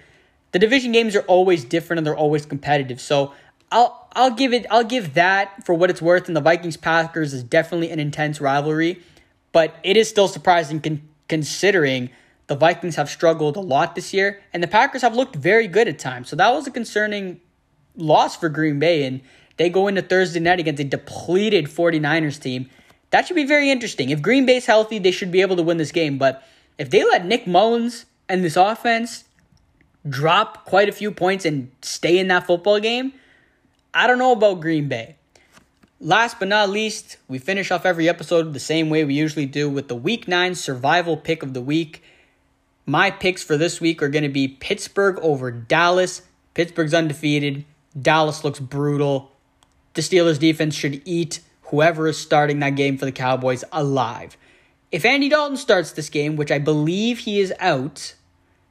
The 0.52 0.58
division 0.58 0.90
games 0.90 1.14
are 1.14 1.22
always 1.22 1.64
different 1.64 1.98
and 1.98 2.06
they're 2.06 2.16
always 2.16 2.44
competitive. 2.44 3.00
So 3.00 3.32
I'll 3.70 4.08
I'll 4.12 4.32
give 4.32 4.52
it 4.52 4.66
I'll 4.70 4.84
give 4.84 5.14
that 5.14 5.64
for 5.64 5.74
what 5.74 5.90
it's 5.90 6.02
worth. 6.02 6.26
And 6.26 6.36
the 6.36 6.40
Vikings 6.40 6.76
Packers 6.76 7.32
is 7.32 7.44
definitely 7.44 7.90
an 7.90 8.00
intense 8.00 8.40
rivalry. 8.40 9.00
But 9.52 9.74
it 9.82 9.96
is 9.96 10.08
still 10.08 10.28
surprising 10.28 10.80
con- 10.80 11.08
considering 11.28 12.10
the 12.46 12.56
Vikings 12.56 12.96
have 12.96 13.08
struggled 13.08 13.56
a 13.56 13.60
lot 13.60 13.94
this 13.94 14.12
year, 14.12 14.40
and 14.52 14.60
the 14.60 14.66
Packers 14.66 15.02
have 15.02 15.14
looked 15.14 15.36
very 15.36 15.68
good 15.68 15.86
at 15.86 16.00
times. 16.00 16.28
So 16.28 16.34
that 16.36 16.52
was 16.52 16.66
a 16.66 16.70
concerning 16.72 17.40
loss 17.96 18.36
for 18.36 18.48
Green 18.48 18.80
Bay, 18.80 19.04
and 19.04 19.20
they 19.60 19.68
go 19.68 19.88
into 19.88 20.00
Thursday 20.00 20.40
night 20.40 20.58
against 20.58 20.80
a 20.80 20.84
depleted 20.84 21.66
49ers 21.66 22.40
team. 22.40 22.70
That 23.10 23.26
should 23.26 23.36
be 23.36 23.44
very 23.44 23.70
interesting. 23.70 24.08
If 24.08 24.22
Green 24.22 24.46
Bay's 24.46 24.64
healthy, 24.64 24.98
they 24.98 25.10
should 25.10 25.30
be 25.30 25.42
able 25.42 25.56
to 25.56 25.62
win 25.62 25.76
this 25.76 25.92
game. 25.92 26.16
But 26.16 26.42
if 26.78 26.88
they 26.88 27.04
let 27.04 27.26
Nick 27.26 27.46
Mullens 27.46 28.06
and 28.26 28.42
this 28.42 28.56
offense 28.56 29.24
drop 30.08 30.64
quite 30.64 30.88
a 30.88 30.92
few 30.92 31.10
points 31.10 31.44
and 31.44 31.70
stay 31.82 32.18
in 32.18 32.28
that 32.28 32.46
football 32.46 32.80
game, 32.80 33.12
I 33.92 34.06
don't 34.06 34.16
know 34.16 34.32
about 34.32 34.62
Green 34.62 34.88
Bay. 34.88 35.16
Last 36.00 36.38
but 36.38 36.48
not 36.48 36.70
least, 36.70 37.18
we 37.28 37.38
finish 37.38 37.70
off 37.70 37.84
every 37.84 38.08
episode 38.08 38.54
the 38.54 38.60
same 38.60 38.88
way 38.88 39.04
we 39.04 39.12
usually 39.12 39.44
do 39.44 39.68
with 39.68 39.88
the 39.88 39.94
week 39.94 40.26
nine 40.26 40.54
survival 40.54 41.18
pick 41.18 41.42
of 41.42 41.52
the 41.52 41.60
week. 41.60 42.02
My 42.86 43.10
picks 43.10 43.42
for 43.42 43.58
this 43.58 43.78
week 43.78 44.02
are 44.02 44.08
going 44.08 44.22
to 44.22 44.30
be 44.30 44.48
Pittsburgh 44.48 45.18
over 45.20 45.50
Dallas. 45.50 46.22
Pittsburgh's 46.54 46.94
undefeated. 46.94 47.66
Dallas 48.00 48.42
looks 48.42 48.58
brutal. 48.58 49.32
The 49.94 50.02
Steelers 50.02 50.38
defense 50.38 50.74
should 50.74 51.02
eat 51.04 51.40
whoever 51.62 52.08
is 52.08 52.18
starting 52.18 52.58
that 52.60 52.76
game 52.76 52.98
for 52.98 53.04
the 53.04 53.12
Cowboys 53.12 53.64
alive. 53.72 54.36
If 54.92 55.04
Andy 55.04 55.28
Dalton 55.28 55.56
starts 55.56 55.92
this 55.92 56.08
game, 56.08 56.36
which 56.36 56.50
I 56.50 56.58
believe 56.58 57.20
he 57.20 57.40
is 57.40 57.52
out, 57.60 58.14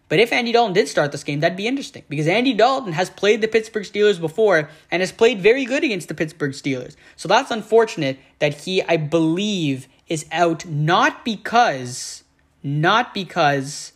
but 0.09 0.19
if 0.19 0.33
Andy 0.33 0.51
Dalton 0.51 0.73
did 0.73 0.87
start 0.87 1.11
this 1.11 1.23
game, 1.23 1.39
that'd 1.39 1.55
be 1.55 1.67
interesting 1.67 2.03
because 2.09 2.27
Andy 2.27 2.53
Dalton 2.53 2.93
has 2.93 3.09
played 3.09 3.41
the 3.41 3.47
Pittsburgh 3.47 3.83
Steelers 3.83 4.19
before 4.19 4.69
and 4.91 5.01
has 5.01 5.11
played 5.11 5.39
very 5.39 5.65
good 5.65 5.83
against 5.83 6.07
the 6.07 6.15
Pittsburgh 6.15 6.51
Steelers. 6.51 6.95
So 7.15 7.27
that's 7.27 7.51
unfortunate 7.51 8.17
that 8.39 8.61
he, 8.61 8.81
I 8.83 8.97
believe, 8.97 9.87
is 10.07 10.25
out 10.31 10.65
not 10.65 11.23
because, 11.23 12.23
not 12.63 13.13
because 13.13 13.93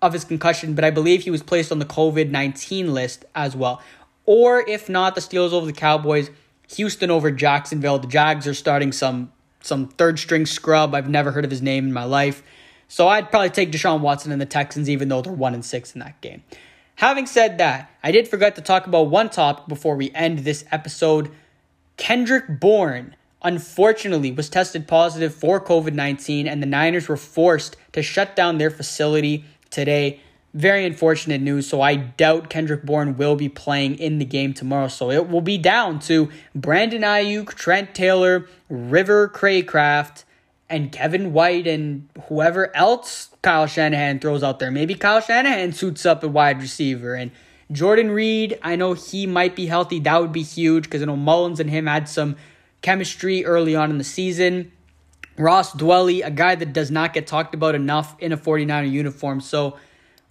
of 0.00 0.14
his 0.14 0.24
concussion, 0.24 0.74
but 0.74 0.82
I 0.82 0.90
believe 0.90 1.22
he 1.22 1.30
was 1.30 1.42
placed 1.42 1.70
on 1.70 1.78
the 1.78 1.84
COVID 1.84 2.30
19 2.30 2.92
list 2.92 3.24
as 3.34 3.54
well. 3.54 3.82
Or 4.26 4.66
if 4.66 4.88
not, 4.88 5.14
the 5.14 5.20
Steelers 5.20 5.52
over 5.52 5.66
the 5.66 5.72
Cowboys, 5.72 6.30
Houston 6.76 7.10
over 7.10 7.30
Jacksonville. 7.30 7.98
The 7.98 8.08
Jags 8.08 8.46
are 8.46 8.54
starting 8.54 8.92
some 8.92 9.32
some 9.60 9.88
third 9.88 10.18
string 10.18 10.44
scrub. 10.46 10.94
I've 10.94 11.08
never 11.08 11.30
heard 11.32 11.44
of 11.44 11.50
his 11.50 11.62
name 11.62 11.86
in 11.86 11.92
my 11.92 12.04
life. 12.04 12.42
So 12.86 13.08
I'd 13.08 13.30
probably 13.30 13.50
take 13.50 13.72
Deshaun 13.72 14.00
Watson 14.00 14.30
and 14.30 14.40
the 14.40 14.46
Texans, 14.46 14.90
even 14.90 15.08
though 15.08 15.22
they're 15.22 15.32
one 15.32 15.54
and 15.54 15.64
six 15.64 15.94
in 15.94 16.00
that 16.00 16.20
game. 16.20 16.42
Having 16.96 17.26
said 17.26 17.58
that, 17.58 17.90
I 18.02 18.12
did 18.12 18.28
forget 18.28 18.54
to 18.56 18.60
talk 18.60 18.86
about 18.86 19.08
one 19.08 19.30
topic 19.30 19.66
before 19.66 19.96
we 19.96 20.12
end 20.12 20.40
this 20.40 20.64
episode. 20.70 21.30
Kendrick 21.96 22.60
Bourne, 22.60 23.16
unfortunately, 23.42 24.30
was 24.30 24.48
tested 24.48 24.86
positive 24.86 25.34
for 25.34 25.60
COVID 25.60 25.94
19, 25.94 26.46
and 26.46 26.62
the 26.62 26.66
Niners 26.66 27.08
were 27.08 27.16
forced 27.16 27.76
to 27.92 28.02
shut 28.02 28.36
down 28.36 28.58
their 28.58 28.70
facility 28.70 29.44
today. 29.70 30.20
Very 30.54 30.86
unfortunate 30.86 31.40
news. 31.40 31.68
So 31.68 31.80
I 31.80 31.96
doubt 31.96 32.48
Kendrick 32.48 32.84
Bourne 32.84 33.16
will 33.16 33.34
be 33.34 33.48
playing 33.48 33.96
in 33.96 34.18
the 34.18 34.24
game 34.24 34.54
tomorrow. 34.54 34.86
So 34.86 35.10
it 35.10 35.28
will 35.28 35.40
be 35.40 35.58
down 35.58 35.98
to 36.00 36.30
Brandon 36.54 37.02
Aiyuk, 37.02 37.54
Trent 37.54 37.92
Taylor, 37.92 38.46
River 38.68 39.28
Craycraft, 39.28 40.22
and 40.70 40.92
Kevin 40.92 41.32
White 41.32 41.66
and 41.66 42.08
whoever 42.28 42.74
else 42.76 43.30
Kyle 43.42 43.66
Shanahan 43.66 44.20
throws 44.20 44.44
out 44.44 44.60
there. 44.60 44.70
Maybe 44.70 44.94
Kyle 44.94 45.20
Shanahan 45.20 45.72
suits 45.72 46.06
up 46.06 46.22
a 46.22 46.28
wide 46.28 46.60
receiver. 46.62 47.14
And 47.14 47.32
Jordan 47.72 48.12
Reed, 48.12 48.56
I 48.62 48.76
know 48.76 48.92
he 48.92 49.26
might 49.26 49.56
be 49.56 49.66
healthy. 49.66 49.98
That 49.98 50.20
would 50.20 50.32
be 50.32 50.42
huge 50.42 50.84
because 50.84 51.02
I 51.02 51.06
know 51.06 51.16
Mullens 51.16 51.58
and 51.58 51.68
him 51.68 51.86
had 51.86 52.08
some 52.08 52.36
chemistry 52.80 53.44
early 53.44 53.74
on 53.74 53.90
in 53.90 53.98
the 53.98 54.04
season. 54.04 54.70
Ross 55.36 55.72
Dwelley, 55.72 56.24
a 56.24 56.30
guy 56.30 56.54
that 56.54 56.72
does 56.72 56.92
not 56.92 57.12
get 57.12 57.26
talked 57.26 57.54
about 57.54 57.74
enough 57.74 58.14
in 58.20 58.30
a 58.30 58.36
49er 58.36 58.88
uniform. 58.88 59.40
So 59.40 59.78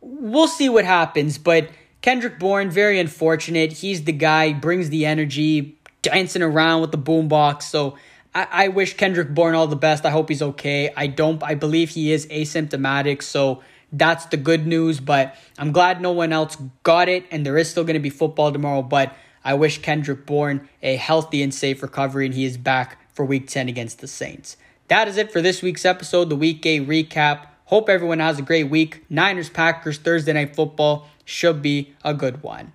we'll 0.04 0.48
see 0.48 0.70
what 0.70 0.86
happens. 0.86 1.38
But 1.38 1.70
Kendrick 2.02 2.38
Bourne, 2.38 2.70
very 2.70 3.00
unfortunate. 3.00 3.72
He's 3.72 4.04
the 4.04 4.12
guy, 4.12 4.54
brings 4.54 4.90
the 4.90 5.06
energy, 5.06 5.78
dancing 6.02 6.42
around 6.42 6.82
with 6.82 6.92
the 6.92 6.98
boombox. 6.98 7.64
So 7.64 7.98
I, 8.36 8.48
I 8.52 8.68
wish 8.68 8.96
Kendrick 8.96 9.34
Bourne 9.34 9.56
all 9.56 9.68
the 9.68 9.76
best. 9.76 10.06
I 10.06 10.10
hope 10.10 10.30
he's 10.30 10.42
okay. 10.42 10.92
I 10.96 11.08
don't. 11.08 11.42
I 11.42 11.56
believe 11.56 11.90
he 11.90 12.12
is 12.12 12.28
asymptomatic, 12.28 13.22
so 13.22 13.64
that's 13.92 14.26
the 14.26 14.38
good 14.38 14.68
news. 14.68 15.00
But 15.00 15.36
I'm 15.58 15.72
glad 15.72 16.02
no 16.02 16.12
one 16.12 16.34
else 16.34 16.58
got 16.84 17.10
it, 17.10 17.26
and 17.32 17.46
there 17.46 17.58
is 17.58 17.70
still 17.70 17.84
going 17.84 17.96
to 17.96 18.00
be 18.00 18.10
football 18.10 18.52
tomorrow. 18.52 18.82
But 18.82 19.16
I 19.44 19.54
wish 19.54 19.80
Kendrick 19.82 20.26
Bourne 20.26 20.68
a 20.82 20.96
healthy 20.96 21.42
and 21.42 21.54
safe 21.54 21.82
recovery, 21.82 22.26
and 22.26 22.36
he 22.36 22.46
is 22.46 22.58
back 22.58 23.00
for 23.14 23.26
Week 23.26 23.48
10 23.48 23.70
against 23.70 24.00
the 24.00 24.08
Saints. 24.08 24.58
That 24.88 25.08
is 25.08 25.18
it 25.18 25.32
for 25.32 25.42
this 25.42 25.62
week's 25.62 25.86
episode, 25.86 26.30
the 26.30 26.36
Week 26.36 26.66
8 26.66 26.88
recap. 26.88 27.48
Hope 27.66 27.90
everyone 27.90 28.20
has 28.20 28.40
a 28.40 28.44
great 28.44 28.70
week. 28.70 29.06
Niners 29.10 29.50
Packers 29.50 29.98
Thursday 29.98 30.34
Night 30.34 30.56
Football 30.56 31.08
should 31.26 31.62
be 31.62 31.94
a 32.04 32.14
good 32.14 32.44
one. 32.44 32.74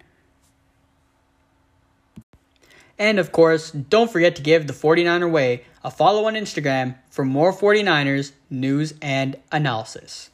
And 2.98 3.18
of 3.18 3.30
course, 3.30 3.70
don't 3.70 4.10
forget 4.10 4.34
to 4.36 4.42
give 4.42 4.66
the 4.66 4.72
49er 4.72 5.30
Way 5.30 5.64
a 5.84 5.90
follow 5.90 6.24
on 6.26 6.34
Instagram 6.34 6.96
for 7.10 7.24
more 7.24 7.52
49ers 7.52 8.32
news 8.50 8.94
and 9.00 9.36
analysis. 9.52 10.30